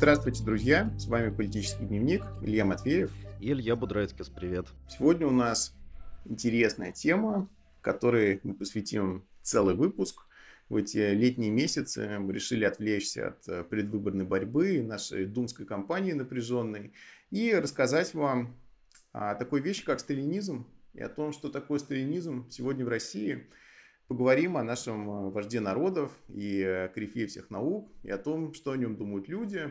Здравствуйте, 0.00 0.42
друзья! 0.42 0.90
С 0.98 1.08
вами 1.08 1.28
«Политический 1.28 1.84
дневник» 1.84 2.22
Илья 2.40 2.64
Матвеев. 2.64 3.12
И 3.38 3.52
Илья 3.52 3.76
Будрайцкис, 3.76 4.30
привет. 4.30 4.66
Сегодня 4.88 5.26
у 5.26 5.30
нас 5.30 5.74
интересная 6.24 6.90
тема, 6.90 7.50
которой 7.82 8.40
мы 8.42 8.54
посвятим 8.54 9.26
целый 9.42 9.74
выпуск. 9.74 10.24
В 10.70 10.76
эти 10.76 11.12
летние 11.12 11.50
месяцы 11.50 12.18
мы 12.18 12.32
решили 12.32 12.64
отвлечься 12.64 13.28
от 13.28 13.46
э, 13.46 13.62
предвыборной 13.62 14.24
борьбы, 14.24 14.82
нашей 14.82 15.26
думской 15.26 15.66
кампании 15.66 16.12
напряженной, 16.12 16.94
и 17.30 17.54
рассказать 17.54 18.14
вам 18.14 18.56
о 19.12 19.34
такой 19.34 19.60
вещи, 19.60 19.84
как 19.84 20.00
сталинизм, 20.00 20.66
и 20.94 21.02
о 21.02 21.10
том, 21.10 21.34
что 21.34 21.50
такое 21.50 21.78
сталинизм 21.78 22.48
сегодня 22.48 22.86
в 22.86 22.88
России. 22.88 23.46
Поговорим 24.10 24.56
о 24.56 24.64
нашем 24.64 25.08
э, 25.08 25.30
вожде 25.30 25.60
народов 25.60 26.10
и 26.26 26.90
корифее 26.96 27.28
всех 27.28 27.48
наук, 27.48 27.92
и 28.02 28.10
о 28.10 28.18
том, 28.18 28.54
что 28.54 28.72
о 28.72 28.76
нем 28.76 28.96
думают 28.96 29.28
люди. 29.28 29.70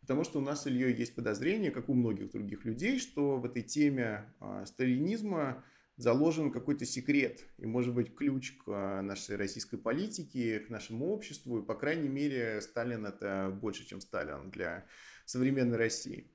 Потому 0.00 0.22
что 0.22 0.38
у 0.38 0.42
нас 0.42 0.62
с 0.62 0.68
Ильей 0.68 0.94
есть 0.94 1.16
подозрение, 1.16 1.72
как 1.72 1.88
у 1.88 1.94
многих 1.94 2.30
других 2.30 2.64
людей, 2.64 3.00
что 3.00 3.38
в 3.38 3.44
этой 3.44 3.62
теме 3.62 4.32
э, 4.40 4.62
сталинизма 4.64 5.64
заложен 5.96 6.52
какой-то 6.52 6.84
секрет 6.86 7.44
и, 7.58 7.66
может 7.66 7.92
быть, 7.92 8.14
ключ 8.14 8.52
к 8.58 8.68
э, 8.68 9.00
нашей 9.00 9.34
российской 9.34 9.76
политике, 9.76 10.60
к 10.60 10.70
нашему 10.70 11.08
обществу. 11.12 11.58
И, 11.58 11.66
по 11.66 11.74
крайней 11.74 12.08
мере, 12.08 12.60
Сталин 12.60 13.04
это 13.06 13.50
больше, 13.60 13.84
чем 13.84 14.00
Сталин 14.00 14.52
для 14.52 14.86
современной 15.24 15.78
России. 15.78 16.30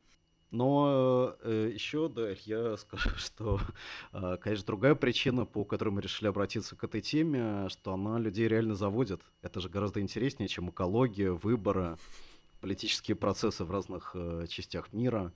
Но 0.51 1.35
э, 1.41 1.71
еще, 1.73 2.07
да, 2.07 2.29
я 2.45 2.77
скажу, 2.77 3.09
что, 3.17 3.59
э, 4.13 4.37
конечно, 4.41 4.65
другая 4.65 4.95
причина, 4.95 5.45
по 5.45 5.65
которой 5.65 5.89
мы 5.89 6.01
решили 6.01 6.27
обратиться 6.27 6.75
к 6.75 6.83
этой 6.83 7.01
теме, 7.01 7.67
что 7.69 7.93
она 7.93 8.19
людей 8.19 8.47
реально 8.47 8.75
заводит. 8.75 9.21
Это 9.41 9.59
же 9.59 9.69
гораздо 9.69 10.01
интереснее, 10.01 10.47
чем 10.47 10.69
экология, 10.69 11.31
выборы, 11.31 11.97
политические 12.61 13.15
процессы 13.15 13.63
в 13.63 13.71
разных 13.71 14.11
э, 14.15 14.45
частях 14.47 14.91
мира. 14.91 15.33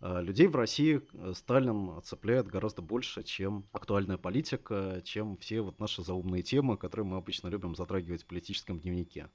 Э, 0.00 0.20
людей 0.20 0.48
в 0.48 0.56
России 0.56 1.00
э, 1.12 1.32
Сталин 1.34 2.02
цепляет 2.02 2.48
гораздо 2.48 2.82
больше, 2.82 3.22
чем 3.22 3.68
актуальная 3.72 4.18
политика, 4.18 5.00
чем 5.04 5.36
все 5.36 5.60
вот 5.60 5.78
наши 5.78 6.02
заумные 6.02 6.42
темы, 6.42 6.76
которые 6.76 7.06
мы 7.06 7.18
обычно 7.18 7.48
любим 7.48 7.76
затрагивать 7.76 8.24
в 8.24 8.26
политическом 8.26 8.80
дневнике. 8.80 9.28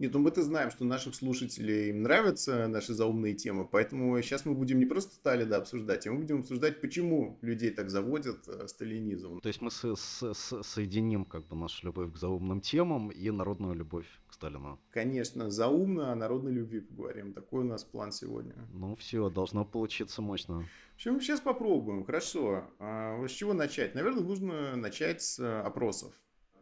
Нет, 0.00 0.14
ну 0.14 0.18
мы-то 0.18 0.42
знаем, 0.42 0.70
что 0.70 0.84
наших 0.84 1.14
слушателей 1.14 1.90
им 1.90 2.02
нравятся 2.02 2.66
наши 2.68 2.94
заумные 2.94 3.34
темы, 3.34 3.66
поэтому 3.70 4.20
сейчас 4.22 4.46
мы 4.46 4.54
будем 4.54 4.78
не 4.78 4.86
просто 4.86 5.14
Сталина 5.14 5.56
обсуждать, 5.58 6.06
а 6.06 6.12
мы 6.12 6.20
будем 6.20 6.40
обсуждать, 6.40 6.80
почему 6.80 7.38
людей 7.42 7.70
так 7.70 7.90
заводят 7.90 8.48
э, 8.48 8.66
сталинизм. 8.66 9.40
То 9.40 9.48
есть 9.48 9.60
мы 9.60 9.70
с- 9.70 9.94
с- 9.94 10.62
соединим 10.62 11.24
как 11.26 11.46
бы 11.46 11.54
нашу 11.54 11.86
любовь 11.86 12.12
к 12.14 12.16
заумным 12.16 12.60
темам 12.62 13.10
и 13.10 13.30
народную 13.30 13.74
любовь 13.74 14.06
к 14.26 14.32
Сталину. 14.32 14.80
Конечно, 14.90 15.50
заумно 15.50 16.12
о 16.12 16.14
народной 16.16 16.52
любви 16.52 16.80
поговорим. 16.80 17.34
Такой 17.34 17.60
у 17.60 17.64
нас 17.66 17.84
план 17.84 18.10
сегодня. 18.10 18.54
Ну 18.72 18.96
все, 18.96 19.28
должно 19.28 19.66
получиться 19.66 20.22
мощно. 20.22 20.60
В 20.92 20.94
общем, 20.94 21.20
сейчас 21.20 21.40
попробуем. 21.40 22.04
Хорошо. 22.04 22.64
А, 22.78 23.22
с 23.26 23.30
чего 23.32 23.52
начать? 23.52 23.94
Наверное, 23.94 24.22
нужно 24.22 24.76
начать 24.76 25.20
с 25.22 25.38
э, 25.38 25.60
опросов. 25.60 26.14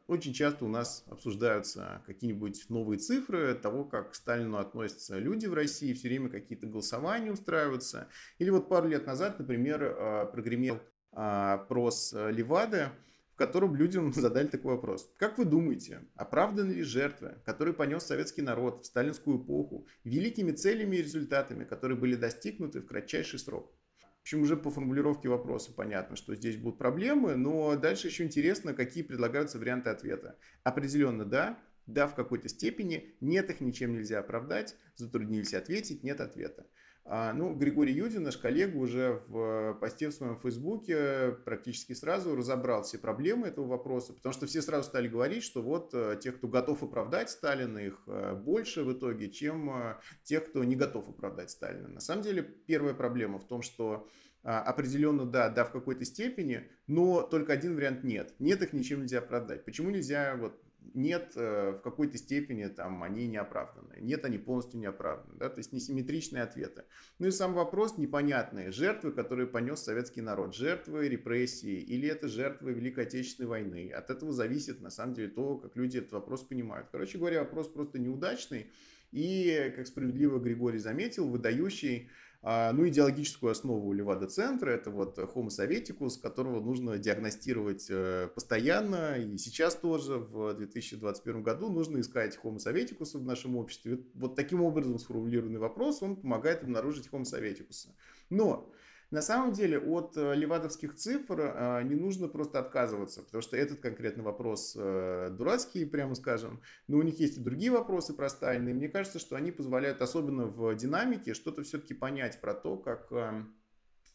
Очень 0.08 0.32
часто 0.32 0.64
у 0.64 0.68
нас 0.68 1.04
обсуждаются 1.08 2.02
какие-нибудь 2.06 2.70
новые 2.70 2.98
цифры 2.98 3.52
того, 3.54 3.84
как 3.84 4.12
к 4.12 4.14
Сталину 4.14 4.56
относятся 4.56 5.18
люди 5.18 5.44
в 5.44 5.52
России, 5.52 5.92
все 5.92 6.08
время 6.08 6.30
какие-то 6.30 6.66
голосования 6.66 7.30
устраиваются. 7.30 8.08
Или 8.38 8.48
вот 8.48 8.70
пару 8.70 8.88
лет 8.88 9.06
назад, 9.06 9.38
например, 9.38 9.82
а, 9.82 10.24
прогремел 10.24 10.80
а, 11.12 11.56
опрос 11.56 12.14
Левады, 12.14 12.88
в 13.34 13.36
котором 13.36 13.76
людям 13.76 14.10
задали 14.14 14.46
такой 14.46 14.76
вопрос. 14.76 15.12
Как 15.18 15.36
вы 15.36 15.44
думаете, 15.44 16.00
оправданы 16.14 16.72
ли 16.72 16.82
жертвы, 16.84 17.34
которые 17.44 17.74
понес 17.74 18.04
советский 18.04 18.40
народ 18.40 18.84
в 18.84 18.86
сталинскую 18.86 19.42
эпоху, 19.42 19.86
великими 20.04 20.52
целями 20.52 20.96
и 20.96 21.02
результатами, 21.02 21.64
которые 21.64 21.98
были 21.98 22.16
достигнуты 22.16 22.80
в 22.80 22.86
кратчайший 22.86 23.38
срок? 23.38 23.78
Общем, 24.28 24.42
уже 24.42 24.58
по 24.58 24.70
формулировке 24.70 25.30
вопроса 25.30 25.72
понятно, 25.72 26.14
что 26.14 26.34
здесь 26.34 26.58
будут 26.58 26.76
проблемы, 26.76 27.34
но 27.34 27.76
дальше 27.76 28.08
еще 28.08 28.24
интересно, 28.24 28.74
какие 28.74 29.02
предлагаются 29.02 29.58
варианты 29.58 29.88
ответа. 29.88 30.36
Определенно 30.64 31.24
да, 31.24 31.58
да 31.86 32.06
в 32.06 32.14
какой-то 32.14 32.50
степени, 32.50 33.14
нет 33.22 33.48
их 33.48 33.62
ничем 33.62 33.94
нельзя 33.94 34.18
оправдать, 34.18 34.76
затруднились 34.96 35.54
ответить, 35.54 36.02
нет 36.02 36.20
ответа. 36.20 36.66
А, 37.10 37.32
ну, 37.32 37.54
Григорий 37.54 37.94
Юдин, 37.94 38.22
наш 38.22 38.36
коллега, 38.36 38.76
уже 38.76 39.22
в 39.28 39.78
посте 39.80 40.10
в 40.10 40.12
своем 40.12 40.36
фейсбуке 40.36 41.38
практически 41.46 41.94
сразу 41.94 42.36
разобрал 42.36 42.82
все 42.82 42.98
проблемы 42.98 43.46
этого 43.46 43.66
вопроса, 43.66 44.12
потому 44.12 44.34
что 44.34 44.46
все 44.46 44.60
сразу 44.60 44.88
стали 44.90 45.08
говорить, 45.08 45.42
что 45.42 45.62
вот 45.62 45.94
э, 45.94 46.18
тех, 46.20 46.36
кто 46.36 46.48
готов 46.48 46.82
оправдать 46.82 47.30
Сталина, 47.30 47.78
их 47.78 48.02
э, 48.06 48.34
больше 48.34 48.84
в 48.84 48.92
итоге, 48.92 49.30
чем 49.30 49.70
э, 49.70 49.96
тех, 50.22 50.50
кто 50.50 50.62
не 50.64 50.76
готов 50.76 51.08
оправдать 51.08 51.50
Сталина. 51.50 51.88
На 51.88 52.00
самом 52.00 52.22
деле, 52.22 52.42
первая 52.42 52.92
проблема 52.92 53.38
в 53.38 53.46
том, 53.46 53.62
что 53.62 54.06
а, 54.44 54.60
определенно 54.60 55.24
да, 55.24 55.48
да, 55.48 55.64
в 55.64 55.72
какой-то 55.72 56.04
степени, 56.04 56.68
но 56.86 57.22
только 57.22 57.54
один 57.54 57.74
вариант 57.74 58.04
нет. 58.04 58.34
Нет 58.38 58.62
их 58.62 58.72
ничем 58.72 59.00
нельзя 59.00 59.18
оправдать. 59.18 59.64
Почему 59.64 59.90
нельзя 59.90 60.36
вот 60.36 60.62
нет, 60.94 61.32
э, 61.36 61.72
в 61.72 61.80
какой-то 61.80 62.18
степени 62.18 62.66
там 62.66 63.02
они 63.02 63.26
не 63.26 63.36
оправданы. 63.36 63.96
Нет, 64.00 64.24
они 64.24 64.38
полностью 64.38 64.80
не 64.80 64.86
оправданы. 64.86 65.38
Да? 65.38 65.48
То 65.48 65.58
есть 65.58 65.72
несимметричные 65.72 66.42
ответы. 66.42 66.84
Ну 67.18 67.26
и 67.26 67.30
сам 67.30 67.54
вопрос 67.54 67.98
непонятные. 67.98 68.70
Жертвы, 68.70 69.12
которые 69.12 69.46
понес 69.46 69.80
советский 69.80 70.20
народ. 70.20 70.54
Жертвы 70.54 71.08
репрессии 71.08 71.78
или 71.78 72.08
это 72.08 72.28
жертвы 72.28 72.72
Великой 72.72 73.04
Отечественной 73.04 73.48
войны. 73.48 73.90
От 73.90 74.10
этого 74.10 74.32
зависит 74.32 74.80
на 74.80 74.90
самом 74.90 75.14
деле 75.14 75.28
то, 75.28 75.56
как 75.58 75.76
люди 75.76 75.98
этот 75.98 76.12
вопрос 76.12 76.42
понимают. 76.42 76.88
Короче 76.90 77.18
говоря, 77.18 77.40
вопрос 77.40 77.68
просто 77.68 77.98
неудачный. 77.98 78.70
И, 79.10 79.72
как 79.74 79.86
справедливо 79.86 80.38
Григорий 80.38 80.78
заметил, 80.78 81.28
выдающий 81.28 82.10
ну, 82.42 82.86
идеологическую 82.88 83.50
основу 83.50 83.92
Левада-центра– 83.92 84.70
это 84.72 84.90
вот 84.90 85.18
Homo 85.18 85.50
Советикус, 85.50 86.16
которого 86.18 86.60
нужно 86.60 86.96
диагностировать 86.96 87.86
э, 87.90 88.28
постоянно. 88.32 89.16
И 89.16 89.36
сейчас 89.38 89.74
тоже, 89.74 90.18
в 90.18 90.54
2021 90.54 91.42
году, 91.42 91.68
нужно 91.68 92.00
искать 92.00 92.38
Homo 92.42 92.58
Советикуса 92.58 93.18
в 93.18 93.24
нашем 93.24 93.56
обществе. 93.56 94.00
Вот 94.14 94.36
таким 94.36 94.62
образом 94.62 94.98
сформулированный 94.98 95.58
вопрос, 95.58 96.02
он 96.02 96.16
помогает 96.16 96.62
обнаружить 96.62 97.08
Homo 97.08 97.24
Советикуса. 97.24 97.88
Но 98.30 98.72
на 99.10 99.22
самом 99.22 99.52
деле 99.52 99.78
от 99.78 100.16
э, 100.18 100.34
левадовских 100.34 100.94
цифр 100.94 101.40
э, 101.40 101.82
не 101.84 101.94
нужно 101.94 102.28
просто 102.28 102.58
отказываться, 102.58 103.22
потому 103.22 103.40
что 103.40 103.56
этот 103.56 103.80
конкретный 103.80 104.22
вопрос 104.22 104.76
э, 104.76 105.30
дурацкий, 105.30 105.86
прямо 105.86 106.14
скажем, 106.14 106.60
но 106.88 106.98
у 106.98 107.02
них 107.02 107.18
есть 107.18 107.38
и 107.38 107.40
другие 107.40 107.70
вопросы 107.70 108.12
про 108.12 108.28
и 108.70 108.74
мне 108.74 108.88
кажется, 108.88 109.18
что 109.18 109.36
они 109.36 109.50
позволяют, 109.50 110.02
особенно 110.02 110.44
в 110.46 110.74
динамике, 110.74 111.32
что-то 111.32 111.62
все-таки 111.62 111.94
понять 111.94 112.38
про 112.42 112.52
то, 112.52 112.76
как 112.76 113.10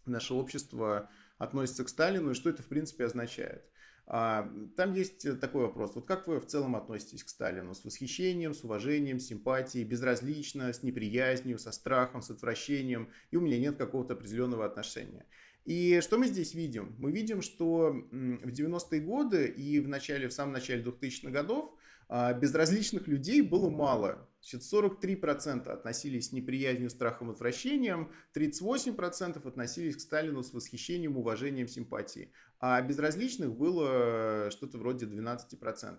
наше 0.06 0.36
общество 0.36 1.10
относится 1.40 1.84
к 1.84 1.90
Сталину 1.90 2.32
и 2.32 2.36
что 2.36 2.50
это 2.52 2.62
в 2.62 2.68
принципе 2.68 3.06
означает. 3.06 3.64
А, 4.06 4.52
там 4.76 4.94
есть 4.94 5.26
э, 5.26 5.36
такой 5.36 5.64
вопрос. 5.64 5.96
Вот 5.96 6.06
как 6.06 6.28
вы 6.28 6.40
в 6.40 6.46
целом 6.46 6.76
относитесь 6.76 7.24
к 7.24 7.30
Сталину? 7.30 7.74
С 7.74 7.86
восхищением, 7.86 8.54
с 8.54 8.64
уважением, 8.64 9.20
с 9.20 9.28
симпатией, 9.28 9.86
безразлично, 9.86 10.74
с 10.74 10.84
неприязнью, 10.84 11.58
со 11.58 11.72
страхом, 11.72 12.22
с 12.22 12.30
отвращением? 12.30 13.10
И 13.32 13.38
у 13.38 13.42
меня 13.42 13.58
нет 13.60 13.78
какого-то 13.78 14.14
определенного 14.14 14.66
отношения. 14.66 15.26
И 15.66 16.02
что 16.02 16.18
мы 16.18 16.28
здесь 16.28 16.54
видим? 16.54 16.96
Мы 17.00 17.12
видим, 17.12 17.42
что 17.42 17.92
в 18.12 18.48
90-е 18.50 19.00
годы 19.00 19.48
и 19.48 19.80
в, 19.80 19.88
начале, 19.88 20.28
в 20.28 20.34
самом 20.34 20.52
начале 20.52 20.84
2000-х 20.84 21.32
годов 21.32 21.74
а, 22.10 22.34
безразличных 22.34 23.08
людей 23.08 23.42
было 23.42 23.70
мало. 23.70 24.28
Значит, 24.42 24.62
43% 24.74 25.70
относились 25.70 26.30
с 26.30 26.32
неприязнью, 26.34 26.90
страхом, 26.90 27.30
отвращением, 27.30 28.12
38% 28.36 29.48
относились 29.48 29.96
к 29.96 30.02
Сталину 30.02 30.44
с 30.44 30.54
восхищением, 30.54 31.18
уважением, 31.18 31.70
симпатией. 31.70 32.34
А 32.66 32.82
безразличных 32.82 33.54
было 33.54 34.50
что-то 34.50 34.78
вроде 34.78 35.06
12%. 35.06 35.98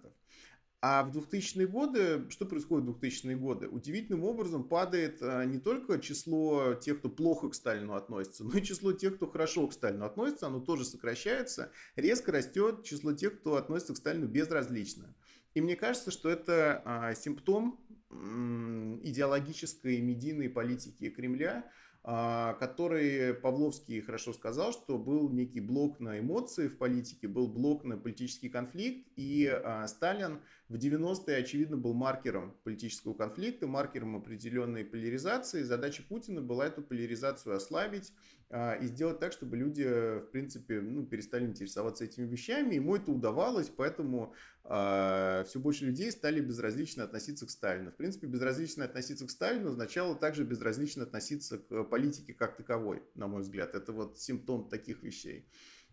А 0.80 1.02
в 1.04 1.14
2000-е 1.14 1.66
годы, 1.66 2.24
что 2.30 2.46
происходит 2.46 2.88
в 2.88 2.98
2000-е 2.98 3.36
годы? 3.36 3.68
Удивительным 3.68 4.24
образом 4.24 4.64
падает 4.64 5.18
а, 5.20 5.44
не 5.44 5.58
только 5.58 5.98
число 5.98 6.72
тех, 6.72 7.00
кто 7.00 7.10
плохо 7.10 7.50
к 7.50 7.54
Сталину 7.54 7.92
относится, 7.92 8.44
но 8.48 8.56
и 8.56 8.62
число 8.62 8.94
тех, 8.94 9.16
кто 9.16 9.26
хорошо 9.26 9.66
к 9.66 9.74
Сталину 9.74 10.06
относится, 10.06 10.46
оно 10.46 10.58
тоже 10.58 10.86
сокращается. 10.86 11.70
Резко 11.96 12.32
растет 12.32 12.82
число 12.82 13.12
тех, 13.12 13.40
кто 13.40 13.56
относится 13.56 13.92
к 13.92 13.98
Сталину 13.98 14.26
безразлично. 14.26 15.14
И 15.52 15.60
мне 15.60 15.76
кажется, 15.76 16.10
что 16.10 16.30
это 16.30 16.80
а, 16.86 17.14
симптом 17.14 17.78
идеологической 18.10 20.00
медийной 20.00 20.48
политики 20.48 21.10
Кремля, 21.10 21.70
который 22.04 23.32
Павловский 23.32 24.02
хорошо 24.02 24.34
сказал, 24.34 24.72
что 24.72 24.98
был 24.98 25.30
некий 25.30 25.60
блок 25.60 26.00
на 26.00 26.18
эмоции 26.18 26.68
в 26.68 26.76
политике, 26.76 27.28
был 27.28 27.48
блок 27.48 27.82
на 27.84 27.96
политический 27.96 28.50
конфликт, 28.50 29.08
и 29.16 29.46
а, 29.46 29.86
Сталин 29.88 30.42
в 30.68 30.76
90-е, 30.76 31.36
очевидно, 31.36 31.76
был 31.76 31.92
маркером 31.92 32.56
политического 32.64 33.12
конфликта, 33.12 33.66
маркером 33.66 34.16
определенной 34.16 34.84
поляризации. 34.84 35.62
Задача 35.62 36.02
Путина 36.02 36.40
была 36.40 36.66
эту 36.66 36.80
поляризацию 36.82 37.54
ослабить, 37.54 38.12
а, 38.48 38.72
и 38.74 38.86
сделать 38.86 39.18
так, 39.18 39.32
чтобы 39.32 39.56
люди, 39.58 39.82
в 39.84 40.30
принципе, 40.32 40.80
ну, 40.80 41.04
перестали 41.04 41.44
интересоваться 41.44 42.04
этими 42.04 42.24
вещами. 42.24 42.76
Ему 42.76 42.96
это 42.96 43.10
удавалось, 43.10 43.68
поэтому 43.68 44.32
э, 44.64 45.44
все 45.46 45.58
больше 45.58 45.86
людей 45.86 46.10
стали 46.10 46.40
безразлично 46.40 47.04
относиться 47.04 47.46
к 47.46 47.50
Сталину. 47.50 47.90
В 47.90 47.96
принципе, 47.96 48.26
безразлично 48.26 48.84
относиться 48.84 49.26
к 49.26 49.30
Сталину 49.30 49.70
означало 49.70 50.14
также 50.14 50.44
безразлично 50.44 51.02
относиться 51.02 51.58
к 51.58 51.84
политике 51.84 52.32
как 52.32 52.56
таковой, 52.56 53.02
на 53.14 53.26
мой 53.26 53.42
взгляд. 53.42 53.74
Это 53.74 53.92
вот 53.92 54.18
симптом 54.18 54.68
таких 54.68 55.02
вещей. 55.02 55.46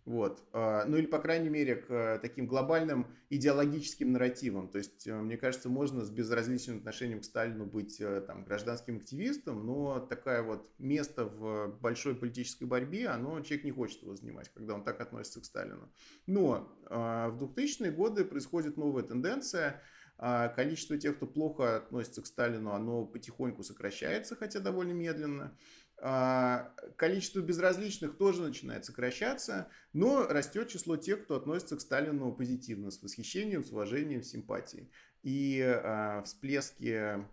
Вот. 0.05 0.43
А, 0.51 0.85
ну 0.85 0.97
или, 0.97 1.05
по 1.05 1.19
крайней 1.19 1.49
мере, 1.49 1.75
к 1.75 1.91
э, 1.91 2.19
таким 2.19 2.47
глобальным 2.47 3.07
идеологическим 3.29 4.11
нарративам. 4.11 4.67
То 4.67 4.79
есть, 4.79 5.05
э, 5.07 5.13
мне 5.13 5.37
кажется, 5.37 5.69
можно 5.69 6.03
с 6.03 6.09
безразличным 6.09 6.77
отношением 6.77 7.21
к 7.21 7.25
Сталину 7.25 7.65
быть 7.65 8.01
э, 8.01 8.21
там, 8.21 8.43
гражданским 8.43 8.97
активистом, 8.97 9.65
но 9.65 9.99
такое 9.99 10.41
вот 10.41 10.67
место 10.79 11.25
в 11.25 11.77
большой 11.81 12.15
политической 12.15 12.65
борьбе, 12.65 13.09
оно 13.09 13.41
человек 13.41 13.63
не 13.63 13.71
хочет 13.71 14.01
его 14.01 14.15
занимать, 14.15 14.49
когда 14.49 14.73
он 14.73 14.83
так 14.83 14.99
относится 15.01 15.39
к 15.39 15.45
Сталину. 15.45 15.91
Но 16.25 16.75
в 16.89 17.37
2000-е 17.39 17.91
годы 17.91 18.25
происходит 18.25 18.77
новая 18.77 19.03
тенденция. 19.03 19.81
А, 20.23 20.49
количество 20.49 20.99
тех, 20.99 21.15
кто 21.17 21.25
плохо 21.25 21.77
относится 21.77 22.21
к 22.21 22.27
Сталину, 22.27 22.73
оно 22.73 23.05
потихоньку 23.05 23.63
сокращается, 23.63 24.35
хотя 24.35 24.59
довольно 24.59 24.91
медленно. 24.91 25.57
А, 26.03 26.73
количество 26.95 27.41
безразличных 27.41 28.17
тоже 28.17 28.41
начинает 28.41 28.85
сокращаться, 28.85 29.67
но 29.93 30.27
растет 30.27 30.67
число 30.67 30.97
тех, 30.97 31.23
кто 31.23 31.35
относится 31.35 31.77
к 31.77 31.81
Сталину 31.81 32.33
позитивно, 32.33 32.89
с 32.89 33.03
восхищением, 33.03 33.63
с 33.63 33.71
уважением, 33.71 34.23
с 34.23 34.29
симпатией. 34.29 34.91
И 35.21 35.61
а, 35.61 36.23
всплески 36.23 37.23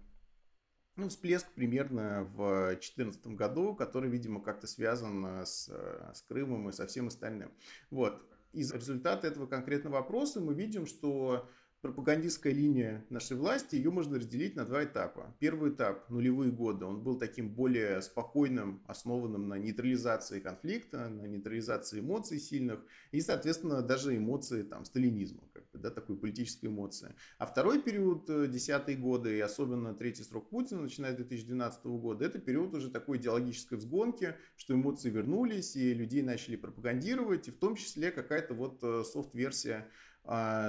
ну, 0.96 1.08
всплеск 1.08 1.46
примерно 1.54 2.24
в 2.24 2.66
2014 2.72 3.28
году, 3.28 3.74
который, 3.74 4.10
видимо, 4.10 4.42
как-то 4.42 4.66
связан 4.66 5.46
с, 5.46 5.68
с 5.68 6.22
Крымом 6.28 6.68
и 6.68 6.72
со 6.72 6.86
всем 6.86 7.06
остальным. 7.06 7.52
Вот. 7.90 8.20
Из 8.52 8.72
результата 8.72 9.26
этого 9.26 9.46
конкретного 9.46 9.94
вопроса 9.94 10.40
мы 10.40 10.54
видим, 10.54 10.86
что 10.86 11.48
пропагандистская 11.80 12.52
линия 12.52 13.04
нашей 13.08 13.36
власти, 13.36 13.76
ее 13.76 13.90
можно 13.90 14.16
разделить 14.16 14.56
на 14.56 14.64
два 14.64 14.84
этапа. 14.84 15.34
Первый 15.38 15.70
этап, 15.70 16.10
нулевые 16.10 16.50
годы, 16.50 16.84
он 16.84 17.02
был 17.02 17.18
таким 17.18 17.50
более 17.50 18.02
спокойным, 18.02 18.82
основанным 18.86 19.48
на 19.48 19.54
нейтрализации 19.54 20.40
конфликта, 20.40 21.08
на 21.08 21.26
нейтрализации 21.26 22.00
эмоций 22.00 22.40
сильных 22.40 22.80
и, 23.12 23.20
соответственно, 23.20 23.80
даже 23.82 24.16
эмоции 24.16 24.62
там, 24.62 24.84
сталинизма, 24.84 25.42
как 25.52 25.70
бы, 25.70 25.78
да, 25.78 25.90
такой 25.90 26.16
политической 26.16 26.66
эмоции. 26.66 27.14
А 27.38 27.46
второй 27.46 27.80
период, 27.80 28.28
э, 28.28 28.48
десятые 28.48 28.96
годы, 28.98 29.36
и 29.36 29.40
особенно 29.40 29.94
третий 29.94 30.24
срок 30.24 30.50
Путина, 30.50 30.82
начиная 30.82 31.12
с 31.12 31.16
2012 31.16 31.98
года, 31.98 32.24
это 32.24 32.40
период 32.40 32.74
уже 32.74 32.90
такой 32.90 33.18
идеологической 33.18 33.78
взгонки, 33.78 34.34
что 34.56 34.74
эмоции 34.74 35.10
вернулись, 35.10 35.76
и 35.76 35.94
людей 35.94 36.22
начали 36.22 36.56
пропагандировать, 36.56 37.46
и 37.46 37.52
в 37.52 37.58
том 37.58 37.76
числе 37.76 38.10
какая-то 38.10 38.54
вот 38.54 38.80
э, 38.82 39.04
софт-версия 39.04 39.88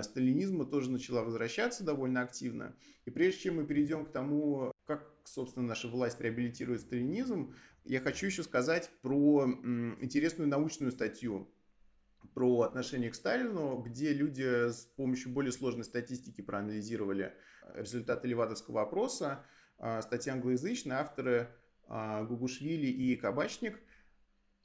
сталинизма 0.04 0.66
тоже 0.66 0.90
начала 0.90 1.24
возвращаться 1.24 1.84
довольно 1.84 2.22
активно. 2.22 2.76
И 3.06 3.12
прежде 3.12 3.42
чем 3.42 3.58
мы 3.58 3.66
перейдем 3.66 4.06
к 4.06 4.12
тому, 4.12 4.72
как, 4.86 5.12
собственно, 5.26 5.68
наша 5.68 5.90
власть 5.90 6.22
реабилитирует 6.22 6.82
сталинизм, 6.82 7.54
я 7.84 8.00
хочу 8.00 8.28
еще 8.28 8.44
сказать 8.44 8.90
про 9.02 9.46
интересную 10.00 10.48
научную 10.48 10.92
статью 10.92 11.52
про 12.34 12.62
отношение 12.62 13.10
к 13.10 13.16
Сталину, 13.16 13.82
где 13.82 14.14
люди 14.14 14.70
с 14.70 14.86
помощью 14.96 15.32
более 15.32 15.52
сложной 15.52 15.84
статистики 15.84 16.42
проанализировали 16.42 17.34
результаты 17.74 18.28
Левадовского 18.28 18.82
опроса. 18.82 19.46
А, 19.78 20.02
статья 20.02 20.34
англоязычная, 20.34 20.98
авторы 20.98 21.50
а, 21.88 22.24
Гугушвили 22.24 22.88
и 22.88 23.16
Кабачник– 23.16 23.80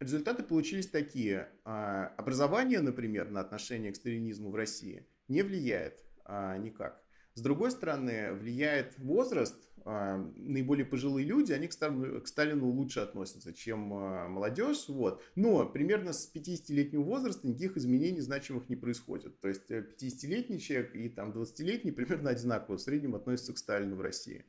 Результаты 0.04 0.42
получились 0.42 0.86
такие. 0.86 1.48
А, 1.64 2.08
образование, 2.18 2.80
например, 2.80 3.30
на 3.30 3.40
отношение 3.40 3.90
к 3.90 3.96
сталинизму 3.96 4.50
в 4.50 4.54
России 4.54 5.06
не 5.28 5.42
влияет 5.42 6.04
а, 6.26 6.58
никак. 6.58 7.02
С 7.32 7.40
другой 7.40 7.70
стороны, 7.70 8.34
влияет 8.34 8.98
возраст. 8.98 9.56
А, 9.86 10.18
наиболее 10.36 10.84
пожилые 10.84 11.26
люди, 11.26 11.52
они 11.52 11.68
к 11.68 12.26
Сталину, 12.26 12.68
лучше 12.68 13.00
относятся, 13.00 13.54
чем 13.54 13.78
молодежь. 13.78 14.88
Вот. 14.88 15.22
Но 15.36 15.66
примерно 15.66 16.12
с 16.12 16.30
50-летнего 16.34 17.02
возраста 17.02 17.48
никаких 17.48 17.78
изменений 17.78 18.20
значимых 18.20 18.68
не 18.68 18.76
происходит. 18.76 19.40
То 19.40 19.48
есть 19.48 19.70
50-летний 19.70 20.56
э, 20.56 20.60
человек 20.60 20.94
и 20.94 21.08
там 21.08 21.30
20-летний 21.30 21.92
примерно 21.92 22.28
одинаково 22.28 22.76
в 22.76 22.82
среднем 22.82 23.14
относятся 23.14 23.54
к 23.54 23.58
Сталину 23.58 23.96
в 23.96 24.02
России. 24.02 24.44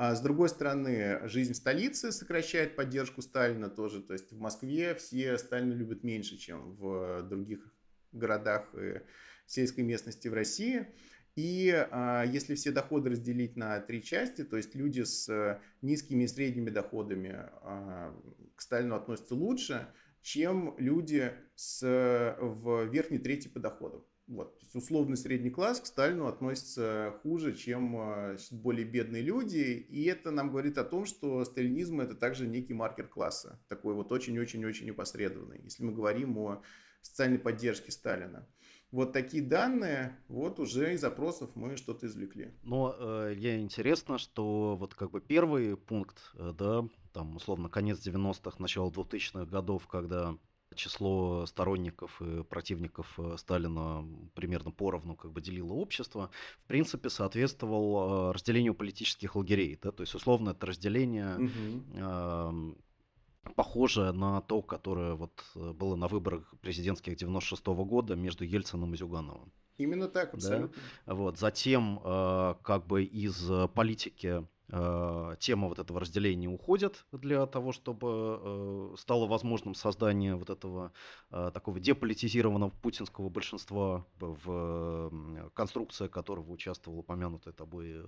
А 0.00 0.14
с 0.14 0.20
другой 0.20 0.48
стороны, 0.48 1.22
жизнь 1.24 1.54
в 1.54 1.56
столице 1.56 2.12
сокращает 2.12 2.76
поддержку 2.76 3.20
Сталина 3.20 3.68
тоже. 3.68 4.00
То 4.00 4.12
есть 4.12 4.30
в 4.30 4.38
Москве 4.38 4.94
все 4.94 5.36
Сталина 5.38 5.72
любят 5.72 6.04
меньше, 6.04 6.36
чем 6.36 6.76
в 6.76 7.24
других 7.24 7.68
городах 8.12 8.72
и 8.76 9.00
сельской 9.46 9.82
местности 9.82 10.28
в 10.28 10.34
России. 10.34 10.86
И 11.34 11.72
а, 11.90 12.22
если 12.22 12.54
все 12.54 12.70
доходы 12.70 13.10
разделить 13.10 13.56
на 13.56 13.80
три 13.80 14.00
части, 14.00 14.44
то 14.44 14.56
есть 14.56 14.76
люди 14.76 15.02
с 15.02 15.60
низкими 15.82 16.22
и 16.22 16.28
средними 16.28 16.70
доходами 16.70 17.34
а, 17.62 18.16
к 18.54 18.62
Сталину 18.62 18.94
относятся 18.94 19.34
лучше, 19.34 19.88
чем 20.22 20.76
люди 20.78 21.32
с, 21.56 22.36
в 22.40 22.84
верхней 22.84 23.18
трети 23.18 23.48
по 23.48 23.58
доходу. 23.58 24.07
Вот. 24.28 24.58
То 24.58 24.64
есть 24.64 24.76
условный 24.76 25.16
средний 25.16 25.48
класс 25.48 25.80
к 25.80 25.86
Сталину 25.86 26.26
относится 26.26 27.18
хуже, 27.22 27.54
чем 27.54 27.96
э, 27.96 28.36
более 28.50 28.84
бедные 28.84 29.22
люди. 29.22 29.86
И 29.88 30.04
это 30.04 30.30
нам 30.30 30.50
говорит 30.50 30.76
о 30.76 30.84
том, 30.84 31.06
что 31.06 31.42
сталинизм 31.46 32.00
это 32.02 32.14
также 32.14 32.46
некий 32.46 32.74
маркер 32.74 33.08
класса. 33.08 33.58
Такой 33.68 33.94
вот 33.94 34.12
очень-очень-очень 34.12 34.86
непосредственный. 34.86 35.62
Если 35.64 35.82
мы 35.82 35.92
говорим 35.92 36.36
о 36.38 36.62
социальной 37.00 37.38
поддержке 37.38 37.90
Сталина. 37.90 38.46
Вот 38.90 39.12
такие 39.12 39.42
данные, 39.42 40.18
вот 40.28 40.58
уже 40.60 40.94
из 40.94 41.00
запросов 41.00 41.50
мы 41.54 41.76
что-то 41.76 42.06
извлекли. 42.06 42.54
Но 42.62 42.94
э, 42.98 43.34
интересно, 43.34 44.18
что 44.18 44.76
вот 44.76 44.94
как 44.94 45.10
бы 45.10 45.20
первый 45.20 45.76
пункт, 45.76 46.32
э, 46.34 46.52
да, 46.56 46.86
там 47.12 47.36
условно 47.36 47.68
конец 47.68 47.98
90-х, 48.06 48.56
начало 48.58 48.90
2000-х 48.90 49.44
годов, 49.44 49.86
когда 49.86 50.38
число 50.78 51.44
сторонников 51.46 52.22
и 52.22 52.42
противников 52.42 53.18
э, 53.18 53.36
Сталина 53.36 54.06
примерно 54.34 54.70
поровну 54.70 55.14
как 55.16 55.32
бы 55.32 55.42
делило 55.42 55.74
общество, 55.74 56.30
в 56.64 56.66
принципе, 56.66 57.10
соответствовал 57.10 58.30
э, 58.30 58.32
разделению 58.32 58.74
политических 58.74 59.36
лагерей. 59.36 59.78
Да? 59.82 59.90
То 59.90 60.02
есть, 60.02 60.14
условно, 60.14 60.50
это 60.50 60.66
разделение 60.66 61.36
угу. 61.36 61.84
э, 61.94 63.52
похожее 63.54 64.12
на 64.12 64.40
то, 64.40 64.62
которое 64.62 65.14
вот 65.14 65.44
э, 65.54 65.72
было 65.72 65.96
на 65.96 66.08
выборах 66.08 66.54
президентских 66.60 67.16
96 67.16 67.62
-го 67.62 67.84
года 67.84 68.16
между 68.16 68.44
Ельциным 68.44 68.94
и 68.94 68.96
Зюгановым. 68.96 69.52
Именно 69.78 70.08
так, 70.08 70.34
абсолютно. 70.34 70.80
Да? 71.06 71.14
Вот. 71.14 71.38
Затем, 71.38 72.00
э, 72.04 72.54
как 72.62 72.86
бы 72.86 73.04
из 73.04 73.50
политики 73.74 74.44
тема 74.70 75.68
вот 75.68 75.78
этого 75.78 76.00
разделения 76.00 76.48
уходит 76.48 77.06
для 77.12 77.46
того, 77.46 77.72
чтобы 77.72 78.38
э, 78.40 78.94
стало 78.98 79.26
возможным 79.26 79.74
создание 79.74 80.34
вот 80.36 80.50
этого 80.50 80.92
э, 81.30 81.50
такого 81.54 81.80
деполитизированного 81.80 82.70
путинского 82.70 83.30
большинства, 83.30 84.04
в 84.20 85.10
конструкции 85.54 86.08
которого 86.08 86.52
участвовал 86.52 86.98
упомянутый 86.98 87.54
тобой 87.54 88.02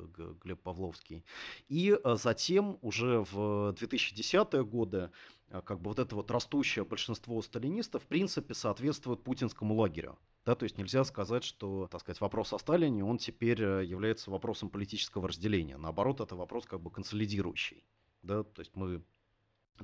Глеб 0.44 0.60
Павловский. 0.62 1.24
И 1.68 1.98
затем 2.04 2.78
уже 2.82 3.24
в 3.32 3.72
2010-е 3.72 4.64
годы 4.64 5.10
как 5.50 5.80
бы 5.80 5.90
вот 5.90 5.98
это 5.98 6.14
вот 6.14 6.30
растущее 6.30 6.84
большинство 6.84 7.40
сталинистов 7.42 8.04
в 8.04 8.06
принципе 8.06 8.54
соответствует 8.54 9.22
путинскому 9.22 9.74
лагерю. 9.74 10.18
Да, 10.46 10.54
то 10.54 10.64
есть 10.64 10.78
нельзя 10.78 11.04
сказать, 11.04 11.44
что, 11.44 11.86
так 11.90 12.00
сказать, 12.00 12.20
вопрос 12.20 12.52
о 12.52 12.58
Сталине, 12.58 13.04
он 13.04 13.18
теперь 13.18 13.62
э, 13.62 13.84
является 13.84 14.30
вопросом 14.30 14.70
политического 14.70 15.28
разделения. 15.28 15.76
Наоборот, 15.76 16.20
это 16.20 16.34
вопрос 16.34 16.66
как 16.66 16.80
бы 16.80 16.90
консолидирующий. 16.90 17.84
Да, 18.22 18.42
то 18.42 18.60
есть 18.60 18.74
мы 18.74 19.02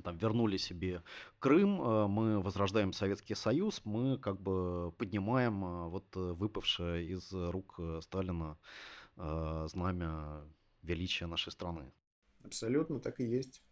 там 0.03 0.17
вернули 0.17 0.57
себе 0.57 1.03
Крым, 1.39 1.81
э, 1.81 2.07
мы 2.07 2.41
возрождаем 2.41 2.91
Советский 2.91 3.35
Союз, 3.35 3.81
мы 3.83 4.17
как 4.17 4.41
бы 4.41 4.93
поднимаем 4.97 5.63
э, 5.63 5.87
вот 5.89 6.15
выпавшее 6.15 7.07
из 7.07 7.31
рук 7.33 7.79
Сталина 8.01 8.57
знамя 9.15 10.43
величия 10.83 11.25
нашей 11.25 11.51
страны. 11.51 11.91
Абсолютно 12.43 12.99
так 12.99 13.19
и 13.19 13.25
есть. 13.25 13.63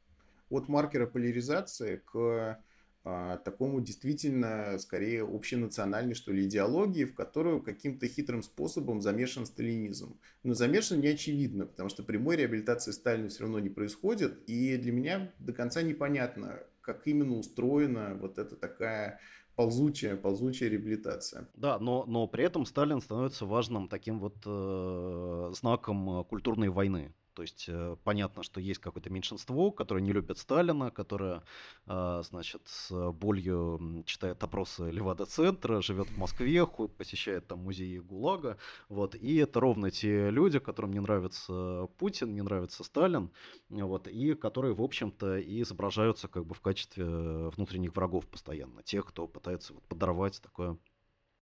От 0.49 0.67
маркера 0.67 1.07
поляризации 1.07 2.01
к 2.05 2.59
а, 3.07 3.37
такому 3.37 3.81
действительно, 3.81 4.79
скорее, 4.79 5.23
общенациональной, 5.23 6.15
что 6.15 6.33
ли, 6.33 6.45
идеологии, 6.45 7.05
в 7.05 7.13
которую 7.13 7.61
каким-то 7.61 8.07
хитрым 8.07 8.41
способом 8.41 8.99
замешан 8.99 9.45
сталинизм. 9.45 10.17
Но 10.41 10.55
замешан 10.55 11.01
не 11.01 11.09
очевидно, 11.09 11.67
потому 11.67 11.89
что 11.89 12.01
прямой 12.01 12.35
реабилитации 12.35 12.89
Сталина 12.89 13.29
все 13.29 13.43
равно 13.43 13.59
не 13.59 13.69
происходит, 13.69 14.43
и 14.49 14.75
для 14.77 14.91
меня 14.91 15.31
до 15.37 15.53
конца 15.53 15.83
непонятно, 15.83 16.59
как 16.81 17.05
именно 17.05 17.37
устроена 17.37 18.17
вот 18.19 18.39
эта 18.39 18.55
такая 18.55 19.19
ползучая, 19.55 20.17
ползучая 20.17 20.69
реабилитация. 20.69 21.47
Да, 21.53 21.77
но, 21.77 22.05
но 22.07 22.27
при 22.27 22.43
этом 22.43 22.65
Сталин 22.65 23.01
становится 23.01 23.45
важным 23.45 23.87
таким 23.87 24.19
вот 24.19 24.37
э, 24.47 25.51
знаком 25.53 26.25
культурной 26.25 26.69
войны 26.69 27.13
То 27.35 27.41
есть 27.41 27.65
э, 27.67 27.97
понятно, 28.03 28.43
что 28.43 28.61
есть 28.61 28.79
какое-то 28.79 29.09
меньшинство, 29.09 29.69
которое 29.69 29.99
не 29.99 30.13
любит 30.13 30.37
Сталина, 30.37 30.89
которое, 30.89 31.43
э, 31.85 32.23
значит, 32.23 32.61
с 32.65 33.11
болью 33.11 34.03
читает 34.05 34.41
опросы 34.41 34.89
Левада-центра, 34.89 35.81
живет 35.81 36.07
в 36.07 36.17
Москве, 36.17 36.65
посещает 36.65 37.47
там 37.47 37.59
музеи 37.59 37.97
ГУЛАГа. 37.97 38.57
Вот. 38.87 39.15
И 39.15 39.35
это 39.35 39.59
ровно 39.59 39.91
те 39.91 40.29
люди, 40.29 40.59
которым 40.59 40.93
не 40.93 41.01
нравится 41.01 41.89
Путин, 41.97 42.33
не 42.33 42.41
нравится 42.41 42.85
Сталин, 42.85 43.31
вот, 43.69 44.07
и 44.07 44.33
которые, 44.33 44.73
в 44.73 44.81
общем-то, 44.81 45.37
и 45.37 45.61
изображаются 45.61 46.29
как 46.29 46.45
бы 46.45 46.55
в 46.55 46.61
качестве 46.61 47.05
внутренних 47.49 47.95
врагов 47.97 48.27
постоянно. 48.27 48.81
Тех, 48.81 49.05
кто 49.05 49.27
пытается 49.27 49.73
вот, 49.73 49.83
подорвать 49.83 50.41
такое 50.41 50.77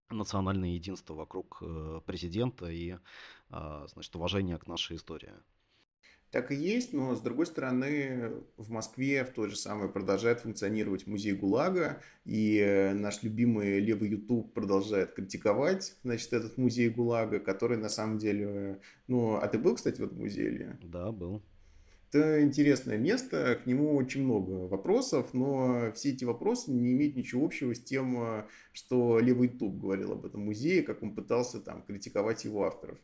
национальное 0.09 0.71
единство 0.71 1.15
вокруг 1.15 1.59
э, 1.61 2.01
президента 2.07 2.71
и, 2.71 2.97
значит, 3.49 4.17
уважение 4.17 4.57
к 4.57 4.67
нашей 4.67 4.97
истории. 4.97 5.33
Так 6.33 6.51
и 6.51 6.55
есть, 6.55 6.95
но 6.95 7.15
с 7.15 7.21
другой 7.21 7.45
стороны, 7.45 8.33
в 8.57 8.71
Москве 8.71 9.23
в 9.23 9.33
той 9.33 9.51
же 9.51 9.57
самой 9.57 9.91
продолжает 9.91 10.41
функционировать 10.41 11.07
музей 11.07 11.35
ГУЛАГа, 11.35 12.01
и 12.25 12.57
э, 12.57 12.95
наш 12.95 13.23
любимый 13.23 13.81
левый 13.81 14.09
YouTube 14.09 14.51
продолжает 14.55 15.13
критиковать, 15.13 15.95
значит, 16.03 16.33
этот 16.33 16.57
музей 16.57 16.89
ГУЛАГа, 16.89 17.39
который 17.41 17.77
на 17.77 17.91
самом 17.91 18.17
деле, 18.17 18.81
ну, 19.09 19.37
а 19.37 19.47
ты 19.47 19.59
был, 19.59 19.75
кстати, 19.75 20.01
в 20.01 20.05
этом 20.05 20.21
музее? 20.21 20.79
Да, 20.83 21.13
был. 21.13 21.43
Это 22.13 22.43
интересное 22.43 22.99
место, 22.99 23.59
к 23.63 23.67
нему 23.67 23.97
очень 23.97 24.23
много 24.23 24.69
вопросов, 24.69 25.33
но 25.33 25.91
все 25.95 26.11
эти 26.11 26.25
вопросы 26.25 26.71
не 26.71 26.93
имеют 26.93 27.17
ничего 27.17 27.43
общего 27.43 27.75
с 27.75 27.83
тем, 27.83 28.45
что 28.75 29.19
Левый 29.19 29.49
Туб 29.49 29.81
говорил 29.81 30.13
об 30.13 30.27
этом 30.27 30.43
музее, 30.43 30.83
как 30.83 31.03
он 31.03 31.15
пытался 31.15 31.59
там 31.59 31.83
критиковать 31.83 32.45
его 32.45 32.65
авторов. 32.65 32.99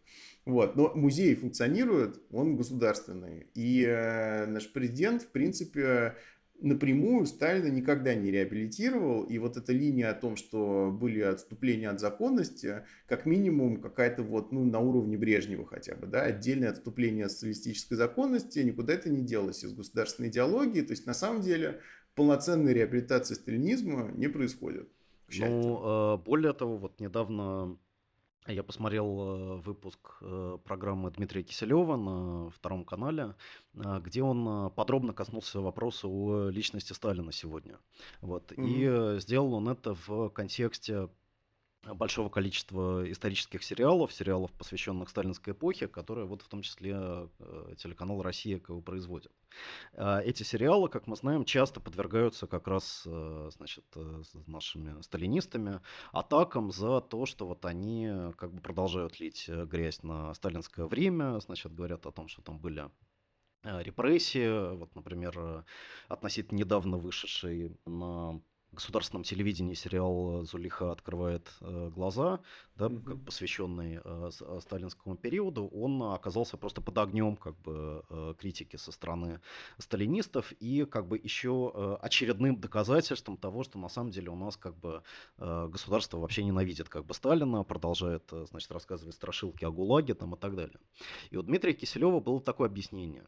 Вот. 0.44 0.76
Но 0.76 0.92
музей 0.94 1.34
функционирует, 1.36 2.20
он 2.30 2.56
государственный. 2.56 3.46
И 3.54 3.82
э, 3.82 4.44
наш 4.44 4.70
президент, 4.72 5.22
в 5.22 5.28
принципе, 5.28 6.14
напрямую 6.60 7.26
Сталина 7.26 7.68
никогда 7.68 8.14
не 8.14 8.30
реабилитировал. 8.30 9.24
И 9.24 9.38
вот 9.38 9.56
эта 9.56 9.72
линия 9.72 10.10
о 10.10 10.14
том, 10.14 10.36
что 10.36 10.90
были 10.90 11.20
отступления 11.20 11.90
от 11.90 12.00
законности, 12.00 12.84
как 13.06 13.26
минимум 13.26 13.80
какая-то 13.80 14.22
вот, 14.22 14.52
ну, 14.52 14.64
на 14.64 14.80
уровне 14.80 15.16
Брежнева 15.16 15.66
хотя 15.66 15.94
бы, 15.94 16.06
да, 16.06 16.22
отдельное 16.22 16.70
отступление 16.70 17.26
от 17.26 17.32
социалистической 17.32 17.96
законности, 17.96 18.58
никуда 18.60 18.94
это 18.94 19.10
не 19.10 19.22
делось 19.22 19.64
из 19.64 19.72
государственной 19.72 20.28
идеологии. 20.28 20.82
То 20.82 20.92
есть, 20.92 21.06
на 21.06 21.14
самом 21.14 21.42
деле, 21.42 21.80
полноценной 22.14 22.74
реабилитации 22.74 23.34
сталинизма 23.34 24.10
не 24.14 24.28
происходит. 24.28 24.88
Ну, 25.36 25.80
а, 25.82 26.16
более 26.16 26.52
того, 26.52 26.78
вот 26.78 27.00
недавно 27.00 27.76
я 28.52 28.62
посмотрел 28.62 29.07
э, 29.07 29.57
выпуск 29.57 29.99
э, 30.21 30.59
программы 30.64 31.11
Дмитрия 31.11 31.43
Киселева 31.43 31.97
на 31.97 32.50
втором 32.50 32.85
канале, 32.85 33.35
э, 33.75 34.00
где 34.02 34.23
он 34.23 34.71
подробно 34.73 35.12
коснулся 35.12 35.61
вопроса 35.61 36.09
о 36.09 36.49
личности 36.49 36.93
Сталина 36.93 37.33
сегодня. 37.33 37.78
Вот. 38.21 38.52
Mm-hmm. 38.52 39.17
И 39.17 39.21
сделал 39.21 39.55
он 39.55 39.69
это 39.69 39.95
в 39.95 40.31
контексте 40.31 41.09
большого 41.83 42.28
количества 42.28 43.11
исторических 43.11 43.62
сериалов, 43.62 44.12
сериалов, 44.12 44.52
посвященных 44.52 45.09
сталинской 45.09 45.52
эпохе, 45.52 45.88
которые 45.88 46.26
вот 46.26 46.43
в 46.43 46.49
том 46.49 46.62
числе 46.62 46.97
э, 47.38 47.75
телеканал 47.76 48.23
«Россия» 48.23 48.59
как 48.59 48.83
производит. 48.85 49.33
А, 49.95 50.21
эти 50.21 50.43
сериалы, 50.43 50.88
как 50.88 51.07
мы 51.07 51.17
знаем, 51.17 51.45
часто 51.45 51.81
подвергаются 51.81 52.47
как 52.47 52.69
раз 52.69 53.05
э, 53.07 53.50
значит, 53.52 53.85
э, 53.97 54.23
нашими 54.47 55.00
сталинистами 55.02 55.81
атакам 56.12 56.71
за 56.71 57.00
то, 57.00 57.26
что 57.26 57.47
вот 57.47 57.64
они 57.64 58.11
как 58.37 58.52
бы 58.52 58.61
продолжают 58.61 59.21
лить 59.21 59.49
грязь 59.49 60.02
на 60.02 60.35
сталинское 60.35 60.87
время, 60.87 61.40
значит, 61.40 61.75
говорят 61.75 62.07
о 62.07 62.12
том, 62.12 62.28
что 62.28 62.43
там 62.43 62.59
были 62.59 62.90
репрессии, 63.64 64.76
вот, 64.76 64.95
например, 64.95 65.64
относительно 66.07 66.59
недавно 66.59 66.97
вышедший 66.97 67.76
на 67.85 68.40
государственном 68.72 69.25
телевидении 69.25 69.75
сериал 69.75 70.44
«Зулиха 70.44 70.92
открывает 70.92 71.48
э, 71.60 71.90
глаза», 71.94 72.40
да, 72.76 72.87
mm-hmm. 72.87 73.25
посвященный 73.25 74.00
э, 74.04 74.30
э, 74.40 74.60
сталинскому 74.60 75.16
периоду, 75.16 75.66
он 75.66 76.02
оказался 76.02 76.56
просто 76.56 76.80
под 76.80 76.98
огнем 76.98 77.37
как 77.37 77.56
бы 77.62 78.04
э, 78.08 78.34
критики 78.38 78.76
со 78.76 78.92
стороны 78.92 79.40
сталинистов 79.78 80.52
и 80.52 80.84
как 80.84 81.08
бы 81.08 81.18
еще 81.18 81.72
э, 81.75 81.96
очередным 82.02 82.60
доказательством 82.60 83.37
того, 83.37 83.64
что 83.64 83.78
на 83.78 83.88
самом 83.88 84.10
деле 84.10 84.30
у 84.30 84.37
нас 84.37 84.56
как 84.56 84.76
бы 84.76 85.02
э, 85.38 85.68
государство 85.72 86.18
вообще 86.18 86.44
ненавидит 86.44 86.88
как 86.88 87.04
бы 87.04 87.14
Сталина, 87.14 87.64
продолжает, 87.64 88.32
э, 88.32 88.46
значит, 88.48 88.70
рассказывать 88.70 89.14
страшилки 89.14 89.64
о 89.64 89.70
ГУЛАГе 89.70 90.14
там 90.14 90.34
и 90.34 90.38
так 90.38 90.54
далее. 90.54 90.78
И 91.30 91.37
у 91.37 91.42
Дмитрия 91.42 91.72
Киселева 91.72 92.20
было 92.20 92.40
такое 92.40 92.68
объяснение, 92.68 93.26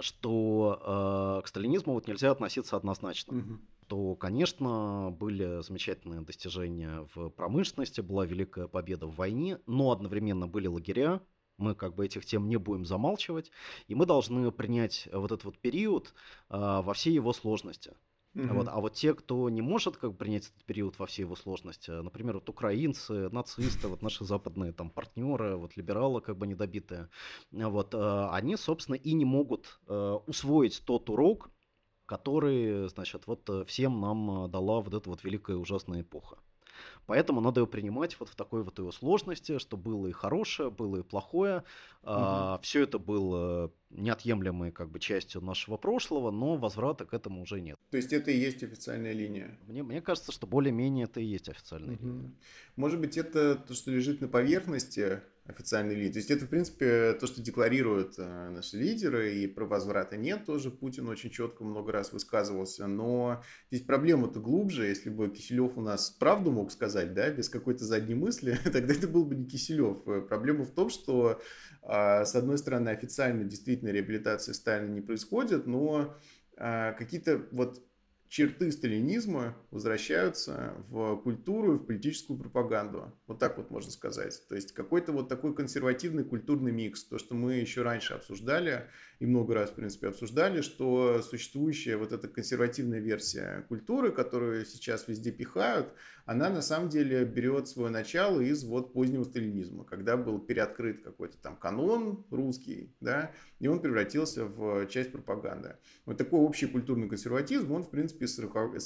что 0.00 1.38
э, 1.40 1.44
к 1.44 1.48
сталинизму 1.48 1.94
вот 1.94 2.06
нельзя 2.06 2.30
относиться 2.30 2.76
однозначно. 2.76 3.32
Mm-hmm 3.32 3.58
то, 3.88 4.14
конечно, 4.16 5.16
были 5.18 5.62
замечательные 5.62 6.20
достижения 6.20 7.08
в 7.14 7.30
промышленности, 7.30 8.02
была 8.02 8.26
великая 8.26 8.68
победа 8.68 9.06
в 9.06 9.16
войне, 9.16 9.60
но 9.66 9.90
одновременно 9.90 10.46
были 10.46 10.66
лагеря, 10.66 11.22
мы 11.56 11.74
как 11.74 11.94
бы 11.94 12.06
этих 12.06 12.24
тем 12.24 12.48
не 12.48 12.56
будем 12.56 12.84
замалчивать, 12.84 13.50
и 13.88 13.94
мы 13.94 14.06
должны 14.06 14.52
принять 14.52 15.08
вот 15.12 15.32
этот 15.32 15.44
вот 15.44 15.58
период 15.58 16.14
а, 16.48 16.82
во 16.82 16.94
всей 16.94 17.12
его 17.14 17.32
сложности. 17.32 17.94
Угу. 18.34 18.54
Вот. 18.54 18.68
А 18.68 18.80
вот 18.80 18.94
те, 18.94 19.14
кто 19.14 19.48
не 19.50 19.62
может 19.62 19.96
как 19.96 20.12
бы, 20.12 20.16
принять 20.16 20.46
этот 20.48 20.64
период 20.64 20.98
во 20.98 21.06
всей 21.06 21.22
его 21.22 21.34
сложности, 21.34 21.90
например, 21.90 22.34
вот 22.34 22.48
украинцы, 22.48 23.28
нацисты, 23.30 23.88
вот 23.88 24.02
наши 24.02 24.24
западные 24.24 24.72
там 24.72 24.90
партнеры, 24.90 25.56
вот 25.56 25.76
либералы 25.76 26.20
как 26.20 26.36
бы 26.36 26.46
недобитые, 26.46 27.08
вот, 27.50 27.94
а, 27.94 28.30
они, 28.32 28.56
собственно, 28.56 28.96
и 28.96 29.12
не 29.14 29.24
могут 29.24 29.80
а, 29.86 30.16
усвоить 30.26 30.82
тот 30.84 31.10
урок, 31.10 31.50
который, 32.08 32.88
значит, 32.88 33.26
вот 33.26 33.48
э, 33.50 33.64
всем 33.66 34.00
нам 34.00 34.46
э, 34.46 34.48
дала 34.48 34.80
вот 34.80 34.94
эта 34.94 35.10
вот 35.10 35.22
великая 35.24 35.58
ужасная 35.58 36.00
эпоха. 36.00 36.38
Поэтому 37.08 37.40
надо 37.40 37.62
ее 37.62 37.66
принимать 37.66 38.20
вот 38.20 38.28
в 38.28 38.34
такой 38.34 38.62
вот 38.62 38.78
его 38.78 38.92
сложности, 38.92 39.58
что 39.58 39.78
было 39.78 40.08
и 40.08 40.12
хорошее, 40.12 40.70
было 40.70 40.98
и 40.98 41.02
плохое. 41.02 41.56
Угу. 41.56 41.64
А, 42.04 42.60
все 42.62 42.82
это 42.82 42.98
было 42.98 43.72
неотъемлемой 43.88 44.72
как 44.72 44.90
бы 44.90 45.00
частью 45.00 45.40
нашего 45.40 45.78
прошлого, 45.78 46.30
но 46.30 46.56
возврата 46.56 47.06
к 47.06 47.14
этому 47.14 47.40
уже 47.40 47.62
нет. 47.62 47.78
То 47.90 47.96
есть 47.96 48.12
это 48.12 48.30
и 48.30 48.36
есть 48.36 48.62
официальная 48.62 49.12
линия? 49.12 49.58
Мне, 49.66 49.82
мне 49.82 50.02
кажется, 50.02 50.32
что 50.32 50.46
более-менее 50.46 51.04
это 51.04 51.20
и 51.20 51.24
есть 51.24 51.48
официальная 51.48 51.96
угу. 51.96 52.06
линия. 52.06 52.32
Может 52.76 53.00
быть, 53.00 53.16
это 53.16 53.54
то, 53.54 53.72
что 53.72 53.90
лежит 53.90 54.20
на 54.20 54.28
поверхности, 54.28 55.22
официальный 55.48 55.94
лидер. 55.94 56.12
То 56.12 56.18
есть 56.18 56.30
это, 56.30 56.44
в 56.44 56.48
принципе, 56.48 57.14
то, 57.14 57.26
что 57.26 57.42
декларируют 57.42 58.14
э, 58.18 58.50
наши 58.50 58.76
лидеры, 58.76 59.34
и 59.34 59.46
про 59.46 59.64
возврата 59.64 60.16
нет 60.16 60.44
тоже. 60.44 60.70
Путин 60.70 61.08
очень 61.08 61.30
четко 61.30 61.64
много 61.64 61.90
раз 61.90 62.12
высказывался. 62.12 62.86
Но 62.86 63.42
здесь 63.70 63.84
проблема-то 63.84 64.40
глубже. 64.40 64.86
Если 64.86 65.08
бы 65.08 65.28
Киселев 65.28 65.76
у 65.76 65.80
нас 65.80 66.10
правду 66.10 66.52
мог 66.52 66.70
сказать, 66.70 67.14
да, 67.14 67.30
без 67.30 67.48
какой-то 67.48 67.84
задней 67.84 68.14
мысли, 68.14 68.58
тогда 68.64 68.92
это 68.92 69.08
был 69.08 69.24
бы 69.24 69.34
не 69.34 69.46
Киселев. 69.46 70.04
Проблема 70.28 70.64
в 70.64 70.70
том, 70.70 70.90
что, 70.90 71.40
э, 71.82 72.24
с 72.24 72.34
одной 72.34 72.58
стороны, 72.58 72.90
официально 72.90 73.44
действительно 73.44 73.88
реабилитация 73.88 74.52
Сталина 74.52 74.92
не 74.92 75.00
происходит, 75.00 75.66
но 75.66 76.14
э, 76.58 76.92
какие-то 76.92 77.42
вот 77.52 77.82
черты 78.28 78.70
сталинизма 78.70 79.56
возвращаются 79.70 80.74
в 80.88 81.16
культуру 81.16 81.74
и 81.74 81.78
в 81.78 81.86
политическую 81.86 82.38
пропаганду. 82.38 83.12
Вот 83.26 83.38
так 83.38 83.56
вот 83.56 83.70
можно 83.70 83.90
сказать. 83.90 84.42
То 84.48 84.54
есть 84.54 84.72
какой-то 84.72 85.12
вот 85.12 85.28
такой 85.28 85.54
консервативный 85.54 86.24
культурный 86.24 86.72
микс. 86.72 87.04
То, 87.04 87.18
что 87.18 87.34
мы 87.34 87.54
еще 87.54 87.82
раньше 87.82 88.14
обсуждали 88.14 88.86
и 89.18 89.26
много 89.26 89.54
раз, 89.54 89.70
в 89.70 89.74
принципе, 89.74 90.08
обсуждали, 90.08 90.60
что 90.60 91.22
существующая 91.22 91.96
вот 91.96 92.12
эта 92.12 92.28
консервативная 92.28 93.00
версия 93.00 93.64
культуры, 93.68 94.12
которую 94.12 94.64
сейчас 94.64 95.08
везде 95.08 95.32
пихают, 95.32 95.92
она 96.24 96.50
на 96.50 96.60
самом 96.60 96.90
деле 96.90 97.24
берет 97.24 97.68
свое 97.68 97.90
начало 97.90 98.40
из 98.40 98.62
вот 98.62 98.92
позднего 98.92 99.24
сталинизма, 99.24 99.84
когда 99.84 100.18
был 100.18 100.38
переоткрыт 100.38 101.02
какой-то 101.02 101.38
там 101.38 101.56
канон 101.56 102.26
русский, 102.30 102.94
да, 103.00 103.32
и 103.58 103.68
он 103.68 103.80
превратился 103.80 104.44
в 104.44 104.86
часть 104.86 105.12
пропаганды. 105.12 105.76
Вот 106.06 106.16
такой 106.16 106.40
общий 106.40 106.66
культурный 106.66 107.08
консерватизм, 107.08 107.72
он, 107.72 107.82
в 107.82 107.90
принципе, 107.90 108.26
с 108.26 108.38
40-х, 108.38 108.78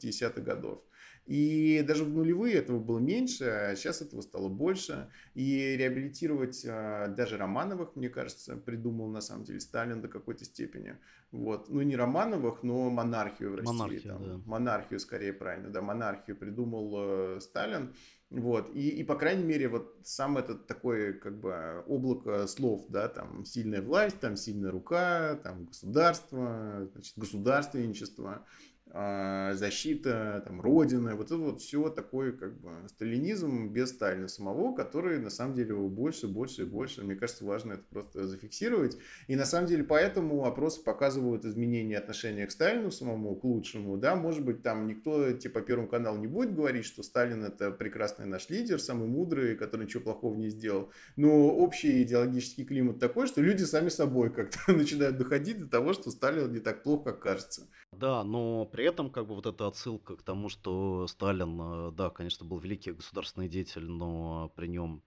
50-х 0.00 0.40
годов. 0.40 0.82
И 1.26 1.84
даже 1.86 2.04
в 2.04 2.08
нулевые 2.08 2.56
этого 2.56 2.80
было 2.80 2.98
меньше, 2.98 3.44
а 3.44 3.76
сейчас 3.76 4.02
этого 4.02 4.22
стало 4.22 4.48
больше. 4.48 5.08
И 5.34 5.76
реабилитировать 5.76 6.64
а, 6.68 7.06
даже 7.08 7.36
Романовых, 7.36 7.94
мне 7.94 8.08
кажется, 8.08 8.56
придумал 8.56 9.08
на 9.08 9.20
самом 9.20 9.44
деле 9.44 9.60
Сталин 9.60 10.00
до 10.00 10.08
какой-то 10.08 10.44
степени. 10.44 10.98
Вот. 11.30 11.68
Ну, 11.68 11.82
не 11.82 11.94
Романовых, 11.94 12.64
но 12.64 12.90
монархию 12.90 13.52
в 13.52 13.54
России. 13.54 13.72
Монархию, 13.72 14.12
там. 14.12 14.24
да. 14.24 14.40
Монархию, 14.46 14.98
скорее, 14.98 15.32
правильно. 15.32 15.70
Да, 15.70 15.80
монархию 15.80 16.36
придумал 16.36 17.36
э, 17.36 17.40
Сталин. 17.40 17.94
Вот, 18.32 18.74
и, 18.74 18.88
и, 18.88 19.04
по 19.04 19.14
крайней 19.14 19.44
мере, 19.44 19.68
вот 19.68 19.94
сам 20.04 20.38
этот 20.38 20.66
такой, 20.66 21.12
как 21.12 21.38
бы, 21.38 21.84
облако 21.86 22.46
слов, 22.46 22.86
да, 22.88 23.08
там, 23.08 23.44
сильная 23.44 23.82
власть, 23.82 24.20
там, 24.20 24.36
сильная 24.36 24.70
рука, 24.70 25.38
там, 25.42 25.66
государство, 25.66 26.88
значит, 26.92 27.12
государственничество, 27.16 28.46
защита, 28.92 30.42
там, 30.46 30.60
Родины, 30.60 31.14
вот 31.14 31.26
это 31.26 31.36
вот 31.36 31.60
все 31.62 31.88
такое, 31.88 32.32
как 32.32 32.60
бы, 32.60 32.70
сталинизм 32.88 33.68
без 33.68 33.90
Сталина 33.90 34.28
самого, 34.28 34.74
который, 34.74 35.18
на 35.18 35.30
самом 35.30 35.54
деле, 35.54 35.74
больше, 35.74 36.28
больше 36.28 36.62
и 36.62 36.64
больше. 36.66 37.02
Мне 37.02 37.14
кажется, 37.14 37.44
важно 37.44 37.74
это 37.74 37.84
просто 37.88 38.26
зафиксировать. 38.26 38.98
И, 39.28 39.36
на 39.36 39.46
самом 39.46 39.66
деле, 39.66 39.82
поэтому 39.82 40.44
опросы 40.44 40.82
показывают 40.82 41.44
изменения 41.46 41.96
отношения 41.96 42.46
к 42.46 42.50
Сталину 42.50 42.90
самому, 42.90 43.34
к 43.34 43.44
лучшему, 43.44 43.96
да, 43.96 44.14
может 44.14 44.44
быть, 44.44 44.62
там 44.62 44.86
никто, 44.86 45.32
типа, 45.32 45.62
Первому 45.62 45.88
каналу 45.88 46.18
не 46.18 46.26
будет 46.26 46.54
говорить, 46.54 46.84
что 46.84 47.02
Сталин 47.02 47.44
это 47.44 47.70
прекрасный 47.70 48.26
наш 48.26 48.50
лидер, 48.50 48.78
самый 48.78 49.08
мудрый, 49.08 49.56
который 49.56 49.86
ничего 49.86 50.02
плохого 50.02 50.36
не 50.36 50.50
сделал, 50.50 50.90
но 51.16 51.48
общий 51.48 52.02
идеологический 52.02 52.64
климат 52.64 52.98
такой, 52.98 53.26
что 53.26 53.40
люди 53.40 53.62
сами 53.62 53.88
собой 53.88 54.30
как-то 54.30 54.58
начинают 54.72 55.16
доходить 55.16 55.60
до 55.60 55.68
того, 55.68 55.94
что 55.94 56.10
Сталин 56.10 56.52
не 56.52 56.60
так 56.60 56.82
плохо, 56.82 57.12
как 57.12 57.20
кажется. 57.20 57.68
Да, 57.92 58.24
но 58.24 58.66
при 58.66 58.81
этом 58.84 59.10
как 59.10 59.26
бы 59.26 59.34
вот 59.34 59.46
эта 59.46 59.66
отсылка 59.66 60.16
к 60.16 60.22
тому, 60.22 60.48
что 60.48 61.06
Сталин, 61.06 61.60
э, 61.60 61.92
да, 61.92 62.10
конечно, 62.10 62.46
был 62.46 62.58
великий 62.58 62.92
государственный 62.92 63.48
деятель, 63.48 63.86
но 63.86 64.52
при 64.56 64.66
нем 64.68 65.02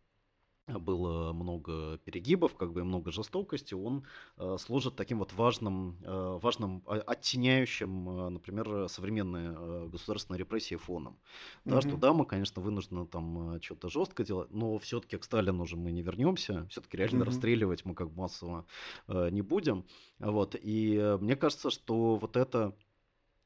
было 0.67 1.31
много 1.31 1.99
перегибов, 1.99 2.55
как 2.55 2.73
бы 2.73 2.83
много 2.83 3.11
жестокости, 3.11 3.73
он 3.73 4.05
э, 4.37 4.57
служит 4.59 4.95
таким 4.95 5.19
вот 5.19 5.31
важным, 5.33 5.97
э, 6.03 6.39
важным 6.41 6.83
оттеняющим, 6.87 8.09
э, 8.09 8.29
например, 8.29 8.89
современные 8.89 9.53
э, 9.55 9.87
государственные 9.91 10.39
репрессии 10.39 10.75
фоном. 10.75 11.19
Да, 11.65 11.81
что 11.81 11.97
да, 11.97 12.13
мы, 12.13 12.25
конечно, 12.25 12.61
вынуждены 12.61 13.05
там 13.05 13.55
э, 13.55 13.61
что-то 13.61 13.89
жестко 13.89 14.23
делать, 14.23 14.49
но 14.51 14.77
все-таки 14.79 15.17
к 15.17 15.23
Сталину 15.23 15.63
уже 15.63 15.77
мы 15.77 15.91
не 15.91 16.01
вернемся, 16.01 16.67
все-таки 16.69 16.97
реально 16.97 17.23
mm 17.23 17.25
расстреливать 17.25 17.85
мы 17.85 17.95
как 17.95 18.11
массово 18.13 18.65
э, 19.07 19.29
не 19.29 19.41
будем. 19.41 19.85
Вот, 20.19 20.55
и 20.55 20.95
э, 20.95 21.17
мне 21.17 21.35
кажется, 21.35 21.69
что 21.69 22.15
вот 22.15 22.37
это 22.37 22.75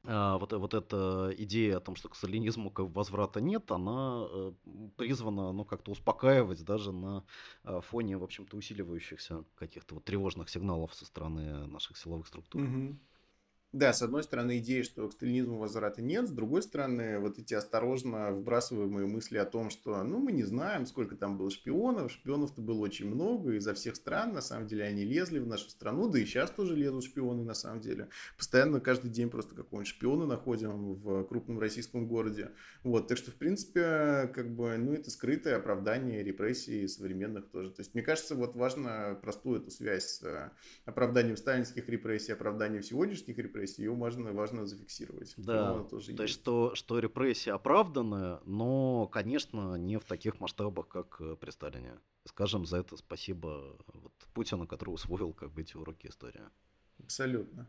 вот, 0.02 0.52
вот 0.52 0.74
эта 0.74 1.30
идея 1.36 1.76
о 1.76 1.80
том, 1.80 1.94
что 1.94 2.08
к 2.08 2.16
сталинизму 2.16 2.72
возврата 2.74 3.40
нет, 3.40 3.70
она 3.70 4.26
э, 4.30 4.52
призвана 4.96 5.52
ну, 5.52 5.64
как-то 5.64 5.90
успокаивать 5.90 6.64
даже 6.64 6.92
на 6.92 7.24
а, 7.64 7.80
фоне, 7.80 8.16
в 8.16 8.24
общем-то, 8.24 8.56
усиливающихся 8.56 9.44
каких-то 9.56 9.96
вот 9.96 10.04
тревожных 10.04 10.48
сигналов 10.48 10.94
со 10.94 11.04
стороны 11.04 11.66
наших 11.66 11.98
силовых 11.98 12.26
структур. 12.26 12.62
Угу. 12.62 12.96
Да, 13.72 13.92
с 13.92 14.02
одной 14.02 14.24
стороны, 14.24 14.58
идея, 14.58 14.82
что 14.82 15.08
к 15.08 15.12
сталинизму 15.12 15.56
возврата 15.56 16.02
нет, 16.02 16.26
с 16.26 16.32
другой 16.32 16.60
стороны, 16.60 17.20
вот 17.20 17.38
эти 17.38 17.54
осторожно 17.54 18.32
вбрасываемые 18.32 19.06
мысли 19.06 19.38
о 19.38 19.44
том, 19.44 19.70
что, 19.70 20.02
ну, 20.02 20.18
мы 20.18 20.32
не 20.32 20.42
знаем, 20.42 20.86
сколько 20.86 21.14
там 21.14 21.38
было 21.38 21.50
шпионов, 21.50 22.10
шпионов-то 22.10 22.60
было 22.62 22.80
очень 22.80 23.06
много, 23.06 23.52
изо 23.52 23.72
всех 23.72 23.94
стран, 23.94 24.32
на 24.32 24.40
самом 24.40 24.66
деле, 24.66 24.82
они 24.82 25.04
лезли 25.04 25.38
в 25.38 25.46
нашу 25.46 25.70
страну, 25.70 26.08
да 26.08 26.18
и 26.18 26.24
сейчас 26.24 26.50
тоже 26.50 26.74
лезут 26.74 27.04
шпионы, 27.04 27.44
на 27.44 27.54
самом 27.54 27.80
деле. 27.80 28.08
Постоянно, 28.36 28.80
каждый 28.80 29.08
день 29.08 29.30
просто 29.30 29.54
какого-нибудь 29.54 29.86
шпиона 29.86 30.26
находим 30.26 30.94
в 30.94 31.22
крупном 31.22 31.60
российском 31.60 32.08
городе. 32.08 32.50
Вот, 32.82 33.06
так 33.06 33.18
что, 33.18 33.30
в 33.30 33.36
принципе, 33.36 34.32
как 34.34 34.52
бы, 34.52 34.78
ну, 34.78 34.94
это 34.94 35.12
скрытое 35.12 35.56
оправдание 35.56 36.24
репрессий 36.24 36.88
современных 36.88 37.48
тоже. 37.48 37.70
То 37.70 37.82
есть, 37.82 37.94
мне 37.94 38.02
кажется, 38.02 38.34
вот 38.34 38.56
важно 38.56 39.16
простую 39.22 39.60
эту 39.60 39.70
связь 39.70 40.06
с 40.06 40.52
оправданием 40.86 41.36
сталинских 41.36 41.88
репрессий, 41.88 42.32
оправданием 42.32 42.82
сегодняшних 42.82 43.38
репрессий, 43.38 43.59
репрессии, 43.60 43.82
ее 43.82 43.94
важно, 43.94 44.32
важно 44.32 44.66
зафиксировать. 44.66 45.34
Да, 45.36 45.84
тоже 45.84 46.14
то 46.14 46.22
есть, 46.22 46.34
что, 46.34 46.74
что 46.74 46.98
репрессии 46.98 47.50
оправданы, 47.50 48.38
но, 48.44 49.06
конечно, 49.08 49.76
не 49.76 49.98
в 49.98 50.04
таких 50.04 50.40
масштабах, 50.40 50.88
как 50.88 51.20
э, 51.20 51.36
при 51.36 51.50
Сталине. 51.50 51.98
Скажем 52.26 52.66
за 52.66 52.78
это 52.78 52.96
спасибо 52.96 53.76
вот, 53.92 54.12
Путину, 54.34 54.66
который 54.66 54.90
усвоил 54.90 55.32
как 55.32 55.52
бы 55.52 55.62
эти 55.62 55.76
уроки 55.76 56.06
истории. 56.06 56.42
Абсолютно. 57.02 57.66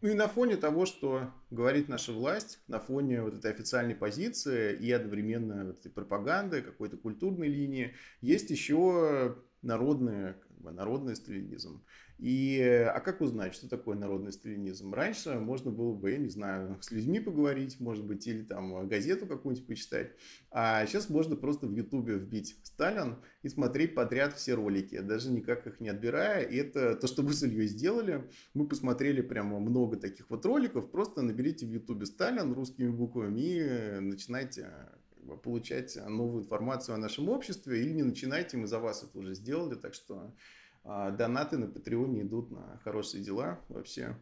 Ну 0.00 0.10
и 0.10 0.14
на 0.14 0.28
фоне 0.28 0.56
того, 0.56 0.84
что 0.84 1.30
говорит 1.50 1.88
наша 1.88 2.12
власть, 2.12 2.60
на 2.68 2.78
фоне 2.78 3.22
вот 3.22 3.34
этой 3.34 3.52
официальной 3.52 3.94
позиции 3.94 4.76
и 4.76 4.90
одновременно 4.90 5.64
вот 5.64 5.78
этой 5.78 5.90
пропаганды, 5.90 6.62
какой-то 6.62 6.96
культурной 6.96 7.48
линии, 7.48 7.94
есть 8.20 8.50
еще 8.50 9.36
народный, 9.64 10.34
как 10.34 10.58
бы, 10.58 10.70
народный 10.70 11.16
сталинизм. 11.16 11.82
И, 12.18 12.60
а 12.62 13.00
как 13.00 13.20
узнать, 13.20 13.54
что 13.54 13.68
такое 13.68 13.96
народный 13.96 14.32
сталинизм? 14.32 14.94
Раньше 14.94 15.34
можно 15.40 15.72
было 15.72 15.94
бы, 15.94 16.12
я 16.12 16.18
не 16.18 16.28
знаю, 16.28 16.78
с 16.80 16.92
людьми 16.92 17.18
поговорить, 17.18 17.80
может 17.80 18.04
быть, 18.06 18.26
или 18.28 18.42
там 18.42 18.86
газету 18.86 19.26
какую-нибудь 19.26 19.66
почитать. 19.66 20.12
А 20.50 20.86
сейчас 20.86 21.10
можно 21.10 21.34
просто 21.34 21.66
в 21.66 21.72
Ютубе 21.72 22.14
вбить 22.14 22.56
Сталин 22.62 23.16
и 23.42 23.48
смотреть 23.48 23.96
подряд 23.96 24.34
все 24.34 24.54
ролики, 24.54 25.00
даже 25.00 25.30
никак 25.32 25.66
их 25.66 25.80
не 25.80 25.88
отбирая. 25.88 26.44
И 26.44 26.56
это 26.56 26.94
то, 26.94 27.08
что 27.08 27.24
мы 27.24 27.32
с 27.32 27.42
Ильей 27.42 27.66
сделали. 27.66 28.30
Мы 28.54 28.68
посмотрели 28.68 29.20
прямо 29.20 29.58
много 29.58 29.96
таких 29.96 30.30
вот 30.30 30.46
роликов. 30.46 30.90
Просто 30.92 31.22
наберите 31.22 31.66
в 31.66 31.70
Ютубе 31.70 32.06
Сталин 32.06 32.52
русскими 32.52 32.90
буквами 32.90 33.40
и 33.40 34.00
начинайте 34.00 34.70
получать 35.42 35.96
новую 35.96 36.44
информацию 36.44 36.94
о 36.94 36.98
нашем 36.98 37.28
обществе. 37.28 37.80
Или 37.80 37.92
не 37.92 38.02
начинайте, 38.02 38.56
мы 38.56 38.66
за 38.66 38.78
вас 38.78 39.02
это 39.02 39.18
уже 39.18 39.34
сделали. 39.34 39.74
Так 39.74 39.94
что 39.94 40.32
а, 40.84 41.10
донаты 41.10 41.58
на 41.58 41.66
Патреоне 41.66 42.22
идут 42.22 42.50
на 42.50 42.78
хорошие 42.84 43.22
дела 43.24 43.60
вообще. 43.68 44.16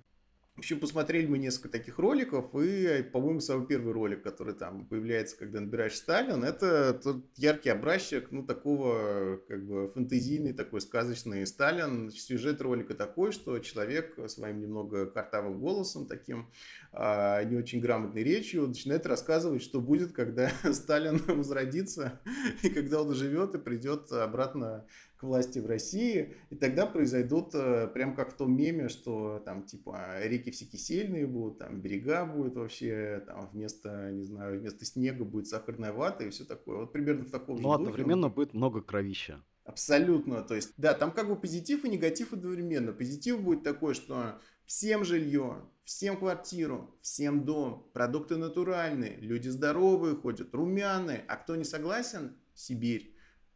В 0.54 0.58
общем, 0.58 0.80
посмотрели 0.80 1.26
мы 1.26 1.38
несколько 1.38 1.70
таких 1.70 1.98
роликов, 1.98 2.54
и, 2.54 3.02
по-моему, 3.10 3.40
самый 3.40 3.66
первый 3.66 3.94
ролик, 3.94 4.22
который 4.22 4.52
там 4.52 4.84
появляется, 4.84 5.34
когда 5.38 5.60
набираешь 5.60 5.96
Сталин, 5.96 6.44
это 6.44 6.92
тот 6.92 7.24
яркий 7.36 7.70
образчик, 7.70 8.30
ну, 8.30 8.44
такого, 8.44 9.38
как 9.48 9.64
бы, 9.64 9.88
фэнтезийный, 9.88 10.52
такой 10.52 10.82
сказочный 10.82 11.46
Сталин. 11.46 12.10
Сюжет 12.10 12.60
ролика 12.60 12.92
такой, 12.92 13.32
что 13.32 13.58
человек 13.60 14.18
своим 14.28 14.60
немного 14.60 15.06
картавым 15.06 15.58
голосом, 15.58 16.06
таким 16.06 16.50
а, 16.92 17.42
не 17.44 17.56
очень 17.56 17.80
грамотной 17.80 18.22
речью, 18.22 18.68
начинает 18.68 19.06
рассказывать, 19.06 19.62
что 19.62 19.80
будет, 19.80 20.12
когда 20.12 20.50
Сталин 20.74 21.16
возродится, 21.28 22.20
и 22.62 22.68
когда 22.68 23.00
он 23.00 23.14
живет 23.14 23.54
и 23.54 23.58
придет 23.58 24.12
обратно 24.12 24.84
к 25.22 25.24
власти 25.24 25.60
в 25.60 25.66
России, 25.66 26.34
и 26.50 26.56
тогда 26.56 26.84
произойдут, 26.84 27.54
э, 27.54 27.86
прям 27.94 28.16
как 28.16 28.32
в 28.32 28.36
том 28.36 28.56
меме, 28.56 28.88
что 28.88 29.40
там 29.44 29.62
типа 29.62 30.18
реки 30.24 30.50
все 30.50 30.64
кисельные 30.64 31.28
будут, 31.28 31.58
там 31.58 31.80
берега 31.80 32.26
будут 32.26 32.56
вообще, 32.56 33.22
там 33.24 33.48
вместо, 33.52 34.10
не 34.10 34.24
знаю, 34.24 34.58
вместо 34.58 34.84
снега 34.84 35.24
будет 35.24 35.46
сахарная 35.46 35.92
вата 35.92 36.24
и 36.24 36.30
все 36.30 36.44
такое. 36.44 36.78
Вот 36.78 36.92
примерно 36.92 37.24
в 37.24 37.30
таком 37.30 37.56
же 37.56 37.62
Ну, 37.62 37.72
одновременно 37.72 38.30
будет 38.30 38.52
много 38.52 38.82
кровища. 38.82 39.40
Абсолютно, 39.64 40.42
то 40.42 40.56
есть, 40.56 40.72
да, 40.76 40.92
там 40.92 41.12
как 41.12 41.28
бы 41.28 41.36
позитив 41.36 41.84
и 41.84 41.88
негатив 41.88 42.32
одновременно. 42.32 42.92
Позитив 42.92 43.40
будет 43.40 43.62
такой, 43.62 43.94
что 43.94 44.40
всем 44.66 45.04
жилье, 45.04 45.58
всем 45.84 46.16
квартиру, 46.16 46.98
всем 47.00 47.44
дом, 47.44 47.88
продукты 47.94 48.36
натуральные, 48.36 49.18
люди 49.20 49.48
здоровые 49.48 50.16
ходят, 50.16 50.52
румяные, 50.52 51.24
а 51.28 51.36
кто 51.36 51.54
не 51.54 51.64
согласен, 51.64 52.36
Сибирь. 52.54 53.11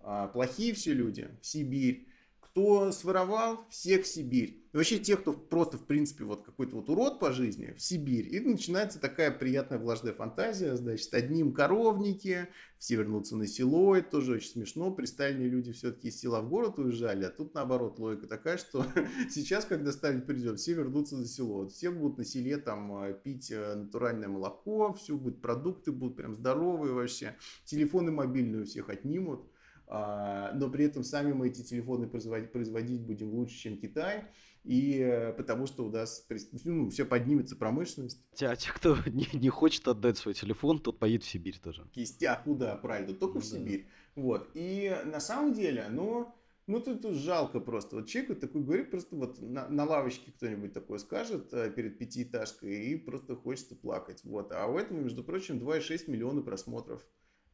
А, 0.08 0.28
плохие 0.28 0.72
все 0.72 0.92
люди 0.92 1.28
в 1.42 1.46
Сибирь. 1.46 2.06
Кто 2.38 2.92
своровал, 2.92 3.66
всех 3.70 4.04
в 4.04 4.06
Сибирь. 4.06 4.62
И 4.72 4.76
вообще 4.76 5.00
тех, 5.00 5.20
кто 5.20 5.32
просто, 5.32 5.78
в 5.78 5.84
принципе, 5.84 6.22
вот 6.22 6.44
какой-то 6.44 6.76
вот 6.76 6.88
урод 6.88 7.18
по 7.18 7.32
жизни, 7.32 7.74
в 7.76 7.82
Сибирь. 7.82 8.32
И 8.32 8.38
начинается 8.38 9.00
такая 9.00 9.32
приятная 9.32 9.80
влажная 9.80 10.12
фантазия, 10.12 10.76
значит, 10.76 11.12
одним 11.12 11.52
коровники, 11.52 12.46
все 12.78 12.96
вернутся 12.96 13.36
на 13.36 13.48
село, 13.48 13.96
это 13.96 14.12
тоже 14.12 14.34
очень 14.34 14.50
смешно. 14.50 14.92
При 14.92 15.06
Сталине 15.06 15.48
люди 15.48 15.72
все-таки 15.72 16.08
из 16.08 16.20
села 16.20 16.40
в 16.40 16.48
город 16.48 16.78
уезжали, 16.78 17.24
а 17.24 17.30
тут 17.30 17.52
наоборот 17.54 17.98
логика 17.98 18.28
такая, 18.28 18.58
что 18.58 18.86
сейчас, 19.28 19.64
когда 19.64 19.90
Сталин 19.90 20.22
придет, 20.22 20.60
все 20.60 20.74
вернутся 20.74 21.16
на 21.16 21.26
село. 21.26 21.66
Все 21.68 21.90
будут 21.90 22.18
на 22.18 22.24
селе 22.24 22.58
там 22.58 23.02
э, 23.02 23.12
пить 23.12 23.50
э, 23.50 23.74
натуральное 23.74 24.28
молоко, 24.28 24.94
все 24.94 25.16
будут 25.16 25.42
продукты, 25.42 25.90
будут 25.90 26.16
прям 26.16 26.36
здоровые 26.36 26.94
вообще. 26.94 27.34
Телефоны 27.64 28.12
мобильные 28.12 28.62
у 28.62 28.64
всех 28.66 28.88
отнимут. 28.88 29.50
А, 29.88 30.52
но 30.54 30.68
при 30.70 30.84
этом 30.84 31.04
сами 31.04 31.32
мы 31.32 31.48
эти 31.48 31.62
телефоны 31.62 32.08
производить, 32.08 32.52
производить 32.52 33.02
будем 33.02 33.32
лучше, 33.32 33.56
чем 33.56 33.78
Китай, 33.78 34.24
и 34.64 34.98
э, 34.98 35.32
потому 35.32 35.66
что 35.66 35.84
у 35.86 35.90
нас 35.90 36.26
ну, 36.64 36.90
все 36.90 37.04
поднимется 37.04 37.54
промышленность. 37.54 38.20
А 38.40 38.56
те, 38.56 38.70
кто 38.70 38.96
не, 39.06 39.28
не 39.32 39.48
хочет 39.48 39.86
отдать 39.86 40.18
свой 40.18 40.34
телефон, 40.34 40.80
тот 40.80 40.98
поедет 40.98 41.24
в 41.24 41.28
Сибирь 41.28 41.58
тоже. 41.58 41.86
Кистя, 41.92 42.40
куда, 42.44 42.74
правильно, 42.76 43.14
только 43.14 43.36
ну, 43.36 43.40
в 43.40 43.44
Сибирь. 43.44 43.86
Да. 44.16 44.22
Вот, 44.22 44.50
и 44.54 44.96
на 45.04 45.20
самом 45.20 45.52
деле, 45.52 45.86
ну, 45.90 46.34
ну, 46.66 46.80
тут, 46.80 47.02
тут 47.02 47.14
жалко 47.14 47.60
просто. 47.60 47.96
Вот 47.96 48.08
человек 48.08 48.40
такой 48.40 48.62
говорит, 48.62 48.90
просто 48.90 49.14
вот 49.14 49.40
на, 49.40 49.68
на 49.68 49.84
лавочке 49.84 50.32
кто-нибудь 50.32 50.72
такое 50.72 50.98
скажет 50.98 51.52
э, 51.52 51.70
перед 51.70 51.96
пятиэтажкой, 51.96 52.86
и 52.86 52.96
просто 52.96 53.36
хочется 53.36 53.76
плакать. 53.76 54.22
Вот. 54.24 54.50
А 54.50 54.66
у 54.66 54.76
этого, 54.76 54.98
между 54.98 55.22
прочим, 55.22 55.58
2,6 55.58 56.10
миллиона 56.10 56.42
просмотров. 56.42 57.06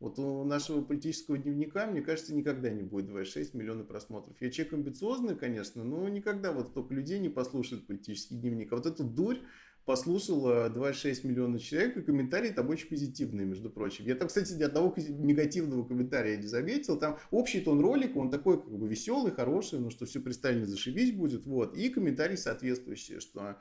Вот 0.02 0.18
у 0.18 0.42
нашего 0.42 0.82
политического 0.82 1.38
дневника, 1.38 1.86
мне 1.86 2.02
кажется, 2.02 2.34
никогда 2.34 2.70
не 2.70 2.82
будет 2.82 3.08
2,6 3.08 3.56
миллиона 3.56 3.84
просмотров. 3.84 4.36
Я 4.40 4.50
человек 4.50 4.74
амбициозный, 4.74 5.36
конечно, 5.36 5.84
но 5.84 6.08
никогда 6.08 6.50
вот 6.50 6.70
столько 6.70 6.92
людей 6.92 7.20
не 7.20 7.28
послушает 7.28 7.86
политический 7.86 8.34
дневник. 8.34 8.72
А 8.72 8.76
вот 8.76 8.86
эту 8.86 9.04
дурь 9.04 9.38
послушало 9.84 10.68
2,6 10.70 11.24
миллиона 11.24 11.60
человек, 11.60 11.96
и 11.96 12.02
комментарии 12.02 12.50
там 12.50 12.68
очень 12.68 12.88
позитивные, 12.88 13.46
между 13.46 13.70
прочим. 13.70 14.04
Я 14.04 14.16
там, 14.16 14.26
кстати, 14.26 14.54
ни 14.54 14.62
одного 14.64 14.92
негативного 14.96 15.86
комментария 15.86 16.36
не 16.36 16.48
заметил. 16.48 16.98
Там 16.98 17.18
общий 17.30 17.60
тон 17.60 17.80
ролика, 17.80 18.18
он 18.18 18.28
такой 18.28 18.60
как 18.60 18.76
бы 18.76 18.88
веселый, 18.88 19.30
хороший, 19.30 19.78
ну 19.78 19.90
что 19.90 20.04
все 20.06 20.18
при 20.18 20.32
Сталине 20.32 20.66
зашибись 20.66 21.12
будет, 21.12 21.46
вот. 21.46 21.76
И 21.76 21.88
комментарии 21.90 22.34
соответствующие, 22.34 23.20
что 23.20 23.56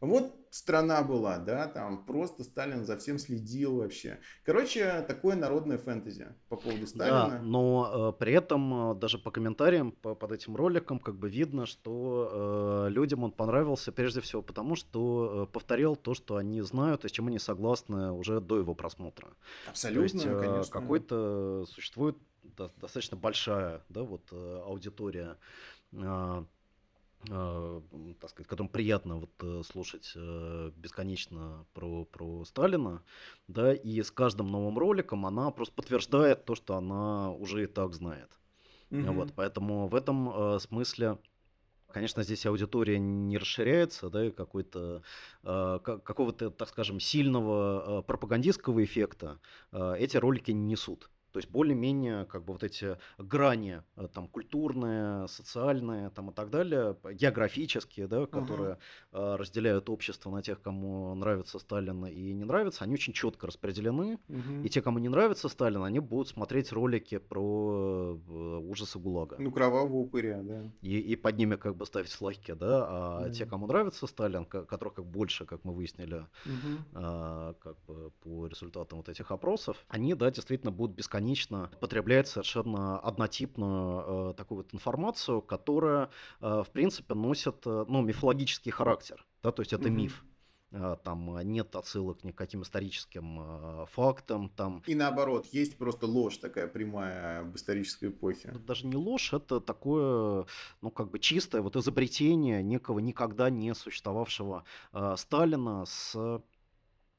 вот 0.00 0.43
страна 0.54 1.02
была, 1.02 1.38
да, 1.38 1.66
там 1.66 2.04
просто 2.06 2.44
Сталин 2.44 2.84
за 2.84 2.96
всем 2.96 3.18
следил 3.18 3.78
вообще. 3.78 4.20
Короче, 4.44 5.04
такое 5.08 5.34
народное 5.34 5.78
фэнтези 5.78 6.28
по 6.48 6.56
поводу 6.56 6.86
Сталина. 6.86 7.28
Да, 7.28 7.42
но 7.42 8.12
э, 8.14 8.18
при 8.20 8.34
этом 8.34 8.92
э, 8.92 8.94
даже 8.94 9.18
по 9.18 9.32
комментариям 9.32 9.90
по, 9.90 10.14
под 10.14 10.30
этим 10.30 10.54
роликом 10.54 11.00
как 11.00 11.16
бы 11.16 11.28
видно, 11.28 11.66
что 11.66 12.86
э, 12.86 12.90
людям 12.90 13.24
он 13.24 13.32
понравился 13.32 13.90
прежде 13.90 14.20
всего 14.20 14.42
потому, 14.42 14.76
что 14.76 15.48
э, 15.48 15.52
повторил 15.52 15.96
то, 15.96 16.14
что 16.14 16.36
они 16.36 16.62
знают 16.62 17.04
и 17.04 17.08
с 17.08 17.10
чем 17.10 17.26
они 17.26 17.40
согласны 17.40 18.12
уже 18.12 18.40
до 18.40 18.58
его 18.58 18.76
просмотра. 18.76 19.30
Абсолютно, 19.68 20.08
то 20.08 20.14
есть, 20.14 20.26
э, 20.26 20.40
конечно. 20.40 20.72
Какой-то 20.72 21.64
существует 21.66 22.16
достаточно 22.80 23.16
большая, 23.16 23.82
да, 23.88 24.04
вот 24.04 24.28
э, 24.30 24.62
аудитория 24.64 25.36
э, 25.92 26.44
так 27.28 28.30
сказать, 28.30 28.46
которым 28.48 28.68
приятно 28.68 29.16
вот 29.16 29.30
э, 29.42 29.62
слушать 29.64 30.12
э, 30.14 30.70
бесконечно 30.76 31.66
про, 31.72 32.04
про 32.04 32.44
Сталина, 32.44 33.02
да, 33.48 33.72
и 33.72 34.02
с 34.02 34.10
каждым 34.10 34.48
новым 34.48 34.78
роликом 34.78 35.26
она 35.26 35.50
просто 35.50 35.74
подтверждает 35.74 36.44
то, 36.44 36.54
что 36.54 36.76
она 36.76 37.30
уже 37.32 37.64
и 37.64 37.66
так 37.66 37.94
знает. 37.94 38.30
Mm-hmm. 38.90 39.12
Вот, 39.12 39.32
поэтому 39.34 39.88
в 39.88 39.94
этом 39.94 40.54
э, 40.54 40.58
смысле 40.58 41.18
Конечно, 41.94 42.24
здесь 42.24 42.44
аудитория 42.44 42.98
не 42.98 43.38
расширяется, 43.38 44.10
да, 44.10 44.28
какой-то, 44.32 45.04
э, 45.44 45.78
какого-то, 45.84 46.50
так 46.50 46.68
скажем, 46.68 46.98
сильного 46.98 48.00
э, 48.00 48.02
пропагандистского 48.02 48.82
эффекта 48.82 49.38
э, 49.70 49.94
эти 50.00 50.16
ролики 50.16 50.50
не 50.50 50.72
несут. 50.72 51.08
То 51.34 51.38
есть 51.38 51.50
более-менее 51.50 52.26
как 52.26 52.44
бы 52.44 52.52
вот 52.52 52.62
эти 52.62 52.96
грани 53.18 53.82
э, 53.96 54.06
там 54.06 54.28
культурные, 54.28 55.26
социальные 55.26 56.10
там 56.10 56.30
и 56.30 56.32
так 56.32 56.48
далее, 56.48 56.96
географические, 57.12 58.06
да, 58.06 58.26
которые 58.26 58.78
uh-huh. 59.10 59.36
разделяют 59.36 59.90
общество 59.90 60.30
на 60.30 60.42
тех, 60.42 60.62
кому 60.62 61.12
нравится 61.16 61.58
Сталин 61.58 62.06
и 62.06 62.32
не 62.32 62.44
нравится, 62.44 62.84
они 62.84 62.94
очень 62.94 63.12
четко 63.12 63.48
распределены. 63.48 64.20
Uh-huh. 64.28 64.64
И 64.64 64.68
те, 64.68 64.80
кому 64.80 65.00
не 65.00 65.08
нравится 65.08 65.48
Сталин, 65.48 65.82
они 65.82 65.98
будут 65.98 66.28
смотреть 66.28 66.70
ролики 66.70 67.18
про 67.18 68.16
э, 68.16 68.58
ужасы 68.68 69.00
ГУЛАГа. 69.00 69.34
Ну, 69.40 69.50
кровавого 69.50 69.96
упыря, 69.96 70.40
да. 70.40 70.70
И, 70.82 71.00
и 71.00 71.16
под 71.16 71.36
ними 71.36 71.56
как 71.56 71.74
бы 71.74 71.84
ставить 71.84 72.20
лайки, 72.20 72.52
да. 72.52 72.86
А 72.86 73.26
uh-huh. 73.26 73.32
те, 73.32 73.44
кому 73.44 73.66
нравится 73.66 74.06
Сталин, 74.06 74.44
которых 74.44 74.94
как 74.94 75.04
больше, 75.04 75.46
как 75.46 75.64
мы 75.64 75.74
выяснили, 75.74 76.28
uh-huh. 76.44 77.56
как 77.58 77.76
бы 77.88 78.12
по 78.22 78.46
результатам 78.46 78.98
вот 78.98 79.08
этих 79.08 79.32
опросов, 79.32 79.84
они, 79.88 80.14
да, 80.14 80.30
действительно 80.30 80.70
будут 80.70 80.94
бесконечно 80.94 81.23
бесконечно 81.24 81.70
потребляет 81.80 82.28
совершенно 82.28 82.98
однотипную 82.98 84.30
э, 84.30 84.34
такую 84.34 84.58
вот 84.58 84.74
информацию, 84.74 85.42
которая, 85.42 86.10
э, 86.40 86.62
в 86.66 86.70
принципе, 86.70 87.14
носит 87.14 87.66
э, 87.66 87.84
ну, 87.88 88.02
мифологический 88.02 88.70
характер. 88.70 89.24
Да, 89.42 89.52
то 89.52 89.62
есть 89.62 89.72
это 89.72 89.88
mm-hmm. 89.88 89.92
миф 89.92 90.24
э, 90.72 90.96
там 91.02 91.38
нет 91.40 91.74
отсылок 91.76 92.24
ни 92.24 92.32
к 92.32 92.36
каким 92.36 92.62
историческим 92.62 93.38
э, 93.40 93.86
фактам. 93.92 94.50
Там... 94.50 94.82
И 94.86 94.94
наоборот, 94.94 95.46
есть 95.52 95.78
просто 95.78 96.06
ложь 96.06 96.36
такая 96.38 96.68
прямая 96.68 97.40
об 97.40 97.56
исторической 97.56 98.08
эпохе. 98.10 98.48
Это 98.48 98.58
даже 98.58 98.86
не 98.86 98.96
ложь, 98.96 99.32
это 99.32 99.60
такое, 99.60 100.46
ну, 100.82 100.90
как 100.90 101.10
бы 101.10 101.18
чистое 101.18 101.62
вот 101.62 101.76
изобретение 101.76 102.62
некого 102.62 102.98
никогда 102.98 103.50
не 103.50 103.74
существовавшего 103.74 104.64
э, 104.92 105.14
Сталина 105.16 105.84
с 105.86 106.42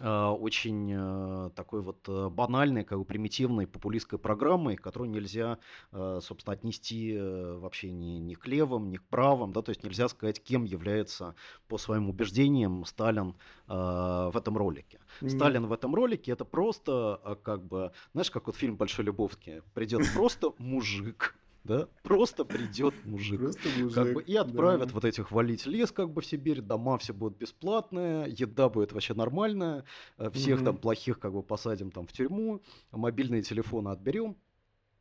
очень 0.03 0.91
э, 0.93 1.49
такой 1.55 1.81
вот 1.81 2.08
э, 2.10 2.29
банальной, 2.29 2.84
как 2.84 2.99
бы 2.99 3.05
примитивной 3.05 3.65
популистской 3.65 4.19
программой, 4.19 4.75
которую 4.75 5.10
нельзя, 5.10 5.58
э, 5.93 6.19
собственно, 6.21 6.53
отнести 6.53 7.17
вообще 7.17 7.91
ни, 7.91 8.17
ни 8.17 8.34
к 8.34 8.45
левым, 8.45 8.89
ни 8.89 8.97
к 8.97 9.03
правым, 9.03 9.53
да, 9.53 9.62
то 9.62 9.69
есть 9.69 9.84
нельзя 9.84 10.10
сказать, 10.10 10.43
кем 10.43 10.65
является 10.65 11.36
по 11.69 11.77
своим 11.77 12.10
убеждениям 12.10 12.84
Сталин 12.86 13.36
в 13.67 14.34
этом 14.36 14.58
ролике. 14.58 14.99
Mm-hmm. 15.21 15.29
Сталин 15.29 15.65
в 15.65 15.73
этом 15.73 15.95
ролике 15.95 16.31
это 16.31 16.45
просто 16.45 17.39
как 17.43 17.63
бы, 17.63 17.91
знаешь, 18.13 18.29
как 18.29 18.47
вот 18.47 18.55
фильм 18.55 18.75
«Большой 18.75 19.05
Любовки», 19.05 19.63
придет 19.73 20.01
просто 20.13 20.53
мужик, 20.58 21.36
да, 21.65 21.88
просто 22.04 22.45
придет 22.45 22.93
мужик, 23.06 23.39
просто 23.39 23.67
мужик 23.78 23.93
как 23.93 24.13
бы, 24.13 24.21
и 24.21 24.36
отправят 24.36 24.88
да. 24.89 24.93
вот 24.93 25.06
этих 25.06 25.32
валить 25.32 25.65
лес 25.65 25.91
как 25.91 26.12
бы 26.12 26.21
в 26.21 26.25
Сибирь, 26.25 26.62
дома 26.62 26.97
все 26.97 27.13
будут 27.13 27.38
бесплатные, 27.38 28.25
еда 28.30 28.69
будет 28.69 28.93
вообще 28.93 29.13
нормальная, 29.13 29.84
э, 30.17 30.30
всех 30.32 30.58
угу. 30.58 30.65
там 30.65 30.78
плохих 30.78 31.19
как 31.19 31.34
бы 31.34 31.43
посадим 31.43 31.91
там 31.91 32.06
в 32.06 32.13
тюрьму, 32.13 32.62
мобильные 32.91 33.41
телефоны 33.41 33.89
отберем. 33.89 34.38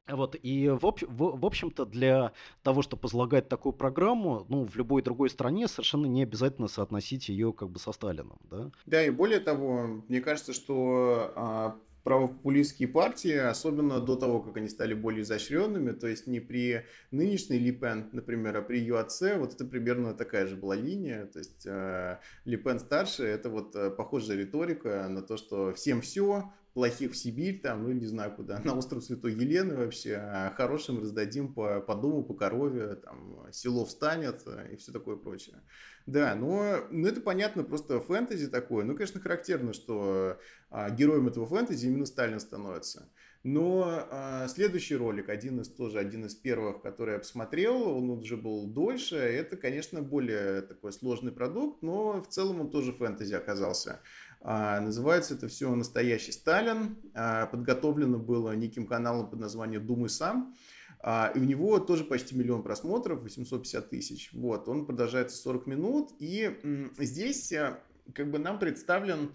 Вот, 0.07 0.37
и 0.43 0.69
в, 0.69 0.85
общ, 0.85 1.03
в, 1.03 1.39
в 1.39 1.47
общем-то 1.47 1.87
для 1.87 2.33
того, 2.63 2.83
чтобы 2.83 3.03
возлагать 3.05 3.49
такую 3.49 3.73
программу, 3.73 4.45
ну, 4.51 4.67
в 4.67 4.77
любой 4.77 5.01
другой 5.01 5.31
стране 5.31 5.67
совершенно 5.67 6.05
не 6.05 6.23
обязательно 6.23 6.69
соотносить 6.69 7.31
ее 7.31 7.55
как 7.55 7.71
бы 7.71 7.79
со 7.79 7.91
Сталином, 7.93 8.39
да? 8.51 8.71
Да, 8.85 9.03
и 9.03 9.09
более 9.09 9.41
того, 9.41 10.03
мне 10.09 10.21
кажется, 10.21 10.53
что 10.53 11.33
а, 11.37 11.77
правопопулистские 12.05 12.87
партии, 12.87 13.35
особенно 13.35 13.99
до 13.99 14.15
того, 14.15 14.41
как 14.41 14.59
они 14.59 14.69
стали 14.69 14.95
более 14.95 15.23
изощренными, 15.23 15.93
то 15.93 16.07
есть 16.07 16.27
не 16.27 16.39
при 16.39 16.85
нынешней 17.11 17.59
Липен, 17.59 18.11
например, 18.13 18.57
а 18.59 18.63
при 18.63 18.89
отце, 18.91 19.39
вот 19.39 19.55
это 19.55 19.65
примерно 19.65 20.15
такая 20.15 20.47
же 20.47 20.55
была 20.55 20.77
линия, 20.77 21.27
то 21.27 21.39
есть 21.39 21.67
э, 21.67 22.19
Липен 22.45 22.79
старший, 22.79 23.31
это 23.31 23.49
вот 23.49 23.75
э, 23.75 23.91
похожая 23.91 24.37
риторика 24.37 25.09
на 25.09 25.23
то, 25.23 25.39
что 25.39 25.73
всем 25.73 26.03
все, 26.03 26.53
плохих 26.75 27.13
в 27.13 27.17
Сибирь, 27.17 27.61
там, 27.61 27.85
ну, 27.85 27.93
не 27.93 28.07
знаю 28.07 28.35
куда, 28.35 28.59
на 28.65 28.77
остров 28.77 29.03
Святой 29.03 29.33
Елены 29.33 29.77
вообще, 29.77 30.17
а 30.17 30.53
хорошим 30.57 31.01
раздадим 31.01 31.55
по, 31.55 31.81
по 31.81 31.95
дому, 31.95 32.25
по 32.25 32.35
корове, 32.35 32.97
там, 32.97 33.47
село 33.53 33.85
встанет 33.85 34.43
э, 34.47 34.73
и 34.73 34.77
все 34.77 34.93
такое 34.93 35.17
прочее. 35.17 35.63
Да, 36.07 36.35
но 36.35 36.87
ну, 36.91 37.09
это 37.09 37.21
понятно, 37.21 37.65
просто 37.65 38.01
фэнтези 38.01 38.49
такое. 38.49 38.85
Ну, 38.85 38.95
конечно, 38.95 39.21
характерно, 39.21 39.73
что 39.73 40.39
а, 40.69 40.91
героем 40.91 41.29
этого 41.29 41.47
фэнтези 41.47 41.87
именно 41.87 42.05
Сталин 42.05 42.41
становится. 42.41 43.09
Но 43.43 44.07
а, 44.11 44.49
следующий 44.49 44.97
ролик, 44.97 45.29
один 45.29 45.61
из 45.61 45.69
тоже 45.69 45.99
один 45.99 46.27
из 46.27 46.35
первых, 46.35 46.83
который 46.83 47.15
я 47.15 47.19
посмотрел, 47.19 47.97
он 47.97 48.11
уже 48.11 48.37
был 48.37 48.67
дольше. 48.67 49.17
Это, 49.17 49.57
конечно, 49.57 50.03
более 50.03 50.63
такой 50.63 50.93
сложный 50.93 51.31
продукт, 51.33 51.83
но 51.83 52.23
в 52.23 52.29
целом 52.29 52.61
он 52.61 52.71
тоже 52.71 52.93
фэнтези 52.93 53.35
оказался. 53.35 54.01
А, 54.47 54.79
называется 54.79 55.35
это 55.35 55.49
все 55.49 55.75
«Настоящий 55.75 56.31
Сталин». 56.31 56.99
А, 57.15 57.47
подготовлено 57.47 58.19
было 58.19 58.55
неким 58.55 58.87
каналом 58.87 59.31
под 59.31 59.41
названием 59.41 59.87
«Думай 59.87 60.11
сам». 60.11 60.55
А, 61.01 61.33
и 61.35 61.39
у 61.39 61.45
него 61.45 61.79
тоже 61.79 62.05
почти 62.05 62.37
миллион 62.37 62.63
просмотров, 62.63 63.23
850 63.23 63.89
тысяч. 63.89 64.31
Вот, 64.35 64.69
он 64.69 64.85
продолжается 64.85 65.39
40 65.39 65.67
минут. 65.67 66.11
И 66.19 66.59
здесь 66.99 67.53
э, 67.53 67.79
как 68.15 68.31
бы 68.31 68.39
нам 68.39 68.59
представлен 68.59 69.35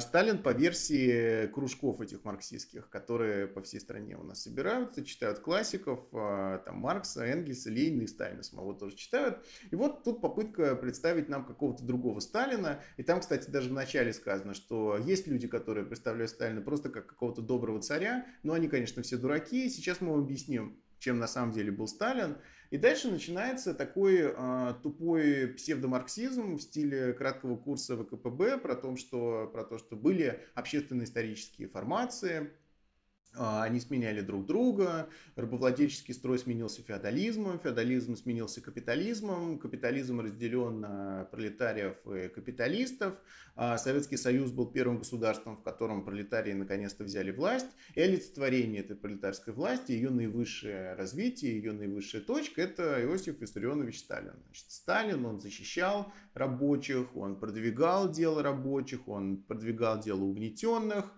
Сталин 0.00 0.42
по 0.42 0.54
версии 0.54 1.48
кружков 1.48 2.00
этих 2.00 2.24
марксистских, 2.24 2.88
которые 2.88 3.46
по 3.46 3.60
всей 3.60 3.78
стране 3.78 4.16
у 4.16 4.22
нас 4.22 4.42
собираются, 4.42 5.04
читают 5.04 5.40
классиков, 5.40 6.00
а, 6.12 6.58
там 6.58 6.78
Маркса, 6.78 7.26
Энгельса, 7.26 7.68
Ленина 7.68 8.02
и 8.02 8.06
Сталина 8.06 8.42
самого 8.42 8.74
тоже 8.74 8.96
читают. 8.96 9.44
И 9.70 9.76
вот 9.76 10.02
тут 10.02 10.22
попытка 10.22 10.76
представить 10.76 11.28
нам 11.28 11.44
какого-то 11.44 11.84
другого 11.84 12.20
Сталина. 12.20 12.80
И 12.96 13.02
там, 13.02 13.20
кстати, 13.20 13.50
даже 13.50 13.68
в 13.68 13.74
начале 13.74 14.14
сказано, 14.14 14.54
что 14.54 14.96
есть 14.96 15.26
люди, 15.26 15.46
которые 15.46 15.84
представляют 15.84 16.30
Сталина 16.30 16.62
просто 16.62 16.88
как 16.88 17.06
какого-то 17.06 17.42
доброго 17.42 17.82
царя, 17.82 18.26
но 18.42 18.54
они, 18.54 18.68
конечно, 18.68 19.02
все 19.02 19.18
дураки. 19.18 19.68
Сейчас 19.68 20.00
мы 20.00 20.12
вам 20.12 20.22
объясним, 20.22 20.80
чем 20.98 21.18
на 21.18 21.26
самом 21.26 21.52
деле 21.52 21.70
был 21.70 21.86
Сталин. 21.86 22.38
И 22.70 22.78
дальше 22.78 23.10
начинается 23.10 23.74
такой 23.74 24.18
э, 24.20 24.74
тупой 24.82 25.48
псевдомарксизм 25.48 26.56
в 26.56 26.60
стиле 26.60 27.12
краткого 27.12 27.56
курса 27.56 27.96
ВКПБ 27.96 28.58
про, 28.58 28.74
том, 28.74 28.96
что, 28.96 29.48
про 29.52 29.64
то, 29.64 29.78
что 29.78 29.96
были 29.96 30.40
общественно-исторические 30.54 31.68
формации, 31.68 32.50
они 33.38 33.80
сменяли 33.80 34.20
друг 34.20 34.46
друга, 34.46 35.08
рабовладельческий 35.36 36.14
строй 36.14 36.38
сменился 36.38 36.82
феодализмом, 36.82 37.58
феодализм 37.58 38.16
сменился 38.16 38.60
капитализмом, 38.60 39.58
капитализм 39.58 40.20
разделен 40.20 40.80
на 40.80 41.28
пролетариев 41.30 41.96
и 42.06 42.28
капиталистов, 42.28 43.20
а 43.54 43.78
Советский 43.78 44.16
Союз 44.16 44.50
был 44.50 44.66
первым 44.66 44.98
государством, 44.98 45.56
в 45.56 45.62
котором 45.62 46.04
пролетарии 46.04 46.52
наконец-то 46.52 47.04
взяли 47.04 47.30
власть, 47.30 47.68
и 47.94 48.00
олицетворение 48.00 48.82
этой 48.82 48.96
пролетарской 48.96 49.54
власти, 49.54 49.92
ее 49.92 50.10
наивысшее 50.10 50.94
развитие, 50.94 51.56
ее 51.56 51.72
наивысшая 51.72 52.20
точка– 52.20 52.62
это 52.62 53.02
Иосиф 53.02 53.40
Виссарионович 53.40 54.00
Сталин. 54.00 54.34
Значит, 54.46 54.70
Сталин, 54.70 55.24
он 55.24 55.38
защищал 55.38 56.12
рабочих, 56.34 57.16
он 57.16 57.38
продвигал 57.38 58.10
дело 58.10 58.42
рабочих, 58.42 59.08
он 59.08 59.38
продвигал 59.38 60.00
дело 60.00 60.22
угнетенных, 60.22 61.12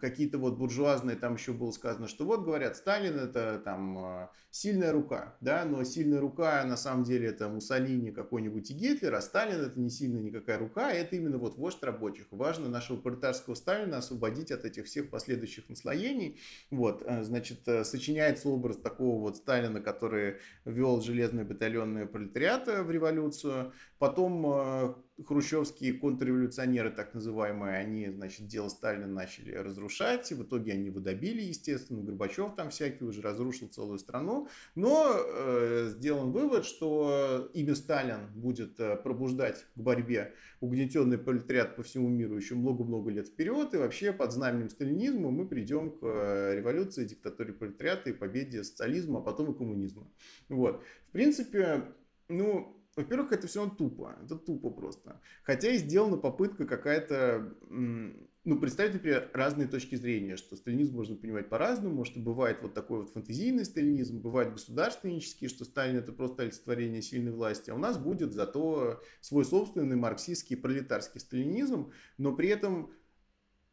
какие-то 0.00 0.38
вот 0.38 0.58
буржуазные, 0.58 1.16
там 1.16 1.34
еще 1.34 1.52
было 1.52 1.72
сказано, 1.72 2.06
что 2.06 2.24
вот 2.24 2.44
говорят, 2.44 2.76
Сталин 2.76 3.18
это 3.18 3.60
там 3.64 3.98
а, 3.98 4.30
сильная 4.52 4.92
рука, 4.92 5.36
да, 5.40 5.64
но 5.64 5.82
сильная 5.82 6.20
рука 6.20 6.62
на 6.64 6.76
самом 6.76 7.02
деле 7.02 7.26
это 7.26 7.48
Муссолини 7.48 8.12
какой-нибудь 8.12 8.70
и 8.70 8.74
Гитлер, 8.74 9.12
а 9.12 9.20
Сталин 9.20 9.60
это 9.60 9.80
не 9.80 9.90
сильная 9.90 10.22
никакая 10.22 10.58
рука, 10.58 10.92
это 10.92 11.16
именно 11.16 11.36
вот 11.38 11.56
вождь 11.56 11.82
рабочих. 11.82 12.26
Важно 12.30 12.68
нашего 12.68 12.96
пролетарского 12.96 13.56
Сталина 13.56 13.98
освободить 13.98 14.52
от 14.52 14.64
этих 14.64 14.86
всех 14.86 15.10
последующих 15.10 15.68
наслоений. 15.68 16.38
Вот, 16.70 17.02
а, 17.04 17.24
значит, 17.24 17.66
э, 17.66 17.82
сочиняется 17.82 18.48
образ 18.48 18.76
такого 18.76 19.20
вот 19.20 19.36
Сталина, 19.36 19.80
который 19.80 20.36
вел 20.64 21.00
железные 21.00 21.44
батальонные 21.44 22.06
пролетариаты 22.06 22.84
в 22.84 22.90
революцию, 22.92 23.72
потом 23.98 24.46
а, 24.46 24.94
хрущевские 25.26 25.94
контрреволюционеры, 25.94 26.90
так 26.90 27.14
называемые, 27.14 27.76
они, 27.76 28.08
значит, 28.08 28.46
дело 28.46 28.68
Сталина 28.68 29.06
начали 29.06 29.52
разрушать. 29.52 30.30
И 30.30 30.34
в 30.34 30.42
итоге 30.42 30.72
они 30.72 30.86
его 30.86 31.00
добили, 31.00 31.42
естественно. 31.42 32.02
Горбачев 32.02 32.54
там 32.54 32.70
всякий 32.70 33.04
уже 33.04 33.20
разрушил 33.20 33.68
целую 33.68 33.98
страну. 33.98 34.48
Но 34.74 35.12
э, 35.16 35.88
сделан 35.90 36.30
вывод, 36.30 36.64
что 36.64 37.50
имя 37.54 37.74
Сталин 37.74 38.28
будет 38.34 38.78
э, 38.78 38.96
пробуждать 38.96 39.66
к 39.74 39.78
борьбе 39.78 40.34
угнетенный 40.60 41.18
пролетариат 41.18 41.76
по 41.76 41.82
всему 41.82 42.08
миру 42.08 42.36
еще 42.36 42.54
много-много 42.54 43.10
лет 43.10 43.28
вперед. 43.28 43.74
И 43.74 43.76
вообще 43.76 44.12
под 44.12 44.32
знаменем 44.32 44.70
сталинизма 44.70 45.30
мы 45.30 45.46
придем 45.46 45.90
к 45.90 45.98
э, 46.02 46.56
революции, 46.56 47.04
диктатуре 47.04 47.52
пролетариата 47.52 48.10
и 48.10 48.12
победе 48.12 48.62
социализма, 48.64 49.18
а 49.18 49.22
потом 49.22 49.52
и 49.52 49.56
коммунизма. 49.56 50.06
Вот. 50.48 50.82
В 51.08 51.12
принципе, 51.12 51.84
ну, 52.28 52.77
во-первых, 52.98 53.30
это 53.30 53.46
все 53.46 53.68
тупо. 53.68 54.16
Это 54.24 54.34
тупо 54.34 54.70
просто. 54.70 55.20
Хотя 55.44 55.70
и 55.70 55.78
сделана 55.78 56.16
попытка 56.16 56.66
какая-то, 56.66 57.54
ну, 57.70 58.58
представить, 58.58 58.94
например, 58.94 59.30
разные 59.32 59.68
точки 59.68 59.94
зрения, 59.94 60.36
что 60.36 60.56
сталинизм 60.56 60.96
можно 60.96 61.14
понимать 61.14 61.48
по-разному, 61.48 62.04
что 62.04 62.18
бывает 62.18 62.58
вот 62.60 62.74
такой 62.74 63.02
вот 63.02 63.10
фантазийный 63.10 63.64
сталинизм, 63.64 64.18
бывает 64.20 64.52
государственнический, 64.52 65.46
что 65.46 65.64
Сталин 65.64 65.98
это 65.98 66.12
просто 66.12 66.42
олицетворение 66.42 67.00
сильной 67.00 67.30
власти, 67.30 67.70
а 67.70 67.76
у 67.76 67.78
нас 67.78 67.98
будет 67.98 68.32
зато 68.32 69.00
свой 69.20 69.44
собственный 69.44 69.94
марксистский 69.94 70.56
пролетарский 70.56 71.20
сталинизм, 71.20 71.92
но 72.16 72.34
при 72.34 72.48
этом 72.48 72.90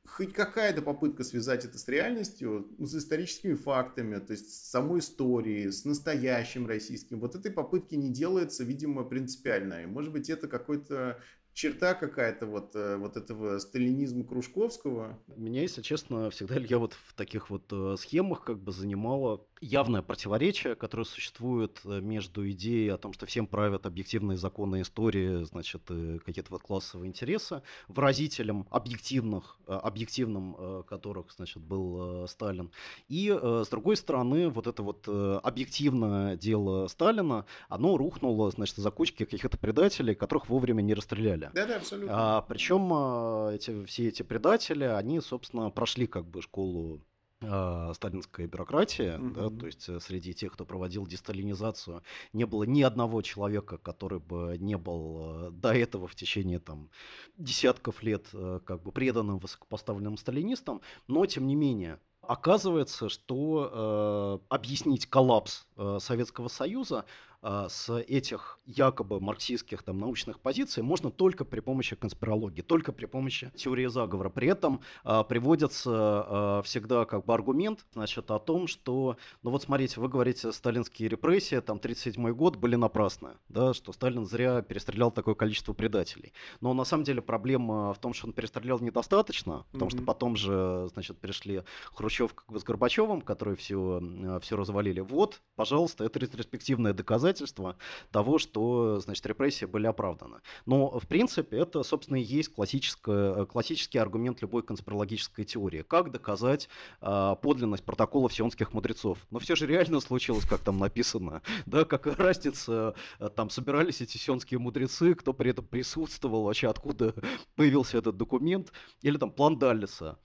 хоть 0.08 0.34
какая-то 0.34 0.82
попытка 0.82 1.24
связать 1.24 1.65
это 1.65 1.78
с 1.78 1.88
реальностью, 1.88 2.68
ну, 2.78 2.86
с 2.86 2.96
историческими 2.96 3.54
фактами, 3.54 4.20
то 4.20 4.32
есть 4.32 4.54
с 4.54 4.70
самой 4.70 5.00
историей, 5.00 5.72
с 5.72 5.86
настоящим 5.86 6.68
российским, 6.68 7.20
вот 7.20 7.36
этой 7.36 7.52
попытки 7.52 7.96
не 7.96 8.10
делается, 8.10 8.63
видимо, 8.63 9.04
принципиально. 9.04 9.84
И, 9.84 9.86
может 9.86 10.12
быть, 10.12 10.30
это 10.30 10.48
какой-то 10.48 11.20
черта 11.56 11.94
какая-то 11.94 12.46
вот, 12.46 12.76
э, 12.76 12.98
вот 12.98 13.15
этого 13.15 13.58
сталинизма 13.60 14.26
Кружковского. 14.26 15.18
Меня, 15.38 15.62
если 15.62 15.82
честно, 15.82 16.30
всегда 16.30 16.56
я 16.56 16.78
вот 16.78 16.94
в 16.94 17.13
таких 17.13 17.50
вот 17.50 17.63
э, 17.72 17.96
схемах 17.98 18.44
как 18.44 18.60
бы 18.60 18.74
занимало 18.74 19.41
явное 19.62 20.02
противоречие, 20.02 20.76
которое 20.76 21.06
существует 21.06 21.80
э, 21.86 22.02
между 22.02 22.48
идеей 22.52 22.89
о 22.89 22.98
том, 22.98 23.13
что 23.13 23.26
всем 23.26 23.48
правят 23.48 23.86
объективные 23.86 24.38
законы 24.38 24.82
истории, 24.82 25.46
значит, 25.46 25.84
какие-то 26.26 26.52
вот 26.52 26.62
классовые 26.62 27.08
интересы, 27.08 27.62
выразителем 27.88 28.68
объективных, 28.70 29.58
объективным 29.65 30.84
которых, 30.84 31.32
значит, 31.32 31.63
был 31.63 32.28
Сталин. 32.28 32.70
И, 33.08 33.30
с 33.30 33.70
другой 33.70 33.96
стороны, 33.96 34.50
вот 34.50 34.68
это 34.68 34.84
вот 34.84 35.08
объективное 35.08 36.36
дело 36.36 36.88
Сталина, 36.88 37.46
оно 37.70 37.96
рухнуло, 37.96 38.52
значит, 38.52 38.76
за 38.76 38.91
кучки 38.91 39.24
каких-то 39.24 39.58
предателей, 39.58 40.15
которых 40.15 40.50
вовремя 40.50 40.82
не 40.82 40.94
расстреляли 40.94 41.44
предателя. 41.49 41.65
Да, 41.65 41.73
да, 41.73 41.77
абсолютно. 41.77 42.38
А, 42.38 42.41
причем 42.41 42.89
а, 42.93 43.51
эти, 43.53 43.86
все 43.86 44.08
эти 44.08 44.23
предатели, 44.23 44.84
они, 44.84 45.19
собственно, 45.21 45.69
прошли 45.69 46.08
как 46.08 46.25
бы 46.25 46.41
школу 46.41 47.01
а, 47.41 47.93
сталинская 47.93 48.47
бюрократия, 48.47 49.17
mm-hmm. 49.17 49.34
да, 49.34 49.60
то 49.60 49.65
есть 49.65 49.89
э, 49.89 49.99
среди 49.99 50.34
тех, 50.34 50.53
кто 50.53 50.65
проводил 50.65 51.05
десталинизацию, 51.05 52.01
не 52.34 52.45
было 52.45 52.63
ни 52.63 52.81
одного 52.81 53.21
человека, 53.21 53.77
который 53.77 54.19
бы 54.19 54.58
не 54.60 54.77
был 54.77 55.47
э, 55.47 55.51
до 55.51 55.73
этого 55.73 56.08
в 56.08 56.15
течение 56.15 56.60
там 56.60 56.89
десятков 57.38 58.01
лет 58.03 58.27
э, 58.34 58.62
как 58.65 58.81
бы 58.84 58.91
преданным 58.91 59.38
высокопоставленным 59.38 60.17
сталинистам, 60.17 60.81
но 61.08 61.25
тем 61.25 61.45
не 61.45 61.55
менее 61.55 61.99
оказывается, 62.27 63.10
что 63.10 64.39
э, 64.49 64.53
объяснить 64.53 65.05
коллапс 65.05 65.65
э, 65.77 65.97
Советского 65.99 66.47
Союза 66.47 67.05
с 67.45 67.89
этих 68.08 68.60
якобы 68.65 69.19
марксистских 69.19 69.84
там, 69.84 69.99
научных 69.99 70.39
позиций 70.39 70.81
можно 70.84 71.12
только 71.12 71.45
при 71.45 71.60
помощи 71.60 71.95
конспирологии, 71.95 72.62
только 72.62 72.91
при 72.91 73.05
помощи 73.05 73.51
теории 73.55 73.86
заговора. 73.88 74.29
При 74.29 74.47
этом 74.47 74.81
а, 75.03 75.23
приводится 75.23 75.91
а, 75.91 76.62
всегда 76.63 77.05
как 77.05 77.25
бы 77.25 77.34
аргумент 77.34 77.86
значит, 77.93 78.31
о 78.31 78.39
том, 78.39 78.67
что, 78.67 79.17
ну 79.43 79.51
вот 79.51 79.63
смотрите, 79.63 79.99
вы 79.99 80.08
говорите, 80.08 80.51
сталинские 80.51 81.10
репрессии, 81.10 81.60
там 81.60 81.79
37 81.79 82.31
год 82.31 82.55
были 82.55 82.75
напрасны, 82.75 83.31
да, 83.49 83.73
что 83.73 83.93
Сталин 83.93 84.25
зря 84.25 84.62
перестрелял 84.62 85.12
такое 85.12 85.36
количество 85.36 85.73
предателей. 85.73 86.34
Но 86.62 86.73
на 86.73 86.84
самом 86.84 87.03
деле 87.03 87.21
проблема 87.21 87.93
в 87.93 87.99
том, 87.99 88.13
что 88.13 88.27
он 88.27 88.34
перестрелял 88.34 88.79
недостаточно, 88.79 89.65
потому 89.71 89.91
mm-hmm. 89.91 89.95
что 89.95 90.03
потом 90.03 90.36
же, 90.36 90.88
значит, 90.93 91.19
пришли 91.19 91.63
Хрущев 91.93 92.34
как 92.34 92.51
бы 92.51 92.60
с 92.60 92.63
Горбачевым, 92.63 93.21
которые 93.21 93.55
все, 93.55 94.01
все 94.41 94.58
развалили. 94.58 95.01
Вот, 95.01 95.41
пожалуйста, 95.55 96.03
это 96.03 96.19
ретроспективное 96.19 96.93
доказательство 96.93 97.35
доказательства 97.36 97.76
того, 98.12 98.38
что, 98.38 99.00
значит, 99.00 99.26
репрессии 99.26 99.65
были 99.65 99.88
оправданы. 99.88 100.38
Но, 100.65 101.00
в 101.00 101.08
принципе, 101.08 101.58
это, 101.58 101.84
собственно, 101.84 102.17
и 102.17 102.24
есть 102.24 102.50
классический 102.54 103.98
аргумент 103.98 104.41
любой 104.41 104.63
конспирологической 104.63 105.45
теории. 105.45 105.82
Как 105.82 106.12
доказать 106.12 106.69
э, 107.02 107.36
подлинность 107.41 107.84
протоколов 107.84 108.34
сионских 108.34 108.74
мудрецов? 108.74 109.19
Но 109.32 109.39
все 109.39 109.56
же 109.56 109.67
реально 109.67 110.00
случилось, 110.00 110.45
как 110.45 110.62
там 110.62 110.78
написано. 110.78 111.41
Да, 111.65 111.84
какая 111.84 112.15
разница, 112.15 112.93
э, 113.19 113.30
там 113.36 113.50
собирались 113.50 114.02
эти 114.02 114.17
сионские 114.17 114.60
мудрецы, 114.60 115.15
кто 115.15 115.34
при 115.34 115.50
этом 115.52 115.65
присутствовал, 115.65 116.43
вообще 116.43 116.67
откуда 116.69 117.13
появился 117.56 117.98
этот 117.98 118.17
документ, 118.17 118.71
или 119.02 119.17
там 119.17 119.32
план 119.32 119.58
Даллиса 119.58 120.17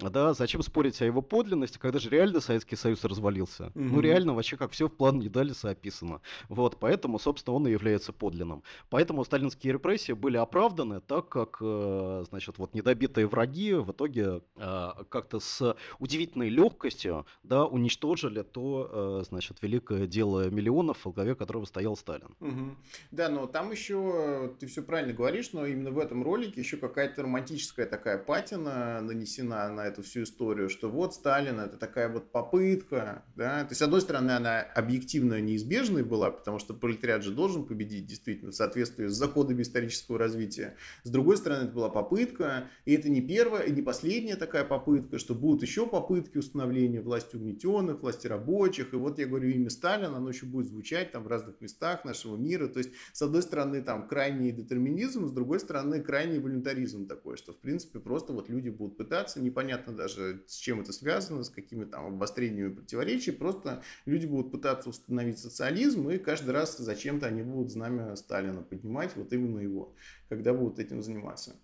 да, 0.00 0.32
зачем 0.32 0.62
спорить 0.62 1.00
о 1.02 1.04
его 1.04 1.22
подлинности, 1.22 1.78
когда 1.78 1.98
же 1.98 2.08
реально 2.10 2.40
Советский 2.40 2.76
Союз 2.76 3.04
развалился? 3.04 3.64
Mm-hmm. 3.64 3.72
Ну, 3.92 4.00
реально 4.00 4.34
вообще 4.34 4.56
как 4.56 4.70
все 4.70 4.86
в 4.86 4.92
плане 4.94 5.18
Недалиса 5.18 5.70
описано. 5.70 6.20
Вот, 6.48 6.78
поэтому, 6.78 7.18
собственно, 7.18 7.56
он 7.56 7.66
и 7.66 7.72
является 7.72 8.12
подлинным. 8.12 8.62
Поэтому 8.90 9.24
сталинские 9.24 9.72
репрессии 9.72 10.12
были 10.12 10.36
оправданы, 10.36 11.00
так 11.00 11.28
как, 11.28 11.58
э, 11.60 12.24
значит, 12.28 12.58
вот 12.58 12.74
недобитые 12.74 13.26
враги 13.26 13.74
в 13.74 13.90
итоге 13.90 14.42
э, 14.56 14.88
как-то 15.08 15.40
с 15.40 15.76
удивительной 15.98 16.48
легкостью, 16.48 17.26
да, 17.42 17.66
уничтожили 17.66 18.42
то, 18.42 19.20
э, 19.20 19.24
значит, 19.26 19.62
великое 19.62 20.06
дело 20.06 20.48
миллионов, 20.48 21.04
в 21.04 21.12
главе 21.12 21.34
которого 21.34 21.64
стоял 21.64 21.96
Сталин. 21.96 22.36
Mm-hmm. 22.40 22.76
Да, 23.10 23.28
но 23.28 23.46
там 23.46 23.72
еще, 23.72 24.54
ты 24.60 24.66
все 24.66 24.82
правильно 24.82 25.12
говоришь, 25.12 25.52
но 25.52 25.66
именно 25.66 25.90
в 25.90 25.98
этом 25.98 26.22
ролике 26.22 26.60
еще 26.60 26.76
какая-то 26.76 27.22
романтическая 27.22 27.86
такая 27.86 28.18
патина 28.18 29.00
нанесена 29.00 29.68
на 29.68 29.87
эту 29.88 30.02
всю 30.02 30.22
историю, 30.22 30.68
что 30.68 30.88
вот 30.88 31.14
Сталин 31.14 31.60
это 31.60 31.76
такая 31.76 32.08
вот 32.08 32.30
попытка, 32.30 33.24
да, 33.36 33.64
то 33.64 33.70
есть, 33.70 33.78
с 33.78 33.82
одной 33.82 34.00
стороны, 34.00 34.32
она 34.32 34.60
объективно 34.60 35.40
неизбежной 35.40 36.04
была, 36.04 36.30
потому 36.30 36.58
что 36.58 36.74
пролетариат 36.74 37.24
же 37.24 37.32
должен 37.32 37.64
победить 37.64 38.06
действительно 38.06 38.52
в 38.52 38.54
соответствии 38.54 39.06
с 39.06 39.12
законами 39.12 39.62
исторического 39.62 40.18
развития. 40.18 40.76
С 41.02 41.10
другой 41.10 41.36
стороны, 41.36 41.64
это 41.64 41.72
была 41.72 41.88
попытка, 41.88 42.68
и 42.84 42.94
это 42.94 43.08
не 43.08 43.20
первая 43.20 43.62
и 43.62 43.72
не 43.72 43.82
последняя 43.82 44.36
такая 44.36 44.64
попытка, 44.64 45.18
что 45.18 45.34
будут 45.34 45.62
еще 45.62 45.86
попытки 45.86 46.38
установления 46.38 47.00
власти 47.00 47.36
угнетенных, 47.36 48.02
власти 48.02 48.26
рабочих, 48.26 48.92
и 48.92 48.96
вот 48.96 49.18
я 49.18 49.26
говорю, 49.26 49.48
имя 49.48 49.70
Сталина, 49.70 50.16
оно 50.16 50.28
еще 50.28 50.46
будет 50.46 50.66
звучать 50.66 51.12
там 51.12 51.24
в 51.24 51.28
разных 51.28 51.60
местах 51.60 52.04
нашего 52.04 52.36
мира, 52.36 52.68
то 52.68 52.78
есть, 52.78 52.90
с 53.12 53.22
одной 53.22 53.42
стороны, 53.42 53.82
там 53.82 54.06
крайний 54.06 54.52
детерминизм, 54.52 55.26
с 55.26 55.32
другой 55.32 55.60
стороны, 55.60 56.02
крайний 56.02 56.38
волюнтаризм 56.38 57.06
такой, 57.06 57.36
что, 57.36 57.52
в 57.52 57.58
принципе, 57.58 58.00
просто 58.00 58.32
вот 58.32 58.48
люди 58.48 58.68
будут 58.68 58.96
пытаться, 58.96 59.40
непонятно 59.40 59.77
непонятно 59.78 59.92
даже, 59.94 60.42
с 60.46 60.56
чем 60.56 60.80
это 60.80 60.92
связано, 60.92 61.44
с 61.44 61.50
какими 61.50 61.84
там 61.84 62.06
обострениями 62.06 62.74
противоречий. 62.74 63.32
Просто 63.32 63.82
люди 64.06 64.26
будут 64.26 64.52
пытаться 64.52 64.88
установить 64.88 65.38
социализм, 65.38 66.10
и 66.10 66.18
каждый 66.18 66.50
раз 66.50 66.76
зачем-то 66.78 67.26
они 67.26 67.42
будут 67.42 67.70
знамя 67.70 68.16
Сталина 68.16 68.62
поднимать, 68.62 69.16
вот 69.16 69.32
именно 69.32 69.60
его, 69.60 69.94
когда 70.28 70.52
будут 70.52 70.78
этим 70.78 71.02
заниматься. 71.02 71.56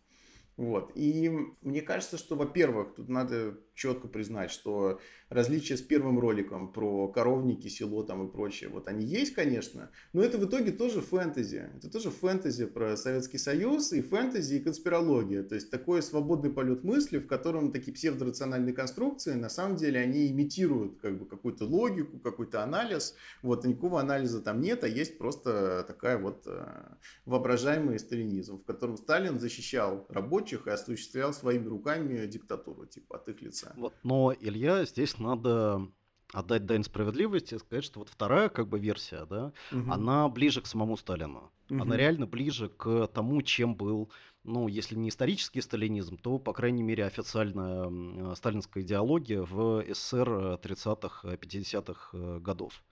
Вот. 0.57 0.93
И 0.95 1.31
мне 1.63 1.83
кажется, 1.83 2.17
что, 2.17 2.37
во-первых, 2.37 2.95
тут 2.95 3.09
надо 3.09 3.59
четко 3.75 4.07
признать, 4.07 4.51
что 4.51 5.01
различия 5.29 5.77
с 5.77 5.83
первым 5.83 6.21
роликом 6.21 6.73
про 6.73 7.09
коровники, 7.09 7.67
село 7.67 8.05
там 8.05 8.27
и 8.27 8.31
прочее, 8.31 8.71
вот 8.71 8.87
они 8.87 9.05
есть, 9.05 9.35
конечно, 9.35 9.91
но 10.13 10.23
это 10.23 10.39
в 10.39 10.47
итоге 10.47 10.71
тоже 10.71 11.01
фэнтези. 11.01 11.71
Это 11.77 11.91
тоже 11.91 12.11
фэнтези 12.11 12.67
про 12.67 12.97
Советский 12.97 13.39
Союз 13.39 13.93
и 13.93 14.01
фэнтези 14.01 14.57
и 14.57 14.61
конспирология. 14.61 15.43
То 15.43 15.57
есть 15.57 15.71
такой 15.71 16.03
свободный 16.03 16.51
полет 16.51 16.85
мысли, 16.85 17.19
в 17.19 17.27
котором 17.27 17.73
такие 17.73 17.93
псевдорациональные 17.93 18.75
конструкции, 18.75 19.33
на 19.33 19.49
самом 19.49 19.77
деле, 19.77 20.01
они 20.01 20.31
имитируют 20.31 21.01
как 21.01 21.19
бы 21.19 21.27
какую-то 21.27 21.65
логику, 21.65 22.19
какой-то 22.21 22.63
анализ. 22.63 23.17
Вот, 23.43 23.65
никакого 23.65 24.01
анализа 24.01 24.41
там 24.41 24.61
нет, 24.61 24.85
а 24.85 24.89
есть 24.89 25.19
просто 25.19 25.85
такая 25.89 26.19
вот 26.19 26.45
э, 26.47 26.95
воображаемый 27.27 27.99
сталинизм, 27.99 28.59
в 28.59 28.65
котором 28.65 28.97
Сталин 28.97 29.41
защищал 29.41 30.07
рабочих 30.09 30.44
и 30.53 30.71
осуществлял 30.71 31.33
своими 31.33 31.67
руками 31.67 32.27
диктатуру, 32.27 32.87
типа, 32.87 33.17
от 33.17 33.29
их 33.29 33.43
лица. 33.43 33.73
Вот, 33.77 33.95
но, 34.03 34.35
Илья, 34.39 34.85
здесь 34.85 35.19
надо 35.19 35.89
отдать 36.33 36.67
дань 36.67 36.83
справедливости 36.83 37.55
и 37.55 37.59
сказать, 37.59 37.85
что 37.85 38.01
вот 38.01 38.09
вторая 38.09 38.49
как 38.49 38.69
бы 38.69 38.79
версия, 38.79 39.25
да, 39.25 39.53
угу. 39.71 39.91
она 39.91 40.29
ближе 40.29 40.61
к 40.61 40.67
самому 40.67 40.97
Сталину. 40.97 41.53
Угу. 41.71 41.83
Она 41.83 41.97
реально 41.97 42.27
ближе 42.27 42.69
к 42.69 43.07
тому, 43.07 43.41
чем 43.43 43.77
был, 43.77 44.11
ну, 44.43 44.69
если 44.69 44.97
не 44.97 45.09
исторический 45.09 45.61
сталинизм, 45.61 46.19
то, 46.19 46.39
по 46.39 46.53
крайней 46.53 46.83
мере, 46.83 47.07
официальная 47.07 48.35
сталинская 48.35 48.83
идеология 48.83 49.43
в 49.43 49.85
СССР 49.89 50.59
30-х, 50.63 51.29
50-х 51.29 52.39
годов. 52.41 52.83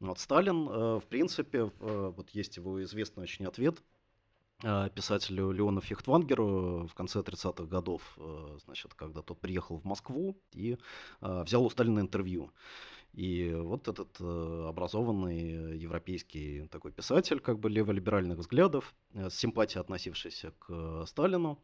Вот 0.00 0.18
Сталин, 0.18 0.68
э, 0.68 0.98
в 0.98 1.04
принципе, 1.08 1.70
вот 1.80 2.30
есть 2.30 2.56
его 2.56 2.82
известный 2.82 3.22
очень 3.22 3.46
ответ– 3.46 3.78
э, 3.88 3.97
писателю 4.60 5.52
Леону 5.52 5.80
Фихтвангеру 5.80 6.86
в 6.86 6.94
конце 6.94 7.20
30-х 7.20 7.64
годов, 7.64 8.02
э, 8.16 8.58
значит, 8.64 8.94
когда 8.94 9.22
тот 9.22 9.40
приехал 9.40 9.78
в 9.78 9.84
Москву 9.84 10.36
и 10.52 10.76
э, 11.20 11.42
взял 11.44 11.64
у 11.64 11.70
Сталина 11.70 12.00
интервью. 12.00 12.50
И 13.12 13.52
вот 13.54 13.88
этот 13.88 14.20
образованный 14.20 15.78
европейский 15.78 16.66
такой 16.66 16.92
писатель, 16.92 17.40
как 17.40 17.58
бы 17.58 17.70
леволиберальных 17.70 18.38
взглядов, 18.38 18.94
с 19.14 19.34
симпатией 19.34 19.80
относившийся 19.80 20.52
к 20.58 21.06
Сталину, 21.06 21.58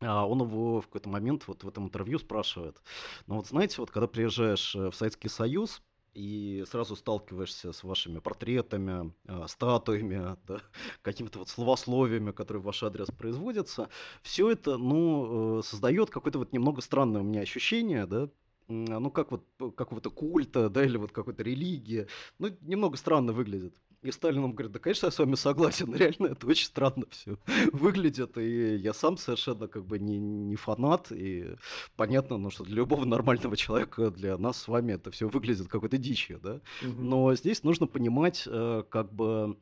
а 0.00 0.26
он 0.26 0.42
его 0.42 0.82
в 0.82 0.86
какой-то 0.86 1.08
момент 1.08 1.48
вот 1.48 1.64
в 1.64 1.68
этом 1.68 1.84
интервью 1.86 2.18
спрашивает, 2.18 2.82
ну 3.26 3.36
вот 3.36 3.46
знаете, 3.46 3.76
вот 3.78 3.90
когда 3.90 4.06
приезжаешь 4.06 4.74
в 4.74 4.92
Советский 4.92 5.28
Союз, 5.28 5.82
и 6.16 6.64
сразу 6.66 6.96
сталкиваешься 6.96 7.72
с 7.72 7.84
вашими 7.84 8.20
портретами, 8.20 9.12
а, 9.26 9.46
статуями, 9.48 10.36
да, 10.48 10.60
какими-то 11.02 11.40
вот 11.40 11.48
словословиями, 11.48 12.30
которые 12.32 12.62
в 12.62 12.64
ваш 12.64 12.82
адрес 12.82 13.08
производятся, 13.08 13.90
все 14.22 14.50
это, 14.50 14.78
ну, 14.78 15.58
э, 15.58 15.62
создает 15.62 16.10
какое-то 16.10 16.38
вот 16.38 16.52
немного 16.52 16.80
странное 16.80 17.20
у 17.20 17.24
меня 17.24 17.42
ощущение, 17.42 18.06
да, 18.06 18.30
ну, 18.68 19.10
как 19.10 19.30
вот 19.30 19.44
какого-то 19.76 20.10
культа, 20.10 20.68
да, 20.68 20.84
или 20.84 20.96
вот 20.96 21.12
какой-то 21.12 21.42
религии. 21.42 22.08
Ну, 22.38 22.48
немного 22.62 22.96
странно 22.96 23.32
выглядит. 23.32 23.76
И 24.02 24.10
Сталин 24.10 24.42
ему 24.42 24.52
говорит, 24.52 24.72
да, 24.72 24.78
конечно, 24.78 25.06
я 25.06 25.10
с 25.10 25.18
вами 25.18 25.34
согласен, 25.34 25.94
реально 25.96 26.28
это 26.28 26.46
очень 26.46 26.66
странно 26.66 27.06
все 27.10 27.38
выглядит, 27.72 28.36
и 28.38 28.76
я 28.76 28.92
сам 28.92 29.16
совершенно 29.16 29.68
как 29.68 29.84
бы 29.84 29.98
не, 29.98 30.18
не 30.18 30.56
фанат, 30.56 31.10
и 31.10 31.56
понятно, 31.96 32.36
ну, 32.36 32.50
что 32.50 32.64
для 32.64 32.76
любого 32.76 33.04
нормального 33.04 33.56
человека, 33.56 34.10
для 34.10 34.36
нас 34.38 34.58
с 34.58 34.68
вами 34.68 34.92
это 34.92 35.10
все 35.10 35.28
выглядит 35.28 35.68
какой-то 35.68 35.98
дичью, 35.98 36.40
да, 36.42 36.60
но 36.82 37.34
здесь 37.34 37.62
нужно 37.62 37.86
понимать, 37.86 38.44
э, 38.46 38.84
как 38.88 39.12
бы, 39.12 39.58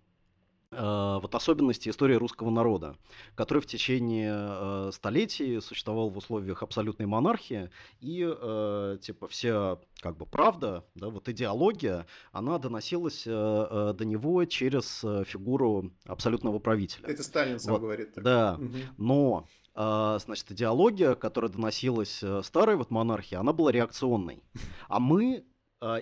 вот 0.76 1.34
особенности 1.34 1.88
истории 1.88 2.14
русского 2.14 2.50
народа, 2.50 2.96
который 3.34 3.60
в 3.60 3.66
течение 3.66 4.32
э, 4.34 4.90
столетий 4.92 5.60
существовал 5.60 6.10
в 6.10 6.16
условиях 6.16 6.62
абсолютной 6.62 7.06
монархии, 7.06 7.70
и 8.00 8.26
э, 8.26 8.98
типа 9.00 9.28
вся 9.28 9.78
как 10.00 10.16
бы 10.16 10.26
правда, 10.26 10.84
да, 10.94 11.08
вот 11.08 11.28
идеология, 11.28 12.06
она 12.32 12.58
доносилась 12.58 13.24
э, 13.26 13.30
э 13.30 13.94
до 13.94 14.04
него 14.04 14.44
через 14.44 15.04
фигуру 15.26 15.92
абсолютного 16.06 16.58
правителя. 16.58 17.06
Это 17.08 17.22
Сталин 17.22 17.58
сам 17.58 17.74
вот, 17.74 17.82
говорит. 17.82 18.14
Так. 18.14 18.24
Да, 18.24 18.58
угу. 18.58 18.76
но 18.96 19.46
значит, 19.74 20.52
идеология, 20.52 21.16
которая 21.16 21.50
доносилась 21.50 22.22
старой 22.42 22.76
вот 22.76 22.90
монархии, 22.90 23.34
она 23.34 23.52
была 23.52 23.72
реакционной. 23.72 24.44
А 24.88 25.00
мы 25.00 25.44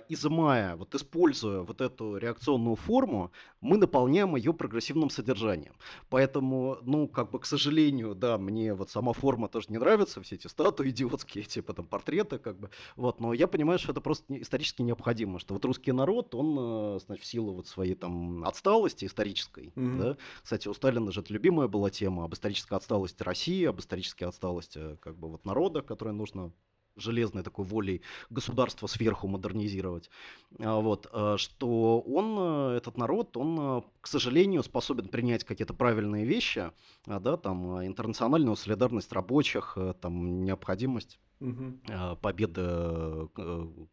изымая, 0.07 0.75
вот 0.75 0.95
используя 0.95 1.61
вот 1.61 1.81
эту 1.81 2.17
реакционную 2.17 2.75
форму, 2.75 3.31
мы 3.61 3.77
наполняем 3.77 4.35
ее 4.35 4.53
прогрессивным 4.53 5.09
содержанием. 5.09 5.73
Поэтому, 6.09 6.77
ну, 6.81 7.07
как 7.07 7.31
бы, 7.31 7.39
к 7.39 7.45
сожалению, 7.45 8.15
да, 8.15 8.37
мне 8.37 8.73
вот 8.73 8.89
сама 8.89 9.13
форма 9.13 9.47
тоже 9.47 9.67
не 9.69 9.77
нравится, 9.77 10.21
все 10.21 10.35
эти 10.35 10.47
статуи 10.47 10.89
идиотские, 10.89 11.43
типа 11.53 11.73
там 11.73 11.85
портреты, 11.85 12.37
как 12.37 12.59
бы, 12.59 12.69
вот, 12.95 13.19
но 13.19 13.33
я 13.33 13.47
понимаю, 13.47 13.79
что 13.79 13.91
это 13.91 14.01
просто 14.01 14.41
исторически 14.41 14.81
необходимо, 14.81 15.39
что 15.39 15.53
вот 15.53 15.65
русский 15.65 15.91
народ, 15.91 16.35
он, 16.35 16.57
э, 16.95 16.99
значит, 17.05 17.25
в 17.25 17.27
силу 17.27 17.53
вот 17.53 17.67
своей 17.67 17.95
там 17.95 18.43
отсталости 18.43 19.05
исторической, 19.05 19.71
mm-hmm. 19.75 19.97
да, 19.97 20.17
кстати, 20.41 20.67
у 20.67 20.73
Сталина 20.73 21.11
же 21.11 21.21
это 21.21 21.33
любимая 21.33 21.67
была 21.67 21.89
тема 21.89 22.25
об 22.25 22.33
исторической 22.33 22.73
отсталости 22.73 23.23
России, 23.23 23.65
об 23.65 23.79
исторической 23.79 24.25
отсталости, 24.25 24.97
как 25.01 25.17
бы, 25.17 25.29
вот 25.29 25.45
народа, 25.45 25.81
которое 25.81 26.11
нужно 26.11 26.51
железной 26.95 27.43
такой 27.43 27.65
волей 27.65 28.01
государства 28.29 28.87
сверху 28.87 29.27
модернизировать, 29.27 30.09
а, 30.59 30.79
вот, 30.79 31.07
а, 31.11 31.37
что 31.37 31.99
он, 32.01 32.73
э, 32.73 32.77
этот 32.77 32.97
народ, 32.97 33.35
он, 33.37 33.83
к 34.01 34.07
сожалению, 34.07 34.63
способен 34.63 35.07
принять 35.07 35.43
какие-то 35.43 35.73
правильные 35.73 36.25
вещи, 36.25 36.71
а, 37.07 37.19
да, 37.19 37.37
там, 37.37 37.85
интернациональную 37.85 38.55
солидарность 38.55 39.11
рабочих, 39.11 39.77
там, 40.01 40.43
необходимость 40.43 41.19
угу. 41.43 42.17
победы 42.21 42.61
э, 42.63 43.27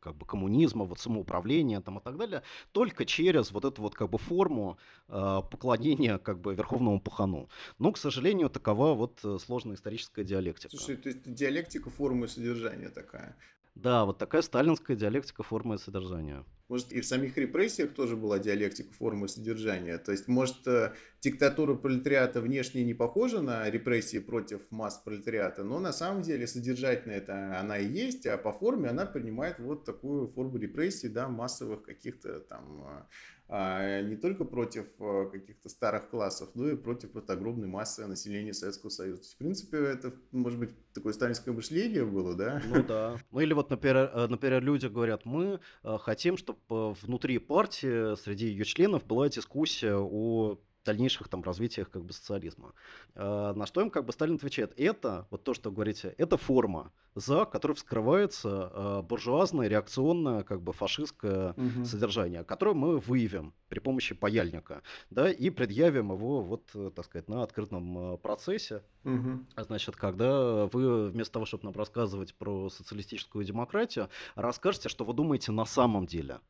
как 0.00 0.16
бы 0.16 0.26
коммунизма, 0.26 0.84
вот 0.84 0.98
самоуправления 0.98 1.80
там 1.80 1.98
и 1.98 2.02
так 2.02 2.16
далее, 2.16 2.42
только 2.72 3.04
через 3.04 3.52
вот 3.52 3.64
эту 3.64 3.82
вот 3.82 3.94
как 3.94 4.10
бы 4.10 4.18
форму 4.18 4.78
поклонения 5.06 6.18
как 6.18 6.40
бы 6.40 6.54
верховному 6.54 7.00
пахану. 7.00 7.48
Но, 7.78 7.92
к 7.92 7.98
сожалению, 7.98 8.48
такова 8.50 8.94
вот 8.94 9.20
э, 9.24 9.38
сложная 9.38 9.76
историческая 9.76 10.24
диалектика. 10.24 10.76
Слушай, 10.76 10.96
то 10.96 11.08
есть 11.08 11.32
диалектика 11.32 11.90
формы 11.90 12.28
содержания 12.28 12.88
такая. 12.88 13.36
Да, 13.74 14.04
вот 14.04 14.18
такая 14.18 14.42
сталинская 14.42 14.96
диалектика 14.96 15.42
формы 15.42 15.76
и 15.76 15.78
содержания. 15.78 16.44
Может, 16.70 16.92
и 16.92 17.00
в 17.00 17.04
самих 17.04 17.36
репрессиях 17.36 17.94
тоже 17.94 18.16
была 18.16 18.38
диалектика 18.38 18.92
формы 18.94 19.26
содержания. 19.26 19.98
То 19.98 20.12
есть, 20.12 20.28
может, 20.28 20.64
э, 20.68 20.92
диктатура 21.20 21.74
пролетариата 21.74 22.40
внешне 22.40 22.84
не 22.84 22.94
похожа 22.94 23.42
на 23.42 23.68
репрессии 23.68 24.20
против 24.20 24.60
масс 24.70 24.96
пролетариата, 24.98 25.64
но 25.64 25.80
на 25.80 25.92
самом 25.92 26.22
деле 26.22 26.46
содержательно 26.46 27.10
это 27.10 27.58
она 27.58 27.76
и 27.76 27.88
есть, 27.88 28.24
а 28.24 28.38
по 28.38 28.52
форме 28.52 28.88
она 28.88 29.04
принимает 29.04 29.58
вот 29.58 29.84
такую 29.84 30.28
форму 30.28 30.58
репрессий, 30.58 31.08
да, 31.08 31.28
массовых 31.28 31.82
каких-то 31.82 32.38
там 32.38 32.84
э, 32.86 33.02
не 33.50 34.16
только 34.16 34.44
против 34.44 34.86
э, 35.00 35.28
каких-то 35.32 35.68
старых 35.68 36.08
классов, 36.08 36.50
но 36.54 36.68
и 36.68 36.76
против 36.76 37.14
вот 37.14 37.28
огромной 37.30 37.66
массы 37.66 38.06
населения 38.06 38.54
Советского 38.54 38.90
Союза. 38.90 39.22
То 39.22 39.24
есть, 39.24 39.34
в 39.34 39.38
принципе, 39.38 39.78
это, 39.78 40.12
может 40.30 40.58
быть, 40.58 40.70
такое 40.92 41.12
сталинское 41.12 41.52
мышление 41.52 42.04
было, 42.04 42.36
да? 42.36 42.62
Ну 42.64 42.82
да. 42.84 43.16
Ну 43.32 43.40
или 43.40 43.52
вот, 43.52 43.70
например, 43.70 43.96
э, 44.12 44.26
например 44.28 44.62
люди 44.62 44.86
говорят, 44.86 45.24
мы 45.24 45.60
э, 45.82 45.98
хотим, 45.98 46.36
чтобы 46.36 46.92
внутри 46.94 47.38
партии, 47.38 48.14
среди 48.16 48.46
ее 48.46 48.64
членов 48.64 49.04
была 49.04 49.28
дискуссия 49.28 49.96
о 49.96 50.60
дальнейших 50.84 51.28
там 51.28 51.42
развитиях 51.42 51.90
как 51.90 52.04
бы 52.04 52.12
социализма. 52.12 52.72
Э, 53.14 53.52
на 53.54 53.66
что 53.66 53.80
им 53.80 53.90
как 53.90 54.04
бы 54.04 54.12
Сталин 54.12 54.36
отвечает, 54.36 54.72
это, 54.78 55.26
вот 55.30 55.44
то, 55.44 55.54
что 55.54 55.70
говорите, 55.70 56.14
это 56.18 56.36
форма, 56.36 56.92
за 57.14 57.44
которой 57.44 57.74
вскрывается 57.74 58.70
э, 58.72 59.02
буржуазное, 59.02 59.68
реакционное, 59.68 60.42
как 60.42 60.62
бы 60.62 60.72
фашистское 60.72 61.52
угу. 61.52 61.84
содержание, 61.84 62.44
которое 62.44 62.74
мы 62.74 62.98
выявим 62.98 63.52
при 63.68 63.78
помощи 63.80 64.14
паяльника, 64.14 64.82
да, 65.10 65.30
и 65.30 65.50
предъявим 65.50 66.12
его 66.12 66.42
вот, 66.42 66.70
так 66.94 67.04
сказать, 67.04 67.28
на 67.28 67.42
открытом 67.42 68.18
процессе. 68.18 68.82
Угу. 69.04 69.46
Значит, 69.56 69.96
когда 69.96 70.66
вы 70.66 71.10
вместо 71.10 71.34
того, 71.34 71.46
чтобы 71.46 71.64
нам 71.64 71.74
рассказывать 71.74 72.34
про 72.34 72.68
социалистическую 72.68 73.44
демократию, 73.44 74.08
расскажете, 74.34 74.88
что 74.88 75.04
вы 75.04 75.12
думаете 75.14 75.52
на 75.52 75.64
самом 75.64 76.06
деле 76.06 76.40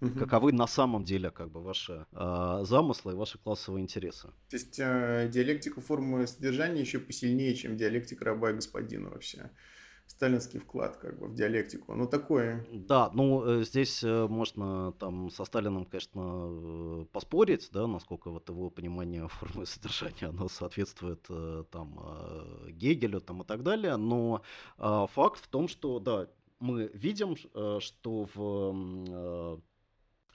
угу. 0.00 0.18
каковы 0.18 0.52
на 0.52 0.66
самом 0.66 1.04
деле 1.04 1.30
как 1.30 1.50
бы 1.50 1.62
ваши 1.62 2.06
э, 2.12 2.60
замыслы 2.64 3.12
и 3.12 3.16
ваши 3.16 3.38
классовые 3.38 3.82
интересы. 3.82 4.28
То 4.48 4.56
есть 4.56 4.78
э, 4.78 5.28
диалектика 5.32 5.80
формы 5.80 6.26
содержания 6.26 6.80
еще 6.80 6.98
посильнее, 6.98 7.54
чем 7.54 7.76
диалектика 7.76 8.24
раба 8.24 8.50
и 8.50 8.54
господина 8.54 9.10
вообще 9.10 9.50
сталинский 10.08 10.58
вклад 10.58 10.96
как 10.96 11.18
бы 11.18 11.28
в 11.28 11.34
диалектику. 11.34 11.94
Ну, 11.94 12.06
такое. 12.06 12.66
Да, 12.72 13.10
ну, 13.14 13.44
э, 13.44 13.64
здесь 13.64 14.02
э, 14.02 14.26
можно 14.26 14.92
там 14.92 15.30
со 15.30 15.44
Сталином, 15.44 15.84
конечно, 15.84 17.02
э, 17.02 17.04
поспорить, 17.12 17.68
да, 17.72 17.86
насколько 17.86 18.30
вот 18.30 18.48
его 18.48 18.70
понимание 18.70 19.28
формы 19.28 19.66
содержания, 19.66 20.28
оно 20.28 20.48
соответствует 20.48 21.28
там 21.70 22.00
Гегелю 22.68 23.20
там 23.20 23.42
и 23.42 23.44
так 23.44 23.62
далее, 23.62 23.96
но 23.96 24.42
факт 24.78 25.40
в 25.44 25.48
том, 25.48 25.68
что, 25.68 26.00
да, 26.00 26.28
мы 26.58 26.90
видим, 26.94 27.36
что 27.36 28.28
в 28.34 29.60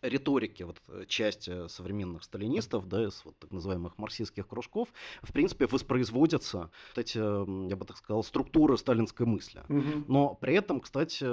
риторики 0.03 0.63
вот 0.63 0.81
э, 0.87 1.05
части 1.07 1.67
современных 1.67 2.23
сталинистов, 2.23 2.87
да, 2.87 3.05
из 3.05 3.21
вот 3.25 3.37
так 3.39 3.51
называемых 3.51 3.97
марксистских 3.97 4.47
кружков, 4.47 4.89
в 5.21 5.31
принципе, 5.31 5.65
воспроизводятся 5.65 6.69
вот 6.89 6.97
эти, 6.97 7.17
я 7.17 7.75
бы 7.75 7.85
так 7.85 7.97
сказал, 7.97 8.23
структуры 8.23 8.77
сталинской 8.77 9.25
мысли. 9.25 9.63
Угу. 9.69 10.05
Но 10.07 10.35
при 10.35 10.55
этом, 10.55 10.81
кстати, 10.81 11.25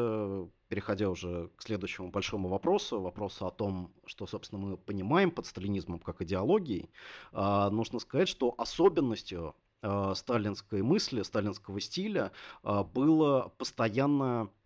переходя 0.68 1.10
уже 1.10 1.50
к 1.56 1.62
следующему 1.62 2.10
большому 2.10 2.48
вопросу, 2.48 3.00
вопросу 3.00 3.46
о 3.46 3.50
том, 3.50 3.92
что, 4.06 4.26
собственно, 4.26 4.60
мы 4.60 4.76
понимаем 4.76 5.30
под 5.30 5.46
сталинизмом 5.46 5.98
как 5.98 6.22
идеологией, 6.22 6.90
а, 7.32 7.70
нужно 7.70 7.98
сказать, 7.98 8.28
что 8.28 8.54
особенностью 8.56 9.54
а, 9.82 10.14
сталинской 10.14 10.82
мысли, 10.82 11.22
сталинского 11.22 11.80
стиля 11.80 12.32
а, 12.62 12.84
было 12.84 13.52
постоянно 13.56 14.50
э, 14.50 14.59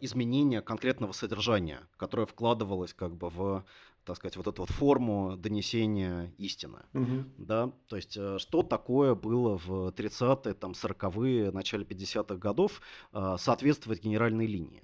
изменение 0.00 0.62
конкретного 0.62 1.12
содержания, 1.12 1.80
которое 1.96 2.26
вкладывалось 2.26 2.94
как 2.94 3.16
бы 3.16 3.28
в, 3.28 3.64
так 4.04 4.16
сказать, 4.16 4.36
вот 4.36 4.46
эту 4.46 4.62
вот 4.62 4.70
форму 4.70 5.36
донесения 5.36 6.32
истины. 6.38 6.78
Угу. 6.94 7.24
Да? 7.38 7.72
То 7.88 7.96
есть, 7.96 8.16
э, 8.16 8.38
что 8.38 8.62
такое 8.62 9.14
было 9.14 9.58
в 9.58 9.90
30-е, 9.90 10.54
там, 10.54 10.72
40-е, 10.72 11.50
начале 11.52 11.84
50-х 11.84 12.36
годов 12.36 12.80
э, 13.12 13.36
соответствовать 13.38 14.02
генеральной 14.02 14.46
линии. 14.46 14.82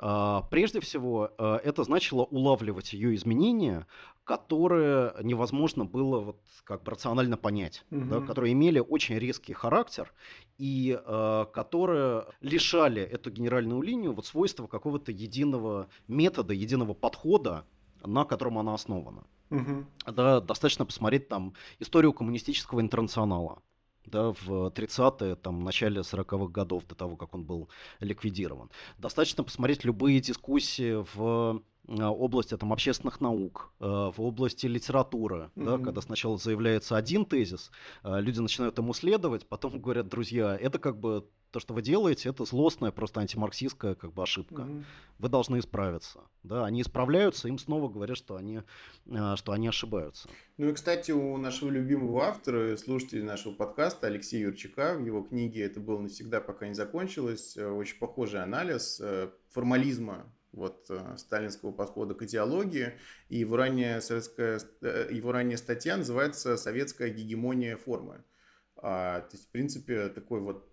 Uh, 0.00 0.42
прежде 0.50 0.80
всего, 0.80 1.30
uh, 1.36 1.58
это 1.58 1.84
значило 1.84 2.22
улавливать 2.22 2.94
ее 2.94 3.14
изменения, 3.14 3.86
которые 4.24 5.12
невозможно 5.22 5.84
было 5.84 6.20
вот 6.20 6.40
как 6.64 6.84
бы 6.84 6.92
рационально 6.92 7.36
понять, 7.36 7.84
угу. 7.90 8.04
да, 8.06 8.20
которые 8.20 8.54
имели 8.54 8.78
очень 8.78 9.18
резкий 9.18 9.52
характер 9.52 10.12
и 10.56 10.96
э, 11.04 11.46
которые 11.52 12.26
лишали 12.40 13.02
эту 13.02 13.30
генеральную 13.30 13.82
линию 13.82 14.12
вот 14.12 14.26
свойства 14.26 14.68
какого-то 14.68 15.10
единого 15.10 15.88
метода, 16.06 16.54
единого 16.54 16.94
подхода 16.94 17.64
на 18.04 18.24
котором 18.24 18.58
она 18.58 18.74
основана. 18.74 19.24
Мгм. 19.50 19.86
Да, 20.06 20.40
достаточно 20.40 20.86
посмотреть 20.86 21.28
там 21.28 21.54
историю 21.80 22.12
коммунистического 22.12 22.80
интернационала 22.80 23.62
да, 24.10 24.32
в 24.32 24.70
30-е, 24.70 25.36
там, 25.36 25.64
начале 25.64 26.00
40-х 26.00 26.52
годов, 26.52 26.86
до 26.86 26.94
того, 26.94 27.16
как 27.16 27.34
он 27.34 27.44
был 27.44 27.68
ликвидирован. 28.00 28.70
Достаточно 28.98 29.44
посмотреть 29.44 29.84
любые 29.84 30.20
дискуссии 30.20 31.04
в 31.14 31.62
области 31.98 32.56
там, 32.56 32.72
общественных 32.72 33.20
наук, 33.20 33.72
э, 33.80 33.84
в 33.84 34.14
области 34.18 34.66
литературы, 34.66 35.50
да, 35.56 35.76
Мгм. 35.76 35.84
когда 35.84 36.00
сначала 36.00 36.38
заявляется 36.38 36.96
один 36.96 37.24
тезис, 37.24 37.70
э, 38.04 38.20
люди 38.20 38.38
начинают 38.40 38.78
ему 38.78 38.92
следовать, 38.92 39.46
потом 39.46 39.72
говорят, 39.80 40.08
друзья, 40.08 40.56
это 40.56 40.78
как 40.78 40.98
бы 40.98 41.26
то, 41.50 41.58
что 41.58 41.74
вы 41.74 41.82
делаете, 41.82 42.28
это 42.28 42.44
злостная, 42.44 42.92
просто 42.92 43.20
антимарксистская 43.20 43.96
как 43.96 44.12
бы 44.12 44.22
ошибка. 44.22 44.62
Мгм. 44.62 44.84
Вы 45.18 45.28
должны 45.28 45.58
исправиться. 45.58 46.20
Да, 46.44 46.64
они 46.64 46.82
исправляются, 46.82 47.48
им 47.48 47.58
снова 47.58 47.88
говорят, 47.88 48.16
что 48.16 48.36
они, 48.36 48.60
э, 49.06 49.34
что 49.36 49.52
они 49.52 49.66
ошибаются. 49.66 50.28
Ну 50.58 50.68
и, 50.68 50.72
кстати, 50.72 51.10
у 51.10 51.36
нашего 51.38 51.70
любимого 51.70 52.22
автора, 52.24 52.76
слушателя 52.76 53.24
нашего 53.24 53.52
подкаста 53.52 54.06
Алексея 54.06 54.46
Юрчака, 54.46 54.94
в 54.94 55.04
его 55.04 55.22
книге 55.22 55.64
«Это 55.64 55.80
было 55.80 55.98
навсегда, 55.98 56.40
пока 56.40 56.68
не 56.68 56.74
закончилось», 56.74 57.56
э, 57.56 57.66
очень 57.68 57.98
похожий 57.98 58.40
анализ 58.42 59.00
э, 59.02 59.30
формализма 59.50 60.32
вот, 60.52 60.86
э, 60.90 61.16
сталинского 61.16 61.72
подхода 61.72 62.14
к 62.14 62.22
идеологии. 62.22 62.92
И 63.28 63.38
его 63.38 63.56
ранняя, 63.56 64.00
советская, 64.00 64.60
э, 64.82 65.08
его 65.10 65.32
ранняя 65.32 65.56
статья 65.56 65.96
называется 65.96 66.56
«Советская 66.56 67.10
гегемония 67.10 67.76
формы». 67.76 68.24
А, 68.76 69.20
то 69.20 69.36
есть, 69.36 69.48
в 69.48 69.50
принципе, 69.50 70.08
такой 70.08 70.40
вот 70.40 70.66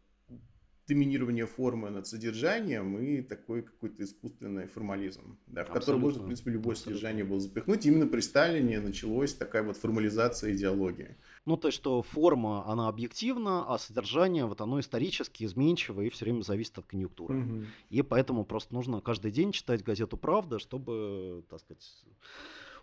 доминирование 0.88 1.46
формы 1.46 1.90
над 1.90 2.08
содержанием 2.08 2.98
и 2.98 3.22
такой 3.22 3.62
какой-то 3.62 4.04
искусственный 4.04 4.68
формализм, 4.68 5.38
да, 5.48 5.66
в 5.66 5.72
который 5.72 6.00
можно, 6.00 6.24
в 6.24 6.26
принципе, 6.26 6.52
любое 6.52 6.74
Абсолютно. 6.74 7.00
содержание 7.00 7.26
было 7.26 7.40
запихнуть. 7.42 7.86
Именно 7.86 8.08
при 8.08 8.22
Сталине 8.22 8.80
началась 8.80 9.34
такая 9.34 9.64
вот 9.64 9.76
формализация 9.76 10.54
идеологии. 10.54 11.18
Ну, 11.48 11.56
то 11.56 11.70
есть, 11.70 11.78
что 11.78 12.02
форма, 12.02 12.68
она 12.68 12.90
объективна, 12.90 13.74
а 13.74 13.78
содержание, 13.78 14.46
вот 14.46 14.60
оно 14.60 14.82
исторически 14.82 15.46
изменчиво 15.46 16.02
и 16.02 16.10
все 16.10 16.26
время 16.26 16.42
зависит 16.42 16.78
от 16.78 16.88
конъюнктуры. 16.88 17.36
Мгм. 17.36 17.68
И 17.90 18.02
поэтому 18.02 18.44
просто 18.44 18.74
нужно 18.74 19.00
каждый 19.00 19.32
день 19.32 19.54
читать 19.54 19.82
газету 19.82 20.18
«Правда», 20.18 20.60
чтобы, 20.60 21.46
так 21.50 21.62
сказать, 21.62 22.04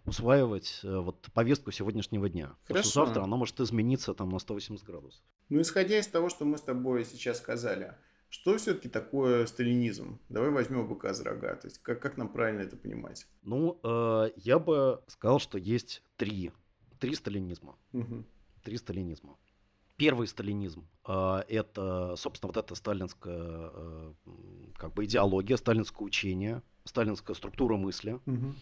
усваивать 0.06 0.80
э, 0.82 0.96
вот 0.96 1.28
повестку 1.34 1.72
сегодняшнего 1.72 2.26
дня. 2.30 2.56
Потому 2.62 2.82
что 2.82 2.92
Хорошо. 2.92 3.04
завтра 3.04 3.24
она 3.24 3.36
может 3.36 3.60
измениться 3.60 4.14
там 4.14 4.30
на 4.30 4.38
180 4.38 4.82
градусов. 4.82 5.22
Ну, 5.50 5.60
исходя 5.60 5.98
из 5.98 6.06
того, 6.06 6.30
что 6.30 6.46
мы 6.46 6.56
с 6.56 6.62
тобой 6.62 7.04
сейчас 7.04 7.40
сказали, 7.40 7.94
что 8.30 8.56
все-таки 8.56 8.88
такое 8.88 9.44
сталинизм? 9.44 10.20
Давай 10.30 10.48
возьмем 10.48 10.88
быка 10.88 11.12
за 11.12 11.24
рога. 11.24 11.54
То 11.56 11.66
есть, 11.66 11.82
как, 11.82 12.00
как 12.00 12.16
нам 12.16 12.32
правильно 12.32 12.62
это 12.62 12.78
понимать? 12.78 13.26
Ну, 13.42 13.78
э, 13.84 14.30
я 14.36 14.58
бы 14.58 15.02
сказал, 15.06 15.38
что 15.38 15.58
есть 15.58 16.02
три, 16.16 16.50
три 16.98 17.14
сталинизма. 17.14 17.76
Мгм. 17.92 18.24
Три 18.64 18.78
сталинизма. 18.78 19.36
Первый 19.96 20.26
сталинизм 20.26 20.88
э, 21.06 21.42
это, 21.48 22.16
собственно, 22.16 22.48
вот 22.52 22.56
эта 22.56 22.74
сталинская 22.74 23.70
э, 23.72 24.12
как 24.76 24.92
бы 24.94 25.04
идеология, 25.04 25.56
сталинское 25.56 26.04
учение, 26.04 26.62
сталинская 26.84 27.36
структура 27.36 27.76
мысли, 27.76 28.18
Мгм. 28.26 28.56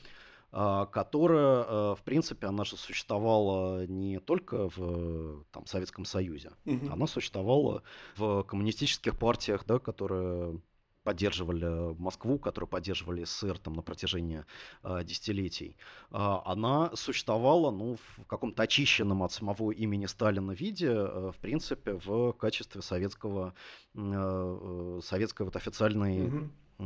а, 0.51 0.85
которая, 0.87 1.63
э, 1.63 1.95
в 1.95 2.03
принципе, 2.05 2.49
она 2.49 2.65
же 2.65 2.77
существовала 2.77 3.87
не 3.87 4.19
только 4.21 4.69
в 4.69 4.75
э, 4.79 5.43
там, 5.53 5.65
Советском 5.67 6.05
Союзе, 6.05 6.51
Мгм. 6.67 6.93
она 6.93 7.07
существовала 7.07 7.83
в 8.17 8.43
коммунистических 8.43 9.19
партиях, 9.19 9.65
да, 9.65 9.79
которые 9.79 10.61
поддерживали 11.03 11.95
Москву, 11.99 12.39
которые 12.39 12.69
поддерживали 12.69 13.25
СССР 13.25 13.59
там, 13.59 13.75
на 13.75 13.83
протяжении 13.83 14.45
э, 14.83 15.03
десятилетий. 15.05 15.77
А, 16.11 16.43
она 16.45 16.95
существовала 16.95 17.71
ну, 17.71 17.97
в 18.17 18.25
каком-то 18.27 18.63
очищенном 18.63 19.23
от 19.23 19.33
самого 19.33 19.73
имени 19.73 20.07
Сталина 20.07 20.53
виде, 20.53 20.89
э, 20.91 21.31
в 21.35 21.39
принципе, 21.41 21.95
в 22.05 22.33
качестве 22.33 22.83
советского, 22.83 23.55
э, 23.95 23.99
э, 23.99 25.01
советской 25.05 25.43
вот 25.43 25.57
официальной 25.57 26.51
э, 26.79 26.85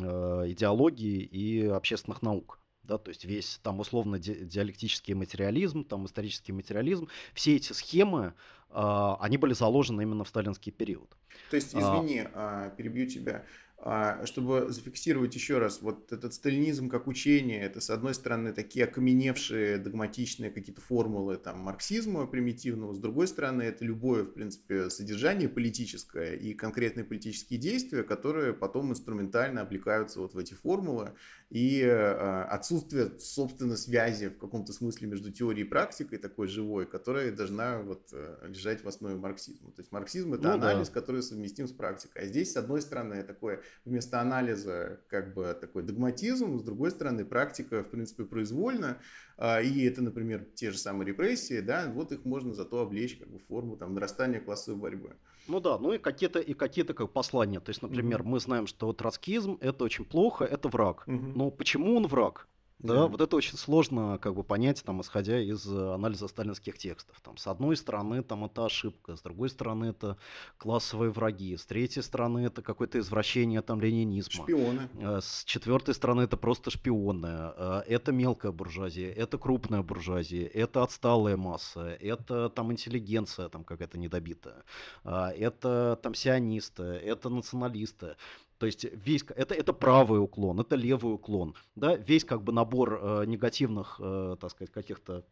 идеологии 0.48 1.22
и 1.22 1.66
общественных 1.66 2.22
наук. 2.22 2.58
Да, 2.84 2.98
то 2.98 3.08
есть 3.08 3.24
весь 3.24 3.58
там 3.64 3.80
условно 3.80 4.16
ди- 4.18 4.44
диалектический 4.44 5.14
материализм, 5.14 5.84
там 5.84 6.06
исторический 6.06 6.52
материализм, 6.52 7.08
все 7.34 7.56
эти 7.56 7.72
схемы, 7.72 8.34
а, 8.70 9.16
они 9.20 9.38
были 9.38 9.54
заложены 9.54 10.02
именно 10.02 10.22
в 10.22 10.28
сталинский 10.28 10.70
период. 10.70 11.16
То 11.50 11.56
есть, 11.56 11.74
А. 11.74 11.80
извини, 11.80 12.22
а, 12.32 12.70
перебью 12.70 13.08
тебя. 13.08 13.44
А, 13.78 14.24
Чтобы 14.24 14.66
зафиксировать 14.70 15.34
еще 15.34 15.58
раз, 15.58 15.82
вот 15.82 16.10
этот 16.10 16.32
сталинизм 16.32 16.88
как 16.88 17.06
учение, 17.06 17.60
это, 17.60 17.80
с 17.80 17.90
одной 17.90 18.14
стороны, 18.14 18.52
такие 18.52 18.86
окаменевшие 18.86 19.76
догматичные 19.76 20.50
какие-то 20.50 20.80
формулы 20.80 21.36
там, 21.36 21.58
марксизма 21.58 22.26
примитивного, 22.26 22.94
с 22.94 22.98
другой 22.98 23.28
стороны, 23.28 23.62
это 23.62 23.84
любое, 23.84 24.24
в 24.24 24.32
принципе, 24.32 24.88
содержание 24.88 25.48
политическое 25.48 26.34
и 26.34 26.54
конкретные 26.54 27.04
политические 27.04 27.60
действия, 27.60 28.02
которые 28.02 28.54
потом 28.54 28.90
инструментально 28.92 29.60
облекаются 29.60 30.20
вот 30.20 30.32
в 30.32 30.38
эти 30.38 30.54
формулы, 30.54 31.12
и 31.50 31.80
э, 31.80 32.42
отсутствие, 32.44 33.12
собственно, 33.20 33.76
связи 33.76 34.28
в 34.30 34.38
каком-то 34.38 34.72
смысле 34.72 35.08
между 35.08 35.30
теорией 35.30 35.64
и 35.64 35.68
практикой 35.68 36.18
такой 36.18 36.48
живой, 36.48 36.86
которая 36.86 37.30
должна 37.30 37.80
вот 37.82 38.08
э, 38.12 38.48
лежать 38.48 38.82
в 38.82 38.88
основе 38.88 39.16
марксизма. 39.16 39.70
То 39.70 39.80
есть 39.80 39.92
марксизм 39.92 40.34
это 40.34 40.42
Ну 40.42 40.58
да. 40.58 40.70
анализ, 40.70 40.88
который 40.88 41.22
совместим 41.22 41.68
с 41.68 41.72
практикой. 41.72 42.22
А 42.22 42.26
здесь, 42.26 42.52
с 42.52 42.56
одной 42.56 42.82
стороны, 42.82 43.22
такое 43.22 43.60
вместо 43.84 44.20
анализа 44.20 45.00
как 45.08 45.34
бы 45.34 45.56
такой 45.60 45.82
догматизм, 45.82 46.58
с 46.58 46.62
другой 46.62 46.90
стороны, 46.90 47.24
практика, 47.24 47.82
в 47.82 47.90
принципе, 47.90 48.24
произвольна. 48.24 49.00
А, 49.36 49.60
И 49.62 49.84
это, 49.84 50.02
например, 50.02 50.44
те 50.54 50.70
же 50.70 50.78
самые 50.78 51.08
репрессии, 51.08 51.60
да, 51.60 51.90
вот 51.92 52.12
их 52.12 52.24
можно 52.24 52.54
зато 52.54 52.80
облечь 52.80 53.18
как 53.18 53.28
бы 53.28 53.38
форму 53.38 53.76
там 53.76 53.94
нарастания 53.94 54.40
классовой 54.40 54.78
борьбы. 54.80 55.16
Ну 55.48 55.60
да, 55.60 55.78
ну 55.78 55.92
и 55.92 55.98
какие-то 55.98 56.40
и 56.40 56.54
какие-то 56.54 56.94
как 56.94 57.12
послания. 57.12 57.60
То 57.60 57.70
есть, 57.70 57.82
например, 57.82 58.20
Мгм. 58.20 58.30
мы 58.32 58.40
знаем, 58.40 58.66
что 58.66 58.92
троцкизм 58.92 59.58
это 59.60 59.84
очень 59.84 60.04
плохо, 60.04 60.44
это 60.44 60.68
враг. 60.68 61.04
Мгм. 61.06 61.32
Но 61.34 61.50
почему 61.50 61.96
он 61.96 62.06
враг? 62.06 62.48
Да, 62.78 62.94
Да. 62.94 63.06
вот 63.06 63.20
это 63.22 63.36
очень 63.36 63.56
сложно 63.56 64.18
как 64.20 64.34
бы 64.34 64.44
понять, 64.44 64.82
там, 64.84 65.00
исходя 65.00 65.40
из 65.40 65.66
э, 65.66 65.94
анализа 65.94 66.28
сталинских 66.28 66.76
текстов. 66.76 67.18
Там, 67.22 67.38
с 67.38 67.46
одной 67.46 67.76
стороны, 67.76 68.22
там 68.22 68.44
это 68.44 68.66
ошибка, 68.66 69.16
с 69.16 69.22
другой 69.22 69.48
стороны, 69.48 69.86
это 69.86 70.18
классовые 70.58 71.10
враги, 71.10 71.56
с 71.56 71.64
третьей 71.64 72.02
стороны, 72.02 72.40
это 72.40 72.60
какое-то 72.60 72.98
извращение 72.98 73.62
там 73.62 73.80
ленинизма. 73.80 74.44
Шпионы. 74.44 74.90
Э, 75.00 75.20
С 75.22 75.44
четвертой 75.44 75.94
стороны 75.94 76.22
это 76.22 76.36
просто 76.36 76.70
шпионы, 76.70 77.52
э, 77.56 77.82
это 77.88 78.12
мелкая 78.12 78.52
буржуазия, 78.52 79.10
это 79.10 79.38
крупная 79.38 79.82
буржуазия, 79.82 80.46
это 80.46 80.82
отсталая 80.82 81.36
масса, 81.38 81.96
это 82.00 82.50
там 82.50 82.72
интеллигенция 82.72 83.48
там 83.48 83.64
какая-то 83.64 83.98
недобитая, 83.98 84.64
это 85.04 85.98
там 86.02 86.14
сионисты, 86.14 86.82
это 86.82 87.28
националисты. 87.30 88.16
То 88.58 88.66
есть 88.66 88.84
весь, 88.92 89.24
это, 89.34 89.54
это 89.54 89.72
правый 89.72 90.20
уклон, 90.20 90.60
это 90.60 90.76
левый 90.76 91.14
уклон, 91.14 91.54
да, 91.74 91.96
весь 91.96 92.24
как 92.24 92.42
бы 92.42 92.52
набор 92.52 92.98
э, 93.02 93.24
негативных, 93.26 94.00
э, 94.02 94.36
так 94.40 94.50
сказать, 94.50 94.72
каких-то 94.72 95.24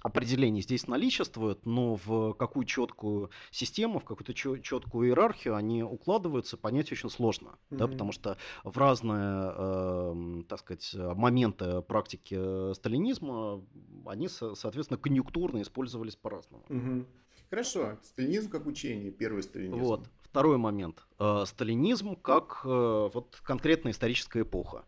определений 0.00 0.60
здесь 0.60 0.86
наличествует, 0.86 1.64
но 1.64 1.94
в 1.96 2.34
какую 2.34 2.66
четкую 2.66 3.30
систему, 3.50 4.00
в 4.00 4.04
какую-то 4.04 4.34
четкую 4.34 5.08
иерархию 5.08 5.54
они 5.56 5.82
укладываются, 5.82 6.58
понять 6.58 6.92
очень 6.92 7.08
сложно, 7.08 7.58
да, 7.70 7.84
Мгм. 7.84 7.92
потому 7.92 8.12
что 8.12 8.36
в 8.64 8.76
разные, 8.76 9.54
эм, 9.56 10.44
так 10.44 10.58
сказать, 10.58 10.94
моменты 10.94 11.80
практики 11.80 12.36
э, 12.38 12.74
сталинизма 12.74 13.64
они, 14.04 14.28
со- 14.28 14.54
соответственно, 14.54 14.98
конъюнктурно 14.98 15.62
использовались 15.62 16.16
по-разному. 16.16 16.64
Мгм. 16.68 17.06
Хорошо. 17.48 17.98
Сталинизм 18.02 18.50
как 18.50 18.66
учение, 18.66 19.10
первый 19.10 19.42
сталинизм. 19.42 19.78
Вот. 19.82 20.10
Второй 20.34 20.58
момент. 20.58 21.06
Э, 21.20 21.44
Сталинизм 21.46 22.16
как 22.16 22.62
э, 22.64 22.68
вот 23.14 23.40
конкретная 23.44 23.92
историческая 23.92 24.42
эпоха. 24.42 24.84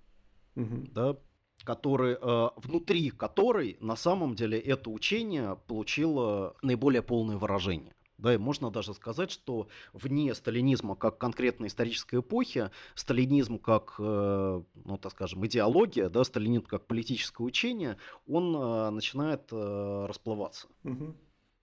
Мгм. 0.57 0.89
да, 0.93 1.17
который, 1.63 2.17
э, 2.21 2.49
внутри 2.57 3.11
которой 3.11 3.77
на 3.79 3.95
самом 3.95 4.35
деле 4.35 4.59
это 4.59 4.91
учение 4.91 5.57
получило 5.69 6.57
наиболее 6.63 7.01
полное 7.01 7.37
выражение. 7.37 7.95
Да, 8.19 8.35
и 8.35 8.39
можно 8.39 8.73
даже 8.73 8.93
сказать, 8.93 9.31
что 9.31 9.69
вне 9.93 10.35
сталинизма 10.35 10.97
как 10.97 11.17
конкретной 11.19 11.69
исторической 11.69 12.19
эпохи, 12.19 12.73
сталинизм 12.97 13.61
как, 13.61 14.01
ну 14.01 14.99
так 15.01 15.13
скажем, 15.13 15.47
идеология, 15.47 16.09
да, 16.09 16.25
сталинизм 16.25 16.65
как 16.65 16.87
политическое 16.89 17.45
учение, 17.45 17.99
он 18.27 18.51
начинает 18.95 19.53
расплываться. 19.53 20.67
Мгм. 20.83 21.15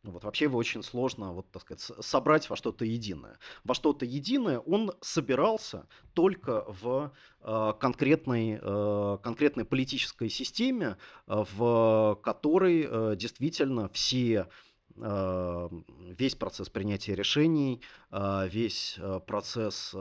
Ну 0.04 0.12
Вот 0.12 0.26
вообще 0.26 0.46
его 0.46 0.58
очень 0.58 0.84
сложно, 0.84 1.32
вот 1.32 1.50
так 1.50 1.62
сказать, 1.62 1.82
собрать 2.06 2.50
во 2.50 2.58
что-то 2.58 2.84
единое. 2.84 3.40
Во 3.64 3.74
что-то 3.74 4.06
единое 4.06 4.60
он 4.60 4.92
собирался 5.00 5.88
только 6.14 6.66
в 6.68 7.14
э, 7.40 7.74
конкретной, 7.80 8.60
э, 8.62 9.18
конкретной 9.24 9.64
политической 9.64 10.28
системе, 10.30 10.98
э, 11.28 11.46
в 11.56 12.20
которой 12.22 12.86
э, 12.86 13.16
действительно 13.16 13.88
все 13.94 14.50
э, 14.98 15.70
весь 16.10 16.36
процесс 16.36 16.70
принятия 16.70 17.16
решений, 17.16 17.82
э, 18.12 18.50
весь 18.50 19.00
процесс 19.26 19.96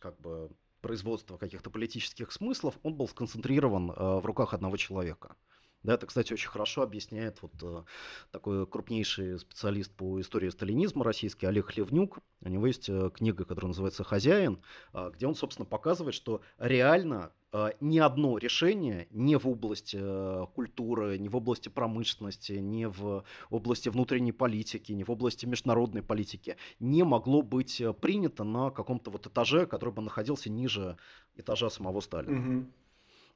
как 0.00 0.18
бы 0.20 0.50
производства 0.80 1.36
каких-то 1.36 1.68
политических 1.68 2.32
смыслов, 2.32 2.78
он 2.82 2.94
был 2.94 3.08
сконцентрирован 3.08 3.88
в 3.90 4.24
руках 4.24 4.54
одного 4.54 4.78
человека. 4.78 5.36
Да, 5.84 5.94
это, 5.94 6.06
кстати, 6.06 6.32
очень 6.32 6.48
хорошо 6.48 6.82
объясняет 6.82 7.40
вот 7.40 7.52
э, 7.62 7.84
такой 8.32 8.66
крупнейший 8.66 9.38
специалист 9.38 9.92
по 9.94 10.20
истории 10.20 10.48
сталинизма 10.48 11.04
российский 11.04 11.46
Олег 11.46 11.66
Хлевнюк. 11.66 12.18
У 12.40 12.48
него 12.48 12.66
есть 12.66 12.88
э, 12.88 13.10
книга, 13.14 13.44
которая 13.44 13.68
называется 13.68 14.02
«Хозяин», 14.02 14.60
э, 14.92 15.10
где 15.14 15.28
он, 15.28 15.36
собственно, 15.36 15.66
показывает, 15.66 16.16
что 16.16 16.40
реально 16.58 17.32
э, 17.52 17.70
ни 17.80 18.00
одно 18.00 18.38
решение 18.38 19.06
ни 19.12 19.36
в 19.36 19.46
области 19.48 19.98
э, 20.00 20.46
культуры, 20.52 21.16
ни 21.16 21.28
в 21.28 21.36
области 21.36 21.68
промышленности, 21.68 22.54
ни 22.54 22.84
в 22.84 23.24
области 23.48 23.88
внутренней 23.88 24.32
политики, 24.32 24.90
ни 24.90 25.04
в 25.04 25.10
области 25.12 25.46
международной 25.46 26.02
политики 26.02 26.56
не 26.80 27.04
могло 27.04 27.42
быть 27.42 27.80
принято 28.00 28.42
на 28.42 28.70
каком-то 28.70 29.12
вот 29.12 29.28
этаже, 29.28 29.66
который 29.66 29.94
бы 29.94 30.02
находился 30.02 30.50
ниже 30.50 30.96
этажа 31.36 31.70
самого 31.70 32.00
Сталина. 32.00 32.36
Угу. 32.36 32.66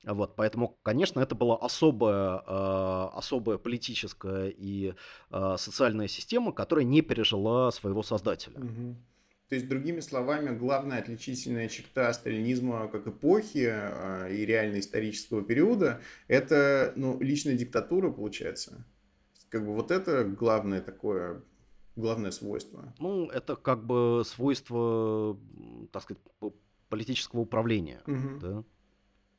Вот, 0.05 0.35
поэтому, 0.35 0.79
конечно, 0.83 1.21
это 1.21 1.35
была 1.35 1.57
особая, 1.57 2.43
э, 2.47 3.09
особая 3.15 3.59
политическая 3.59 4.49
и 4.49 4.95
э, 5.31 5.55
социальная 5.59 6.09
система, 6.09 6.53
которая 6.53 6.85
не 6.85 7.03
пережила 7.03 7.71
своего 7.71 8.03
создателя. 8.03 8.59
Угу. 8.59 8.97
То 9.49 9.55
есть, 9.57 9.69
другими 9.69 10.01
словами, 10.01 10.57
главная 10.57 10.99
отличительная 10.99 11.69
черта 11.69 12.13
сталинизма 12.15 12.89
как 12.89 13.07
эпохи 13.07 13.69
э, 13.71 14.35
и 14.35 14.45
реально 14.47 14.81
исторического 14.81 15.43
периода– 15.43 16.01
это 16.27 16.93
ну, 16.97 17.21
личная 17.21 17.55
диктатура, 17.55 18.11
получается. 18.11 18.85
Как 19.51 19.65
бы 19.65 19.75
вот 19.75 19.91
это 19.91 20.25
главное 20.25 20.81
такое, 20.81 21.43
главное 21.95 22.31
свойство. 22.31 22.93
Ну, 22.99 23.29
это 23.29 23.55
как 23.55 23.85
бы 23.85 24.23
свойство, 24.25 25.39
так 25.93 26.03
сказать, 26.03 26.23
политического 26.89 27.41
управления. 27.41 28.03
Угу. 28.07 28.39
Да? 28.41 28.65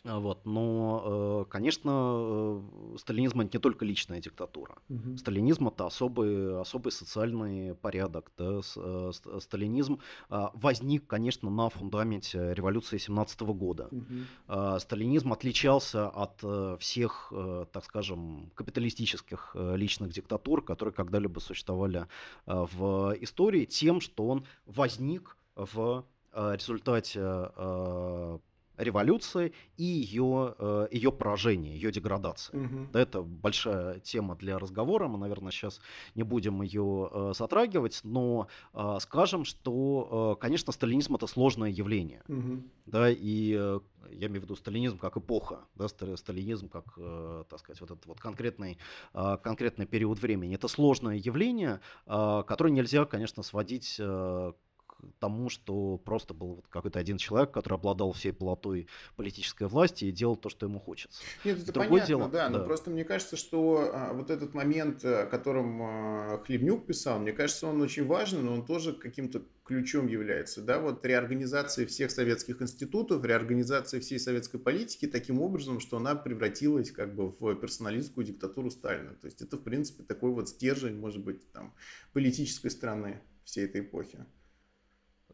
А, 0.05 0.19
вот. 0.19 0.45
Но, 0.45 1.43
э, 1.45 1.49
конечно, 1.49 1.91
э, 1.91 2.97
сталинизм 2.97 3.39
это 3.41 3.57
не 3.57 3.61
только 3.61 3.85
личная 3.85 4.19
диктатура. 4.19 4.75
Угу. 4.89 5.17
Сталинизм 5.17 5.69
это 5.69 5.85
особый, 5.85 6.59
особый 6.59 6.91
социальный 6.91 7.73
порядок. 7.75 8.31
Да? 8.37 8.59
Э, 8.75 9.11
сталинизм 9.39 9.99
а, 10.29 10.51
возник, 10.55 11.07
конечно, 11.07 11.49
на 11.49 11.69
фундаменте 11.69 12.53
революции 12.53 12.97
17 12.97 13.41
года. 13.41 13.89
Угу. 13.91 14.79
Сталинизм 14.79 15.33
отличался 15.33 16.09
от 16.09 16.43
всех, 16.81 17.31
так 17.71 17.85
скажем, 17.85 18.51
капиталистических 18.55 19.55
личных 19.55 20.11
диктатур, 20.11 20.63
которые 20.63 20.93
когда-либо 20.93 21.39
существовали 21.39 22.07
в 22.45 23.15
истории, 23.21 23.65
тем, 23.65 24.01
что 24.01 24.27
он 24.27 24.45
возник 24.65 25.37
в 25.55 26.05
результате 26.33 27.49
революции 28.77 29.53
и 29.77 29.83
ее, 29.83 30.55
э, 30.57 30.87
ее 30.91 31.11
поражение, 31.11 31.75
ее 31.75 31.91
деградация. 31.91 32.59
Угу. 32.59 32.97
Это 32.97 33.21
большая 33.21 33.99
тема 33.99 34.35
для 34.35 34.57
разговора, 34.59 35.07
мы, 35.07 35.17
наверное, 35.17 35.51
сейчас 35.51 35.79
не 36.15 36.23
будем 36.23 36.61
ее 36.61 37.09
э, 37.11 37.33
затрагивать, 37.35 38.01
но 38.03 38.47
э, 38.73 38.97
скажем, 39.01 39.45
что, 39.45 40.37
конечно, 40.39 40.71
сталинизм 40.71 41.15
это 41.15 41.27
сложное 41.27 41.69
явление. 41.69 42.23
Угу. 42.27 42.63
Да, 42.87 43.09
и 43.09 43.49
я 44.11 44.27
имею 44.27 44.41
в 44.41 44.43
виду 44.43 44.55
сталинизм 44.55 44.97
как 44.97 45.17
эпоха, 45.17 45.65
да, 45.75 45.87
сталинизм 45.87 46.69
как, 46.69 46.95
так 47.49 47.59
сказать, 47.59 47.81
вот 47.81 47.91
этот 47.91 48.05
вот 48.05 48.19
конкретный, 48.19 48.77
конкретный 49.13 49.85
период 49.85 50.19
времени. 50.19 50.55
Это 50.55 50.67
сложное 50.67 51.15
явление, 51.15 51.79
которое 52.05 52.71
нельзя, 52.71 53.05
конечно, 53.05 53.43
сводить 53.43 53.99
тому, 55.19 55.49
что 55.49 55.97
просто 55.97 56.33
был 56.33 56.55
вот 56.55 56.67
какой-то 56.67 56.99
один 56.99 57.17
человек, 57.17 57.51
который 57.51 57.75
обладал 57.75 58.11
всей 58.13 58.33
полотой 58.33 58.87
политической 59.15 59.67
власти 59.67 60.05
и 60.05 60.11
делал 60.11 60.35
то, 60.35 60.49
что 60.49 60.65
ему 60.65 60.79
хочется. 60.79 61.21
Нет, 61.43 61.59
это 61.59 61.73
Другое 61.73 61.89
понятно, 61.89 62.07
дело, 62.07 62.29
да, 62.29 62.49
да, 62.49 62.57
но 62.57 62.65
просто 62.65 62.89
мне 62.89 63.03
кажется, 63.03 63.35
что 63.35 63.89
а, 63.93 64.13
вот 64.13 64.29
этот 64.29 64.53
момент, 64.53 65.03
о 65.05 65.25
котором 65.25 65.81
а, 65.81 66.43
Хлебнюк 66.45 66.85
писал, 66.85 67.19
мне 67.19 67.33
кажется, 67.33 67.67
он 67.67 67.81
очень 67.81 68.05
важный, 68.05 68.41
но 68.41 68.53
он 68.53 68.65
тоже 68.65 68.93
каким-то 68.93 69.43
ключом 69.65 70.07
является, 70.07 70.61
да, 70.61 70.79
вот 70.79 71.05
реорганизация 71.05 71.85
всех 71.85 72.11
советских 72.11 72.61
институтов, 72.61 73.23
реорганизация 73.23 74.01
всей 74.01 74.19
советской 74.19 74.59
политики 74.59 75.07
таким 75.07 75.41
образом, 75.41 75.79
что 75.79 75.97
она 75.97 76.15
превратилась 76.15 76.91
как 76.91 77.15
бы 77.15 77.29
в 77.29 77.55
персоналистскую 77.55 78.25
диктатуру 78.25 78.69
Сталина. 78.69 79.15
То 79.15 79.25
есть 79.25 79.41
это, 79.41 79.57
в 79.57 79.63
принципе, 79.63 80.03
такой 80.03 80.31
вот 80.31 80.49
стержень, 80.49 80.97
может 80.97 81.23
быть, 81.23 81.49
там, 81.51 81.73
политической 82.11 82.69
страны 82.69 83.21
всей 83.45 83.65
этой 83.65 83.81
эпохи. 83.81 84.25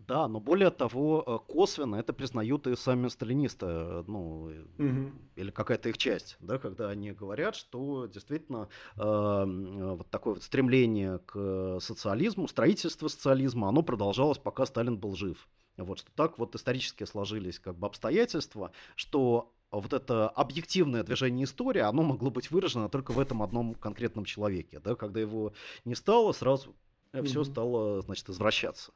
Да, 0.08 0.28
но 0.28 0.40
более 0.40 0.72
того, 0.72 1.24
э, 1.26 1.52
косвенно 1.52 1.96
это 1.96 2.14
признают 2.14 2.66
и 2.68 2.76
сами 2.76 3.10
сталинисты, 3.10 3.66
э, 3.68 4.04
ну, 4.08 4.52
угу. 4.78 5.12
или 5.36 5.52
какая-то 5.52 5.90
их 5.90 5.98
часть, 5.98 6.38
да, 6.40 6.58
когда 6.58 6.90
они 6.90 7.12
говорят, 7.12 7.56
что 7.56 8.08
действительно 8.08 8.70
э, 8.96 9.44
вот 9.46 10.10
такое 10.10 10.36
вот 10.36 10.44
стремление 10.44 11.20
к 11.20 11.80
социализму, 11.82 12.48
строительство 12.48 13.08
социализма, 13.08 13.68
оно 13.68 13.84
продолжалось, 13.84 14.38
пока 14.38 14.66
Сталин 14.66 14.98
был 14.98 15.16
жив. 15.16 15.48
Вот, 15.78 16.00
что 16.00 16.12
так 16.14 16.40
вот 16.40 16.56
исторически 16.56 17.04
сложились 17.04 17.60
как 17.60 17.78
бы 17.78 17.88
обстоятельства, 17.88 18.72
что 18.96 19.54
вот 19.72 19.94
это 19.94 20.30
объективное 20.30 21.04
движение 21.04 21.46
истории, 21.46 21.82
оно 21.82 22.04
могло 22.04 22.32
быть 22.32 22.52
выражено 22.52 22.90
только 22.90 23.12
в 23.12 23.20
этом 23.20 23.44
одном 23.44 23.76
конкретном 23.76 24.26
человеке. 24.26 24.80
Да? 24.80 24.96
Когда 24.96 25.20
его 25.20 25.54
не 25.86 25.96
стало, 25.96 26.32
сразу 26.32 26.76
mm 27.14 27.24
все 27.24 27.44
стало, 27.44 28.02
значит, 28.02 28.30
извращаться. 28.30 28.92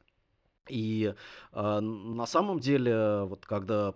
И 0.69 1.13
э, 1.51 1.79
на 1.79 2.25
самом 2.25 2.59
деле, 2.59 3.23
вот 3.23 3.45
когда, 3.45 3.93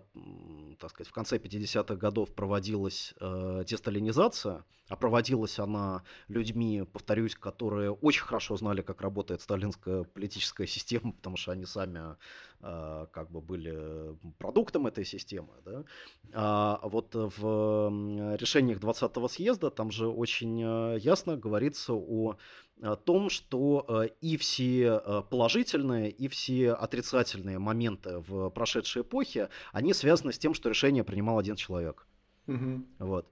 так 0.78 0.90
сказать, 0.90 1.08
в 1.08 1.12
конце 1.12 1.38
50-х 1.38 1.96
годов 1.96 2.34
проводилась 2.34 3.14
э, 3.20 3.64
десталинизация, 3.66 4.64
а 4.88 4.96
проводилась 4.96 5.58
она 5.58 6.02
людьми, 6.28 6.82
повторюсь, 6.92 7.34
которые 7.34 7.92
очень 7.92 8.24
хорошо 8.24 8.56
знали, 8.56 8.82
как 8.82 9.02
работает 9.02 9.42
сталинская 9.42 10.04
политическая 10.04 10.66
система, 10.66 11.12
потому 11.12 11.36
что 11.36 11.52
они 11.52 11.66
сами 11.66 12.16
э, 12.60 13.06
как 13.12 13.30
бы 13.30 13.40
были 13.40 14.16
продуктом 14.38 14.86
этой 14.86 15.04
системы. 15.04 15.52
Да? 15.64 15.84
А 16.32 16.80
вот 16.88 17.14
в 17.14 18.36
решениях 18.36 18.78
20-го 18.78 19.28
съезда 19.28 19.70
там 19.70 19.90
же 19.90 20.08
очень 20.08 20.62
э, 20.62 20.98
ясно 21.00 21.36
говорится 21.36 21.92
о 21.92 22.36
о 22.82 22.96
том, 22.96 23.30
что 23.30 23.84
э, 23.88 24.08
и 24.20 24.36
все 24.36 25.00
э, 25.04 25.22
положительные, 25.28 26.10
и 26.10 26.28
все 26.28 26.72
отрицательные 26.72 27.58
моменты 27.58 28.18
в 28.18 28.50
прошедшей 28.50 29.02
эпохе, 29.02 29.48
они 29.72 29.94
связаны 29.94 30.32
с 30.32 30.38
тем, 30.38 30.54
что 30.54 30.68
решение 30.68 31.04
принимал 31.04 31.38
один 31.38 31.56
человек. 31.56 32.06
Угу. 32.46 32.84
Вот. 33.00 33.26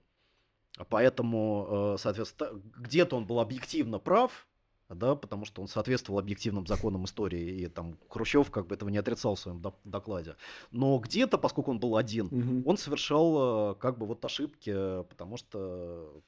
Поэтому, 0.89 1.67
э, 1.69 1.95
соответственно, 1.99 2.61
где-то 2.77 3.15
он 3.15 3.25
был 3.25 3.39
объективно 3.39 3.99
прав, 3.99 4.47
да, 4.89 5.15
потому 5.15 5.45
что 5.45 5.61
он 5.61 5.67
соответствовал 5.67 6.19
объективным 6.19 6.65
законам 6.65 7.05
истории, 7.05 7.61
и 7.61 7.67
там 7.67 7.97
Хрущев 8.09 8.51
как 8.51 8.67
бы 8.67 8.75
этого 8.75 8.89
не 8.89 8.97
отрицал 8.97 9.35
в 9.35 9.39
своем 9.39 9.61
докладе. 9.83 10.35
Но 10.71 10.97
где-то, 10.99 11.37
поскольку 11.37 11.71
он 11.71 11.79
был 11.79 11.97
один, 11.97 12.27
угу. 12.27 12.69
он 12.69 12.77
совершал 12.77 13.75
как 13.75 13.97
бы 13.97 14.05
вот 14.05 14.23
ошибки, 14.23 14.71
потому 15.09 15.37
что 15.37 16.21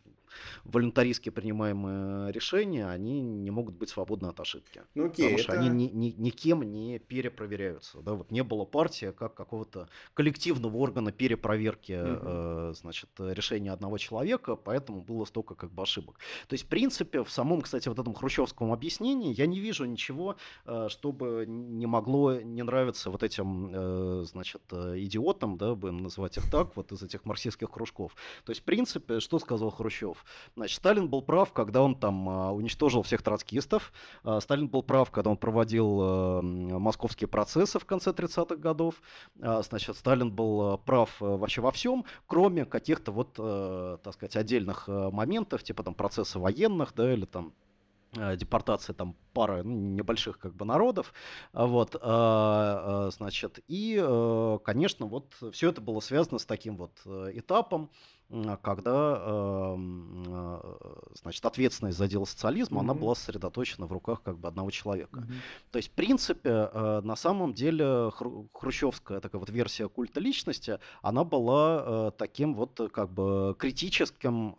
волюнтаристски 0.64 1.30
принимаемые 1.30 2.32
решения, 2.32 2.88
они 2.88 3.22
не 3.22 3.52
могут 3.52 3.76
быть 3.76 3.90
свободны 3.90 4.28
от 4.28 4.40
ошибки. 4.40 4.84
Ну, 4.96 5.06
окей, 5.06 5.26
потому 5.26 5.34
это... 5.36 5.44
что 5.44 5.54
они 5.54 5.70
ни, 5.70 5.90
ни, 5.90 6.16
никем 6.18 6.64
не 6.64 7.00
перепроверяются. 7.00 8.02
Да? 8.02 8.14
Вот 8.14 8.32
не 8.32 8.44
было 8.44 8.66
партии 8.66 9.12
как 9.18 9.34
какого-то 9.34 9.90
коллективного 10.14 10.78
органа 10.78 11.12
перепроверки 11.12 11.94
угу. 11.94 12.22
э, 12.24 12.74
значит, 12.76 13.10
решения 13.20 13.72
одного 13.72 13.98
человека, 13.98 14.56
поэтому 14.56 15.02
было 15.02 15.26
столько 15.26 15.56
как 15.56 15.72
бы 15.72 15.84
ошибок. 15.84 16.20
То 16.48 16.54
есть, 16.54 16.66
в 16.66 16.68
принципе, 16.68 17.24
в 17.24 17.32
самом, 17.32 17.62
кстати, 17.62 17.88
вот 17.88 18.00
этом 18.00 18.14
хрущевском 18.14 18.72
объяснении 18.72 19.34
я 19.34 19.46
не 19.46 19.60
вижу 19.60 19.86
ничего, 19.86 20.36
э, 20.66 20.88
чтобы 20.90 21.46
не 21.48 21.86
могло 21.86 22.36
не 22.42 22.64
нравиться 22.64 23.10
вот 23.10 23.24
этим, 23.24 23.70
э, 23.74 24.24
значит, 24.26 24.62
идиотам, 24.72 25.58
да, 25.58 25.76
будем 25.76 25.98
называть 25.98 26.38
их 26.38 26.50
так, 26.50 26.76
вот 26.76 26.92
из 26.92 27.04
этих 27.04 27.26
марксистских 27.26 27.70
кружков. 27.70 28.16
То 28.46 28.52
есть, 28.52 28.62
в 28.62 28.66
принципе, 28.66 29.20
что 29.20 29.40
сказал 29.40 29.70
Хрущев? 29.70 30.19
Значит, 30.56 30.78
Сталин 30.78 31.08
был 31.08 31.22
прав, 31.22 31.54
когда 31.54 31.82
он 31.82 31.96
там 31.96 32.30
а, 32.30 32.52
уничтожил 32.52 33.02
всех 33.04 33.22
троцкистов. 33.22 33.92
А, 34.24 34.40
Сталин 34.40 34.68
был 34.68 34.84
прав, 34.84 35.12
когда 35.12 35.30
он 35.30 35.38
проводил 35.38 36.00
а, 36.02 36.42
московские 36.42 37.28
процессы 37.28 37.80
в 37.80 37.86
конце 37.86 38.12
30-х 38.12 38.56
годов. 38.56 38.96
Значит, 39.36 39.96
Сталин 39.96 40.32
был 40.32 40.78
прав 40.80 41.16
вообще 41.20 41.62
во 41.62 41.72
всем, 41.72 42.06
кроме 42.28 42.66
каких-то 42.66 43.12
вот, 43.12 43.34
так 43.34 44.14
сказать, 44.14 44.36
отдельных 44.36 44.88
моментов, 44.88 45.64
типа 45.64 45.84
там 45.84 45.94
процесса 45.94 46.40
военных, 46.40 46.94
да, 46.96 47.14
или 47.14 47.26
там 47.26 47.54
Э, 48.16 48.36
депортации 48.36 48.94
там 48.94 49.16
пары 49.34 49.62
ну, 49.64 49.72
небольших 49.72 50.40
как 50.40 50.56
бы 50.56 50.66
народов, 50.66 51.14
а 51.54 51.68
вот, 51.68 51.96
э, 52.02 53.10
значит, 53.16 53.60
и, 53.68 53.98
конечно, 54.64 55.06
вот 55.06 55.36
все 55.52 55.70
это 55.70 55.80
было 55.80 56.00
связано 56.00 56.40
с 56.40 56.46
таким 56.46 56.76
вот 56.78 57.00
этапом, 57.06 57.92
когда, 58.62 59.24
эм, 59.26 61.12
значит, 61.16 61.44
ответственность 61.46 61.98
за 61.98 62.08
дело 62.08 62.26
социализма, 62.26 62.78
mm-hmm. 62.78 62.84
она 62.84 62.94
была 62.94 63.16
сосредоточена 63.16 63.88
в 63.88 63.92
руках 63.92 64.22
как 64.22 64.38
бы 64.38 64.48
одного 64.48 64.70
человека. 64.70 65.22
Mm-hmm. 65.22 65.72
То 65.72 65.78
есть, 65.78 65.90
в 65.90 65.94
принципе, 65.94 66.70
на 66.74 67.16
самом 67.16 67.54
деле 67.54 68.12
хрущевская 68.54 69.20
такая 69.20 69.40
вот 69.40 69.50
версия 69.50 69.90
культа 69.90 70.20
личности, 70.20 70.80
она 71.02 71.24
была 71.24 72.12
таким 72.12 72.54
вот 72.54 72.80
как 72.94 73.12
бы 73.12 73.56
критическим, 73.58 74.56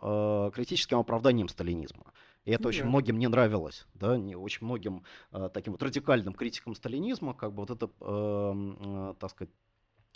критическим 0.51 0.99
оправданием 0.99 1.47
сталинизма. 1.47 2.11
И 2.45 2.51
это 2.51 2.67
очень 2.67 2.85
многим 2.85 3.19
не 3.19 3.27
нравилось, 3.27 3.85
да, 3.93 4.17
не, 4.17 4.35
очень 4.35 4.65
многим 4.65 5.03
э, 5.31 5.49
таким 5.53 5.73
вот 5.73 5.83
радикальным 5.83 6.33
критикам 6.33 6.73
сталинизма, 6.73 7.35
как 7.35 7.53
бы 7.53 7.65
вот 7.65 7.69
это, 7.69 7.85
э, 7.99 8.73
э, 8.83 9.13
так 9.19 9.29
сказать, 9.29 9.53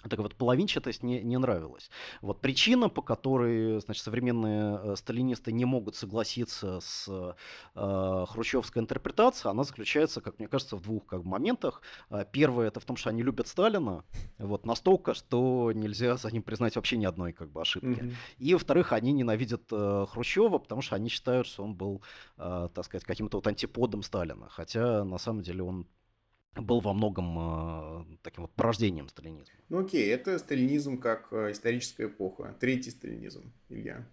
такая 0.03 0.23
вот 0.23 0.35
половинчатость 0.35 1.03
не, 1.03 1.21
не 1.21 1.37
нравилась. 1.37 1.89
Вот 2.21 2.41
причина, 2.41 2.89
по 2.89 3.01
которой 3.01 3.79
значит, 3.81 4.03
современные 4.03 4.79
э, 4.83 4.95
сталинисты 4.95 5.51
не 5.51 5.65
могут 5.65 5.95
согласиться 5.95 6.79
с 6.81 7.07
э, 7.75 8.25
хрущевской 8.27 8.81
интерпретацией, 8.81 9.51
она 9.51 9.63
заключается, 9.63 10.21
как 10.21 10.39
мне 10.39 10.47
кажется, 10.47 10.75
в 10.75 10.81
двух 10.81 11.05
как, 11.05 11.23
моментах. 11.23 11.81
Э, 12.09 12.25
первое 12.31 12.67
это 12.67 12.79
в 12.79 12.85
том, 12.85 12.97
что 12.97 13.09
они 13.09 13.23
любят 13.23 13.47
Сталина 13.47 14.03
вот, 14.37 14.65
настолько, 14.65 15.13
что 15.13 15.71
нельзя 15.73 16.17
за 16.17 16.31
ним 16.31 16.43
признать 16.43 16.75
вообще 16.75 16.97
ни 16.97 17.05
одной 17.05 17.33
как 17.33 17.51
бы, 17.51 17.61
ошибки. 17.61 17.87
Mm-hmm. 17.87 18.13
И, 18.37 18.53
во-вторых, 18.53 18.93
они 18.93 19.11
ненавидят 19.11 19.63
э, 19.71 20.05
Хрущева, 20.09 20.57
потому 20.57 20.81
что 20.81 20.95
они 20.95 21.09
считают, 21.09 21.47
что 21.47 21.63
он 21.63 21.75
был, 21.75 22.01
э, 22.37 22.69
так 22.73 22.85
сказать, 22.85 23.03
каким-то 23.03 23.37
вот 23.37 23.47
антиподом 23.47 24.03
Сталина. 24.03 24.47
Хотя 24.49 25.03
на 25.03 25.17
самом 25.17 25.41
деле 25.41 25.63
он 25.63 25.87
был 26.61 26.79
во 26.79 26.93
многом 26.93 27.37
э, 27.37 28.17
таким 28.21 28.43
вот 28.43 28.51
порождением 28.53 29.09
сталинизма. 29.09 29.55
Ну 29.69 29.79
окей, 29.79 30.07
это 30.09 30.37
сталинизм 30.39 30.97
как 30.97 31.27
э, 31.31 31.51
историческая 31.51 32.07
эпоха. 32.07 32.55
Третий 32.59 32.91
сталинизм, 32.91 33.51
Илья. 33.69 34.07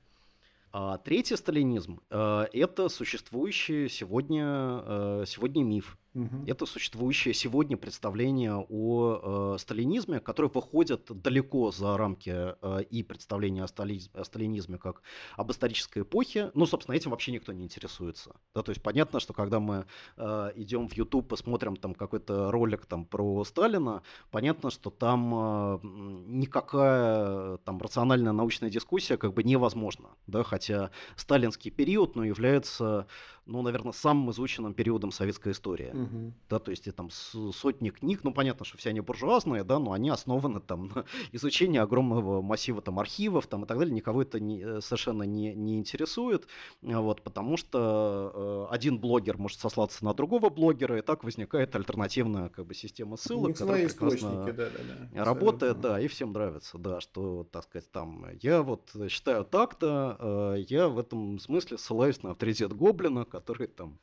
А 0.72 0.99
третий 0.99 1.36
сталинизм 1.36 2.01
э,– 2.11 2.47
это 2.53 2.88
существующий 2.88 3.88
сегодня, 3.88 5.24
сегодня 5.26 5.62
миф. 5.62 5.99
Это 6.46 6.66
существующее 6.66 7.32
сегодня 7.32 7.76
представление 7.78 8.66
о 8.68 9.54
э, 9.54 9.58
сталинизме, 9.58 10.20
которое 10.20 10.48
выходит 10.48 11.06
далеко 11.08 11.70
за 11.70 11.96
рамки 11.96 12.30
э, 12.30 12.82
и 12.90 13.02
представления 13.02 13.64
о, 13.64 13.66
стали, 13.66 14.00
о 14.12 14.24
сталинизме 14.24 14.76
как 14.76 15.02
об 15.36 15.50
исторической 15.50 16.02
эпохе. 16.02 16.50
Ну, 16.54 16.66
собственно, 16.66 16.94
этим 16.96 17.12
вообще 17.12 17.32
никто 17.32 17.52
не 17.52 17.64
интересуется. 17.64 18.36
Да, 18.54 18.62
то 18.62 18.70
есть 18.70 18.82
понятно, 18.82 19.20
что 19.20 19.32
когда 19.32 19.58
мы 19.58 19.86
э, 20.18 20.52
идем 20.56 20.88
в 20.88 20.92
YouTube, 20.92 21.28
посмотрим 21.28 21.76
там 21.76 21.94
какой-то 21.94 22.50
ролик 22.50 22.84
там 22.84 23.06
про 23.06 23.42
Сталина, 23.44 24.02
понятно, 24.30 24.70
что 24.70 24.90
там 24.90 25.34
э, 25.34 25.78
никакая 26.26 27.56
там 27.58 27.78
рациональная 27.78 28.32
научная 28.32 28.68
дискуссия 28.68 29.16
как 29.16 29.32
бы 29.32 29.42
невозможна. 29.44 30.10
Да, 30.26 30.42
хотя 30.42 30.90
сталинский 31.16 31.70
период 31.70 32.16
ну, 32.16 32.22
является 32.22 33.06
ну, 33.47 33.62
наверное, 33.62 33.93
самым 33.93 34.30
изученным 34.30 34.72
периодом 34.72 35.11
советской 35.11 35.53
истории. 35.53 35.90
Угу. 35.93 36.32
Да, 36.49 36.59
то 36.59 36.70
есть 36.70 36.86
и 36.86 36.90
там 36.93 37.11
сотни 37.11 37.90
книг, 37.90 38.20
ну, 38.22 38.32
понятно, 38.32 38.64
что 38.64 38.78
все 38.78 38.90
они 38.90 39.01
буржуазные, 39.01 39.64
да, 39.64 39.78
но 39.78 39.93
они 39.93 40.11
основаны 40.11 40.61
там 40.61 40.93
на 40.95 41.05
изучении 41.32 41.78
огромного 41.78 42.40
массива 42.40 42.80
там 42.80 42.99
архивов 42.99 43.47
там 43.49 43.64
и 43.64 43.66
так 43.66 43.78
далее. 43.78 43.95
Никого 43.95 44.22
это 44.22 44.38
не, 44.38 44.62
э, 44.62 44.80
совершенно 44.80 45.24
не, 45.24 45.55
не 45.55 45.78
интересует, 45.78 46.47
а 46.82 47.01
вот, 47.01 47.22
потому 47.22 47.57
что 47.57 48.68
э, 48.70 48.74
один 48.74 48.99
блогер 48.99 49.38
может 49.38 49.59
сослаться 49.59 50.05
на 50.05 50.14
другого 50.14 50.49
блогера, 50.49 50.99
и 50.99 51.03
так 51.03 51.24
возникает 51.24 51.74
альтернативная 51.74 52.49
как 52.49 52.66
бы 52.66 52.74
система 52.74 53.16
ссылок, 53.16 53.57
которая 53.57 53.88
прекрасно 53.88 54.45
да, 54.45 54.53
да, 54.53 54.68
да. 55.12 55.24
работает, 55.24 55.80
да, 55.80 56.01
и 56.01 56.07
всем 56.07 56.32
нравится, 56.32 56.78
да, 56.78 57.01
что, 57.01 57.45
так 57.51 57.64
сказать, 57.64 57.90
там, 57.90 58.26
я 58.40 58.62
вот 58.62 58.95
считаю 59.09 59.45
так-то, 59.45 60.55
э, 60.57 60.64
я 60.68 60.88
в 60.88 60.99
этом 60.99 61.40
смысле 61.40 61.78
ссылаюсь 61.78 62.22
на 62.22 62.30
авторитет 62.30 62.72
Гоблина, 62.72 63.24
который 63.33 63.66
там 63.66 63.99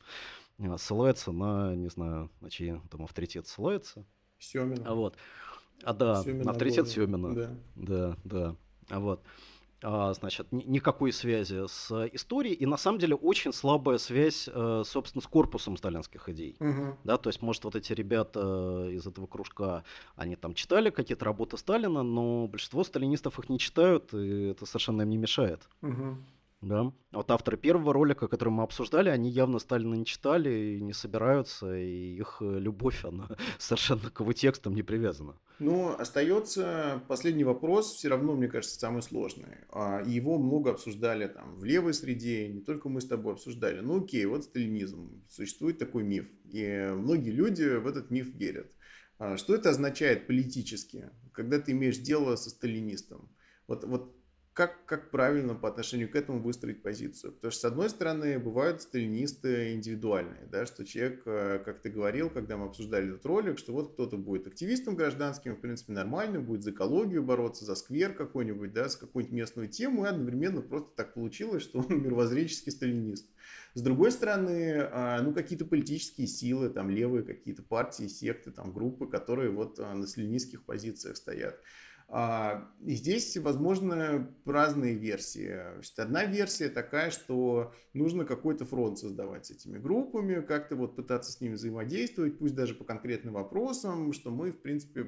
а, 0.59 0.77
ссылается 0.77 1.31
на, 1.31 1.75
не 1.75 1.89
знаю, 1.89 2.29
на 2.41 2.49
чьи 2.49 2.81
там 2.89 3.03
авторитет 3.03 3.47
ссылается. 3.47 4.05
Семина. 4.39 4.83
А 4.85 4.95
вот. 4.95 5.15
А 5.83 5.93
да, 5.93 6.23
Семина 6.23 6.45
на 6.45 6.51
авторитет 6.51 6.85
Божий. 6.85 7.05
Семина. 7.05 7.35
Да. 7.35 7.55
Да, 7.75 8.17
да. 8.23 8.55
А 8.89 8.99
вот. 8.99 9.21
А, 9.81 10.13
значит, 10.13 10.51
ни, 10.51 10.63
никакой 10.63 11.13
связи 11.13 11.65
с 11.67 12.07
историей, 12.11 12.53
и 12.53 12.65
на 12.65 12.75
самом 12.75 12.99
деле 12.99 13.15
очень 13.15 13.53
слабая 13.53 13.97
связь, 13.97 14.49
э, 14.51 14.83
собственно, 14.85 15.21
с 15.21 15.27
корпусом 15.27 15.77
сталинских 15.77 16.27
идей. 16.27 16.57
Угу. 16.59 16.97
Да, 17.05 17.17
то 17.17 17.29
есть, 17.29 17.41
может, 17.41 17.63
вот 17.63 17.75
эти 17.75 17.93
ребята 17.93 18.89
из 18.91 19.07
этого 19.07 19.25
кружка, 19.25 19.85
они 20.17 20.35
там 20.35 20.53
читали 20.53 20.89
какие-то 20.89 21.23
работы 21.23 21.55
Сталина, 21.55 22.03
но 22.03 22.47
большинство 22.47 22.83
сталинистов 22.83 23.39
их 23.39 23.47
не 23.47 23.57
читают, 23.57 24.13
и 24.13 24.49
это 24.49 24.65
совершенно 24.65 25.03
им 25.03 25.09
не 25.11 25.17
мешает. 25.17 25.61
Угу. 25.81 26.17
Да. 26.61 26.91
Вот 27.13 27.31
авторы 27.31 27.57
первого 27.57 27.93
ролика, 27.93 28.27
который 28.27 28.49
мы 28.49 28.63
обсуждали, 28.63 29.09
они 29.09 29.29
явно 29.29 29.59
Сталина 29.59 29.95
не 29.95 30.05
читали 30.05 30.77
и 30.77 30.81
не 30.81 30.91
собираются, 30.91 31.73
и 31.73 32.17
их 32.17 32.37
э, 32.41 32.59
любовь, 32.59 33.05
она 33.05 33.29
совершенно 33.57 34.09
к 34.09 34.19
его 34.19 34.33
текстам 34.33 34.75
не 34.75 34.83
привязана. 34.83 35.39
Но 35.59 35.95
остается 35.97 37.01
последний 37.07 37.45
вопрос, 37.45 37.93
все 37.93 38.09
равно, 38.09 38.35
мне 38.35 38.49
кажется, 38.49 38.77
самый 38.77 39.01
сложный. 39.01 39.59
А, 39.69 40.01
его 40.05 40.37
много 40.37 40.71
обсуждали 40.71 41.27
там 41.27 41.55
в 41.55 41.63
левой 41.63 41.93
среде, 41.93 42.47
не 42.49 42.61
только 42.61 42.89
мы 42.89 42.99
с 42.99 43.07
тобой 43.07 43.33
обсуждали. 43.33 43.79
Ну 43.79 44.03
окей, 44.03 44.25
вот 44.25 44.43
сталинизм, 44.43 45.23
существует 45.29 45.77
такой 45.77 46.03
миф, 46.03 46.29
и 46.51 46.89
многие 46.93 47.31
люди 47.31 47.77
в 47.77 47.87
этот 47.87 48.09
миф 48.09 48.33
верят. 48.35 48.71
А, 49.17 49.37
что 49.37 49.55
это 49.55 49.69
означает 49.69 50.27
политически, 50.27 51.09
когда 51.31 51.59
ты 51.59 51.71
имеешь 51.71 51.97
дело 51.97 52.35
со 52.35 52.49
сталинистом? 52.49 53.29
Вот, 53.67 53.83
вот 53.83 54.18
как, 54.59 54.85
как 54.85 55.09
правильно 55.09 55.55
по 55.55 55.69
отношению 55.69 56.11
к 56.11 56.17
этому 56.17 56.41
выстроить 56.41 56.81
позицию. 56.81 57.31
Потому 57.31 57.49
что, 57.49 57.61
с 57.61 57.63
одной 57.63 57.89
стороны, 57.89 58.39
бывают 58.39 58.81
сталинисты 58.81 59.71
индивидуальные, 59.71 60.49
да, 60.51 60.65
что 60.65 60.85
человек, 60.85 61.21
э, 61.25 61.61
как 61.63 61.81
ты 61.81 61.89
говорил, 61.89 62.29
когда 62.29 62.57
мы 62.57 62.65
обсуждали 62.65 63.07
этот 63.07 63.25
ролик, 63.25 63.57
что 63.57 63.71
вот 63.71 63.93
кто-то 63.93 64.17
будет 64.17 64.47
активистом 64.47 64.97
гражданским, 64.97 65.55
в 65.55 65.61
принципе, 65.61 65.93
нормально, 65.93 66.41
будет 66.41 66.61
за 66.61 66.71
экологию 66.71 67.23
бороться, 67.23 67.63
за 67.63 67.73
сквер 67.75 68.13
какой-нибудь, 68.13 68.73
да, 68.73 68.89
с 68.89 68.97
какой-нибудь 68.97 69.33
местную 69.33 69.69
тему, 69.69 70.03
и 70.03 70.09
одновременно 70.09 70.61
просто 70.61 70.89
так 70.93 71.13
получилось, 71.13 71.63
что 71.63 71.79
он 71.89 72.03
мировоззренческий 72.03 72.73
сталинист. 72.73 73.29
С 73.75 73.81
другой 73.81 74.11
стороны, 74.11 74.89
а, 74.91 75.21
ну, 75.21 75.33
какие-то 75.33 75.63
политические 75.63 76.27
силы, 76.27 76.69
там, 76.69 76.89
левые 76.89 77.23
какие-то 77.23 77.63
партии, 77.63 78.07
секты, 78.09 78.51
там, 78.51 78.73
группы, 78.73 79.07
которые 79.07 79.51
вот 79.51 79.79
а, 79.79 79.93
на 79.93 80.05
сталинистских 80.05 80.65
позициях 80.65 81.15
стоят. 81.15 81.61
А, 82.11 82.67
и 82.83 82.95
здесь, 82.95 83.37
возможно, 83.37 84.33
разные 84.43 84.95
версии. 84.95 85.55
Значит, 85.75 85.99
одна 85.99 86.25
версия 86.25 86.67
такая, 86.69 87.11
что 87.11 87.71
нужно 87.93 88.25
какой-то 88.25 88.65
фронт 88.65 88.97
создавать 88.97 89.45
с 89.45 89.51
этими 89.51 89.77
группами, 89.77 90.41
как-то 90.41 90.75
вот 90.75 90.95
пытаться 90.95 91.31
с 91.31 91.39
ними 91.39 91.53
взаимодействовать, 91.53 92.39
пусть 92.39 92.55
даже 92.55 92.73
по 92.73 92.83
конкретным 92.83 93.35
вопросам, 93.35 94.11
что 94.13 94.31
мы, 94.31 94.51
в 94.51 94.59
принципе, 94.59 95.07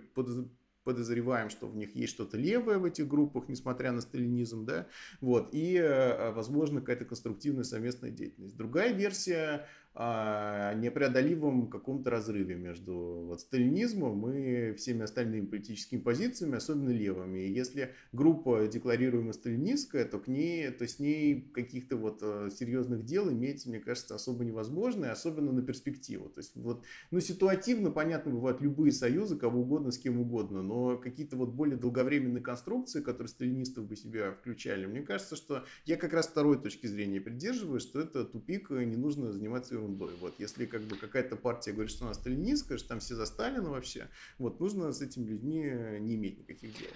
подозреваем, 0.84 1.50
что 1.50 1.68
в 1.68 1.76
них 1.76 1.96
есть 1.96 2.14
что-то 2.14 2.38
левое 2.38 2.78
в 2.78 2.86
этих 2.86 3.08
группах, 3.08 3.50
несмотря 3.50 3.92
на 3.92 4.02
сталинизм, 4.02 4.66
да, 4.66 4.88
вот, 5.22 5.50
и, 5.54 5.76
э, 5.78 6.32
возможно, 6.32 6.82
какая-то 6.82 7.06
конструктивная 7.06 7.64
совместная 7.64 8.12
деятельность. 8.12 8.58
Другая 8.58 8.94
версия 8.94 9.68
непреодолимом 9.94 11.68
каком-то 11.68 12.10
разрыве 12.10 12.56
между 12.56 13.26
вот 13.28 13.42
сталинизмом 13.42 14.32
и 14.32 14.74
всеми 14.74 15.04
остальными 15.04 15.46
политическими 15.46 16.00
позициями, 16.00 16.56
особенно 16.56 16.90
левыми. 16.90 17.40
И 17.40 17.52
если 17.52 17.94
группа 18.14 18.68
декларируемая 18.68 19.34
сталинистская, 19.34 20.06
то 20.06 20.20
к 20.20 20.28
ней, 20.28 20.70
то 20.70 20.88
с 20.88 21.00
ней 21.00 21.42
каких-то 21.54 21.98
вот 21.98 22.20
э, 22.22 22.50
серьезных 22.58 23.04
дел 23.04 23.30
иметь, 23.32 23.66
мне 23.66 23.80
кажется, 23.80 24.16
особо 24.16 24.46
невозможно, 24.46 25.06
и 25.06 25.10
особенно 25.10 25.52
на 25.52 25.62
перспективу. 25.62 26.30
То 26.30 26.40
есть 26.40 26.56
вот, 26.56 26.86
ну, 27.12 27.20
ситуативно, 27.20 27.92
понятно, 27.92 28.32
бывают 28.32 28.62
любые 28.62 28.94
союзы, 28.94 29.38
кого 29.38 29.62
угодно, 29.62 29.92
с 29.92 29.98
кем 29.98 30.22
угодно, 30.22 30.62
но 30.62 30.98
какие-то 30.98 31.36
вот 31.36 31.50
более 31.50 31.78
долговременные 31.78 32.42
конструкции, 32.42 33.02
которые 33.02 33.30
сталинистов 33.30 33.86
бы 33.86 33.98
себя 33.98 34.32
включали, 34.32 34.86
мне 34.86 35.02
кажется, 35.02 35.36
что 35.36 35.66
я 35.86 35.98
как 35.98 36.14
раз 36.14 36.28
второй 36.28 36.62
точки 36.62 36.88
зрения 36.88 37.20
придерживаюсь, 37.20 37.84
что 37.84 38.00
это 38.00 38.24
тупик, 38.24 38.72
и 38.72 38.86
не 38.86 38.96
нужно 38.96 39.34
заниматься 39.34 39.81
ерундой. 39.82 40.16
Вот, 40.20 40.34
если 40.40 40.66
как 40.66 40.82
бы 40.82 40.96
какая-то 40.96 41.36
партия 41.36 41.72
говорит, 41.72 41.92
что 41.92 42.06
она 42.06 42.14
сталинистская, 42.14 42.78
что 42.78 42.90
там 42.90 43.00
все 43.00 43.16
за 43.16 43.26
Сталина 43.26 43.70
вообще, 43.70 44.08
вот, 44.38 44.60
нужно 44.60 44.92
с 44.92 45.02
этими 45.02 45.26
людьми 45.26 45.60
не 46.00 46.16
иметь 46.16 46.40
никаких 46.40 46.78
дел. 46.78 46.92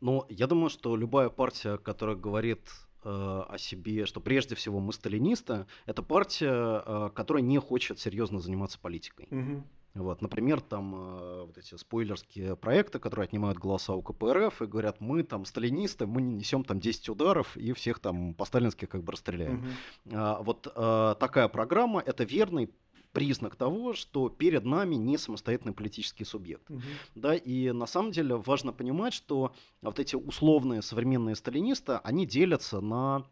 Ну, 0.00 0.24
я 0.28 0.46
думаю, 0.46 0.70
что 0.70 0.96
любая 0.96 1.28
партия, 1.28 1.76
которая 1.76 2.16
говорит 2.16 2.60
э, 3.04 3.08
о 3.08 3.56
себе, 3.58 4.06
что 4.06 4.20
прежде 4.20 4.54
всего 4.54 4.80
мы 4.80 4.92
сталинисты, 4.92 5.66
это 5.86 6.02
партия, 6.02 6.82
э, 6.84 7.10
которая 7.14 7.42
не 7.42 7.58
хочет 7.58 7.98
серьезно 7.98 8.40
заниматься 8.40 8.78
политикой. 8.78 9.28
Угу. 9.30 9.64
Вот, 9.94 10.22
например, 10.22 10.60
там 10.60 10.94
э, 10.94 11.44
вот 11.46 11.58
эти 11.58 11.76
спойлерские 11.76 12.54
проекты, 12.54 13.00
которые 13.00 13.24
отнимают 13.24 13.58
голоса 13.58 13.94
у 13.94 14.02
КПРФ 14.02 14.62
и 14.62 14.66
говорят, 14.66 15.00
мы 15.00 15.24
там 15.24 15.44
сталинисты, 15.44 16.06
мы 16.06 16.22
не 16.22 16.36
несем 16.36 16.62
там 16.62 16.78
10 16.78 17.08
ударов 17.08 17.56
и 17.56 17.72
всех 17.72 17.98
там 17.98 18.34
по-сталински 18.34 18.84
как 18.84 19.02
бы 19.02 19.12
расстреляем. 19.12 19.58
Угу. 19.58 20.14
А, 20.14 20.42
вот 20.42 20.72
а, 20.76 21.16
такая 21.16 21.48
программа– 21.48 22.00
это 22.06 22.22
верный 22.22 22.70
признак 23.12 23.56
того, 23.56 23.92
что 23.92 24.28
перед 24.28 24.64
нами 24.64 24.94
не 24.94 25.18
самостоятельный 25.18 25.74
политический 25.74 26.24
субъект. 26.24 26.70
Угу. 26.70 26.80
Да, 27.16 27.34
и 27.34 27.72
на 27.72 27.86
самом 27.86 28.12
деле 28.12 28.36
важно 28.36 28.72
понимать, 28.72 29.12
что 29.12 29.52
вот 29.82 29.98
эти 29.98 30.14
условные 30.14 30.82
современные 30.82 31.34
сталинисты, 31.34 31.94
они 32.04 32.26
делятся 32.26 32.80
на 32.80 33.24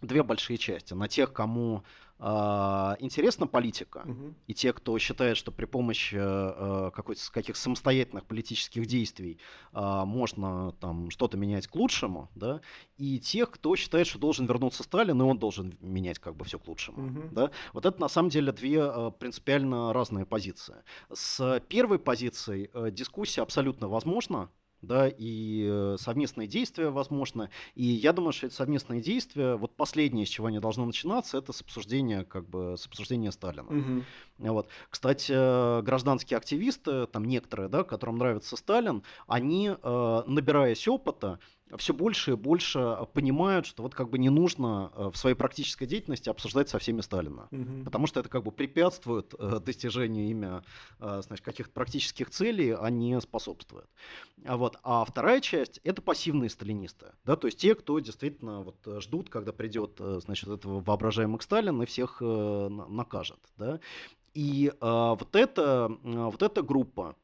две 0.00 0.22
большие 0.22 0.56
части. 0.56 0.94
На 0.94 1.08
тех, 1.08 1.32
кому 1.32 1.78
э, 1.82 2.09
интересна 2.20 3.46
политика, 3.46 4.04
угу. 4.04 4.34
и 4.46 4.52
те, 4.52 4.74
кто 4.74 4.98
считает, 4.98 5.38
что 5.38 5.52
при 5.52 5.64
помощи 5.64 6.18
э, 6.20 6.90
каких 7.32 7.56
самостоятельных 7.56 8.26
политических 8.26 8.84
действий 8.84 9.38
э, 9.72 10.02
можно 10.04 10.72
там 10.80 11.10
что-то 11.10 11.38
менять 11.38 11.66
к 11.66 11.74
лучшему, 11.74 12.28
да, 12.34 12.60
и 12.98 13.18
тех, 13.18 13.50
кто 13.50 13.74
считает, 13.74 14.06
что 14.06 14.18
должен 14.18 14.44
вернуться 14.44 14.82
Сталин, 14.82 15.18
и 15.18 15.24
он 15.24 15.38
должен 15.38 15.78
менять 15.80 16.18
как 16.18 16.36
бы 16.36 16.44
все 16.44 16.58
к 16.58 16.68
лучшему. 16.68 17.06
Угу. 17.06 17.28
Да. 17.32 17.50
Вот 17.72 17.86
это 17.86 17.98
на 17.98 18.08
самом 18.08 18.28
деле 18.28 18.52
две 18.52 19.10
принципиально 19.12 19.94
разные 19.94 20.26
позиции. 20.26 20.76
С 21.10 21.62
первой 21.68 21.98
позицией 21.98 22.70
э, 22.74 22.90
дискуссия 22.90 23.40
абсолютно 23.40 23.88
возможна, 23.88 24.50
да, 24.82 25.08
и 25.08 25.66
э, 25.68 25.96
совместные 25.98 26.48
действия, 26.48 26.90
возможно. 26.90 27.50
И 27.74 27.84
я 27.84 28.12
думаю, 28.12 28.32
что 28.32 28.46
это 28.46 28.54
совместные 28.54 29.00
действия, 29.00 29.56
вот 29.56 29.76
последнее, 29.76 30.26
с 30.26 30.28
чего 30.28 30.46
они 30.46 30.58
должны 30.58 30.84
начинаться, 30.84 31.38
это 31.38 31.52
с 31.52 31.60
обсуждения, 31.60 32.24
как 32.24 32.48
бы, 32.48 32.76
с 32.78 32.86
обсуждения 32.86 33.32
Сталина. 33.32 33.68
Угу. 33.68 34.04
Вот. 34.38 34.68
Кстати, 34.88 35.32
э, 35.34 35.82
гражданские 35.82 36.38
активисты, 36.38 37.06
там 37.06 37.24
некоторые, 37.24 37.68
да, 37.68 37.84
которым 37.84 38.18
нравится 38.18 38.56
Сталин, 38.56 39.02
они, 39.26 39.70
э, 39.70 40.22
набираясь 40.26 40.88
опыта, 40.88 41.38
все 41.76 41.94
больше 41.94 42.32
и 42.32 42.34
больше 42.34 42.98
понимают, 43.12 43.66
что 43.66 43.82
вот 43.82 43.94
как 43.94 44.10
бы 44.10 44.18
не 44.18 44.30
нужно 44.30 44.92
э, 44.94 45.10
в 45.12 45.16
своей 45.16 45.36
практической 45.36 45.86
деятельности 45.86 46.28
обсуждать 46.28 46.68
со 46.68 46.78
всеми 46.78 47.00
Сталина, 47.00 47.48
угу. 47.50 47.84
потому 47.84 48.06
что 48.06 48.20
это 48.20 48.28
как 48.28 48.42
бы 48.42 48.52
препятствует 48.52 49.34
э, 49.38 49.60
достижению 49.60 50.28
ими 50.28 50.62
э, 50.98 51.22
значит, 51.24 51.44
каких-то 51.44 51.72
практических 51.72 52.30
целей, 52.30 52.74
а 52.74 52.90
не 52.90 53.20
способствует. 53.20 53.86
А, 54.44 54.56
вот. 54.56 54.78
а 54.82 55.04
вторая 55.04 55.40
часть– 55.40 55.80
это 55.84 56.02
пассивные 56.02 56.50
сталинисты, 56.50 57.12
да, 57.24 57.36
то 57.36 57.46
есть 57.46 57.58
те, 57.58 57.74
кто 57.74 57.98
действительно 57.98 58.62
вот 58.62 59.02
ждут, 59.02 59.30
когда 59.30 59.52
придет 59.52 59.98
значит, 59.98 60.48
этого 60.48 60.80
воображаемый 60.80 61.40
Сталин 61.40 61.82
и 61.82 61.86
всех 61.86 62.20
накажет. 62.20 63.38
Да. 63.56 63.80
И 64.34 64.72
вот, 64.80 65.34
эта, 65.34 65.90
вот 66.02 66.42
эта 66.42 66.62
группа, 66.62 67.16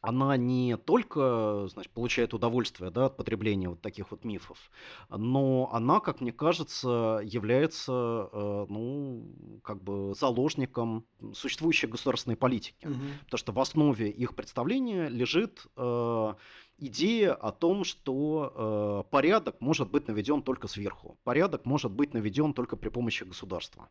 она 0.00 0.36
не 0.36 0.76
только 0.76 1.66
значит, 1.68 1.92
получает 1.92 2.32
удовольствие 2.34 2.90
да, 2.90 3.06
от 3.06 3.16
потребления 3.16 3.68
вот 3.68 3.80
таких 3.82 4.10
вот 4.10 4.24
мифов, 4.24 4.70
но 5.10 5.70
она, 5.72 6.00
как 6.00 6.20
мне 6.20 6.32
кажется, 6.32 7.20
является 7.22 8.28
э, 8.32 8.66
ну, 8.68 9.60
как 9.62 9.82
бы 9.82 10.14
заложником 10.14 11.04
существующей 11.34 11.86
государственной 11.86 12.36
политики. 12.36 12.86
Угу. 12.86 12.94
Потому 13.24 13.38
что 13.38 13.52
в 13.52 13.60
основе 13.60 14.10
их 14.10 14.34
представления 14.34 15.08
лежит 15.08 15.66
э, 15.76 16.34
идея 16.78 17.34
о 17.34 17.52
том, 17.52 17.84
что 17.84 19.04
э, 19.06 19.10
порядок 19.10 19.60
может 19.60 19.90
быть 19.90 20.08
наведен 20.08 20.42
только 20.42 20.66
сверху. 20.66 21.18
Порядок 21.24 21.66
может 21.66 21.92
быть 21.92 22.14
наведен 22.14 22.54
только 22.54 22.76
при 22.76 22.88
помощи 22.88 23.24
государства 23.24 23.88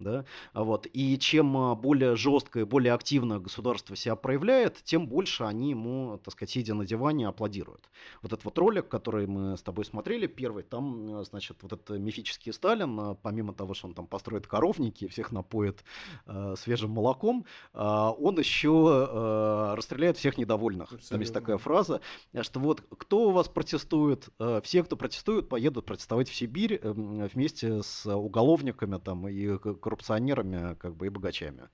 да, 0.00 0.24
вот, 0.54 0.86
и 0.92 1.18
чем 1.18 1.56
а, 1.56 1.74
более 1.74 2.16
жестко 2.16 2.60
и 2.60 2.64
более 2.64 2.94
активно 2.94 3.38
государство 3.38 3.94
себя 3.94 4.16
проявляет, 4.16 4.82
тем 4.82 5.06
больше 5.06 5.44
они 5.44 5.70
ему, 5.70 6.18
так 6.24 6.32
сказать, 6.32 6.50
сидя 6.50 6.74
на 6.74 6.84
диване, 6.84 7.28
аплодируют. 7.28 7.88
Вот 8.22 8.32
этот 8.32 8.44
вот 8.44 8.58
ролик, 8.58 8.88
который 8.88 9.26
мы 9.26 9.56
с 9.56 9.62
тобой 9.62 9.84
смотрели, 9.84 10.26
первый, 10.26 10.62
там, 10.62 11.20
а, 11.20 11.24
значит, 11.24 11.58
вот 11.62 11.72
этот 11.72 11.98
мифический 11.98 12.52
Сталин, 12.52 12.98
а, 12.98 13.14
помимо 13.14 13.52
того, 13.52 13.74
что 13.74 13.88
он 13.88 13.94
там 13.94 14.06
построит 14.06 14.46
коровники 14.46 15.04
и 15.04 15.08
всех 15.08 15.32
напоит 15.32 15.84
э, 16.26 16.54
свежим 16.56 16.90
молоком, 16.90 17.44
э, 17.74 17.78
он 17.80 18.38
еще 18.38 19.08
э, 19.10 19.74
расстреляет 19.74 20.16
всех 20.16 20.38
недовольных. 20.38 20.84
Абсолютно. 20.84 21.08
Там 21.08 21.20
есть 21.20 21.34
такая 21.34 21.58
фраза, 21.58 22.00
что 22.42 22.60
вот 22.60 22.82
кто 22.98 23.28
у 23.28 23.30
вас 23.30 23.48
протестует, 23.48 24.28
э, 24.38 24.60
все, 24.64 24.82
кто 24.82 24.96
протестует, 24.96 25.48
поедут 25.48 25.86
протестовать 25.86 26.28
в 26.28 26.34
Сибирь 26.34 26.80
э, 26.82 26.92
вместе 26.92 27.82
с 27.82 28.06
уголовниками 28.06 28.98
там 28.98 29.28
и 29.28 29.58
коррупционерами 29.90 30.74
как 30.74 30.96
бы, 30.96 31.06
и 31.06 31.08
богачами. 31.08 31.68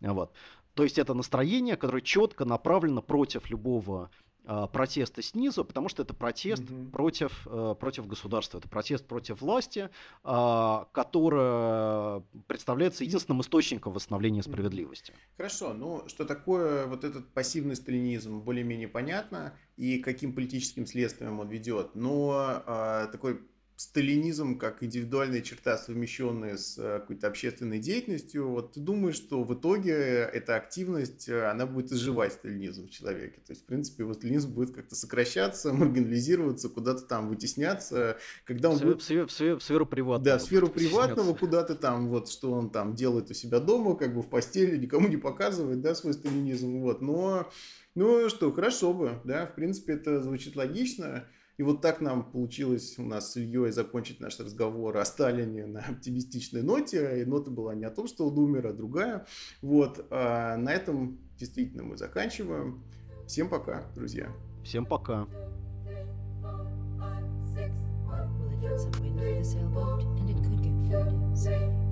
Вот. 0.00 0.32
То 0.74 0.84
есть 0.84 0.98
это 0.98 1.14
настроение, 1.14 1.76
которое 1.76 2.00
четко 2.00 2.44
направлено 2.44 3.02
против 3.02 3.50
любого 3.50 4.10
э, 4.44 4.66
протеста 4.72 5.22
снизу, 5.22 5.64
потому 5.64 5.88
что 5.90 6.02
это 6.02 6.14
протест 6.14 6.62
угу. 6.62 6.90
против, 6.90 7.46
э, 7.46 7.74
против 7.78 8.06
государства, 8.06 8.58
это 8.58 8.68
протест 8.68 9.06
против 9.06 9.42
власти, 9.42 9.90
э, 10.24 10.84
которая 10.92 12.22
представляется 12.46 13.04
единственным 13.04 13.42
источником 13.42 13.92
восстановления 13.92 14.42
справедливости. 14.42 15.12
Хорошо, 15.36 15.74
ну 15.74 16.08
что 16.08 16.24
такое 16.24 16.86
вот 16.86 17.04
этот 17.04 17.28
пассивный 17.34 17.76
сталинизм, 17.76 18.40
более-менее 18.40 18.88
понятно, 18.88 19.54
и 19.76 19.98
каким 19.98 20.32
политическим 20.32 20.86
следствием 20.86 21.38
он 21.38 21.48
ведет, 21.48 21.94
но 21.94 22.62
э, 22.66 23.08
такой 23.12 23.42
сталинизм 23.82 24.58
как 24.58 24.82
индивидуальная 24.82 25.42
черта, 25.42 25.76
совмещенная 25.76 26.56
с 26.56 26.78
э, 26.78 27.00
какой-то 27.00 27.26
общественной 27.26 27.80
деятельностью, 27.80 28.48
вот 28.48 28.74
ты 28.74 28.80
думаешь, 28.80 29.16
что 29.16 29.42
в 29.42 29.52
итоге 29.54 29.92
эта 29.92 30.54
активность, 30.54 31.28
э, 31.28 31.46
она 31.46 31.66
будет 31.66 31.90
изживать 31.90 32.34
сталинизм 32.34 32.86
в 32.86 32.90
человеке. 32.90 33.40
То 33.44 33.52
есть, 33.52 33.62
в 33.62 33.64
принципе, 33.64 34.04
его 34.04 34.14
сталинизм 34.14 34.52
будет 34.52 34.72
как-то 34.72 34.94
сокращаться, 34.94 35.72
маргинализироваться, 35.72 36.68
куда-то 36.68 37.02
там 37.02 37.28
вытесняться. 37.28 38.18
Когда 38.44 38.70
он 38.70 38.78
в, 38.78 38.82
будет... 38.82 39.00
в, 39.00 39.04
сферу, 39.04 39.26
в, 39.26 39.32
сферу, 39.32 39.58
в 39.58 39.62
сферу 39.62 39.84
приватного. 39.84 40.24
Да, 40.24 40.38
в 40.38 40.42
сферу 40.42 40.68
приватного 40.68 41.34
куда-то 41.34 41.74
там, 41.74 42.08
вот 42.08 42.30
что 42.30 42.52
он 42.52 42.70
там 42.70 42.94
делает 42.94 43.30
у 43.32 43.34
себя 43.34 43.58
дома, 43.58 43.96
как 43.96 44.14
бы 44.14 44.22
в 44.22 44.28
постели, 44.28 44.76
никому 44.76 45.08
не 45.08 45.16
показывает, 45.16 45.80
да, 45.80 45.96
свой 45.96 46.12
сталинизм. 46.12 46.78
Вот. 46.78 47.02
Но, 47.02 47.50
ну 47.96 48.28
что, 48.28 48.52
хорошо 48.52 48.94
бы, 48.94 49.20
да, 49.24 49.46
в 49.46 49.56
принципе, 49.56 49.94
это 49.94 50.20
звучит 50.20 50.54
логично. 50.54 51.26
И 51.58 51.62
вот 51.62 51.80
так 51.80 52.00
нам 52.00 52.24
получилось 52.24 52.98
у 52.98 53.02
нас 53.02 53.32
с 53.32 53.36
Ильей 53.36 53.70
закончить 53.70 54.20
наш 54.20 54.38
разговор 54.40 54.96
о 54.96 55.04
Сталине 55.04 55.66
на 55.66 55.80
оптимистичной 55.80 56.62
ноте. 56.62 57.20
И 57.20 57.24
нота 57.24 57.50
была 57.50 57.74
не 57.74 57.84
о 57.84 57.90
том, 57.90 58.06
что 58.06 58.28
он 58.28 58.38
умер, 58.38 58.68
а 58.68 58.72
другая. 58.72 59.26
Вот. 59.60 60.06
А 60.10 60.56
на 60.56 60.72
этом 60.72 61.18
действительно 61.38 61.82
мы 61.82 61.96
заканчиваем. 61.96 62.82
Всем 63.26 63.48
пока, 63.48 63.84
друзья. 63.94 64.28
Всем 64.64 64.86
пока. 64.86 65.26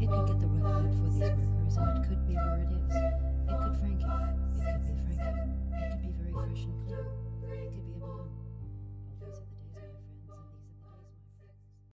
it 0.00 0.08
could 0.08 0.26
get 0.26 0.40
the 0.40 0.46
rubber 0.46 0.88
for 0.92 1.10
these 1.10 1.20
workers, 1.20 1.76
and 1.76 2.04
it 2.04 2.08
could 2.08 2.26
be 2.26 2.34
where 2.34 2.58
it 2.58 2.72
is. 2.72 3.19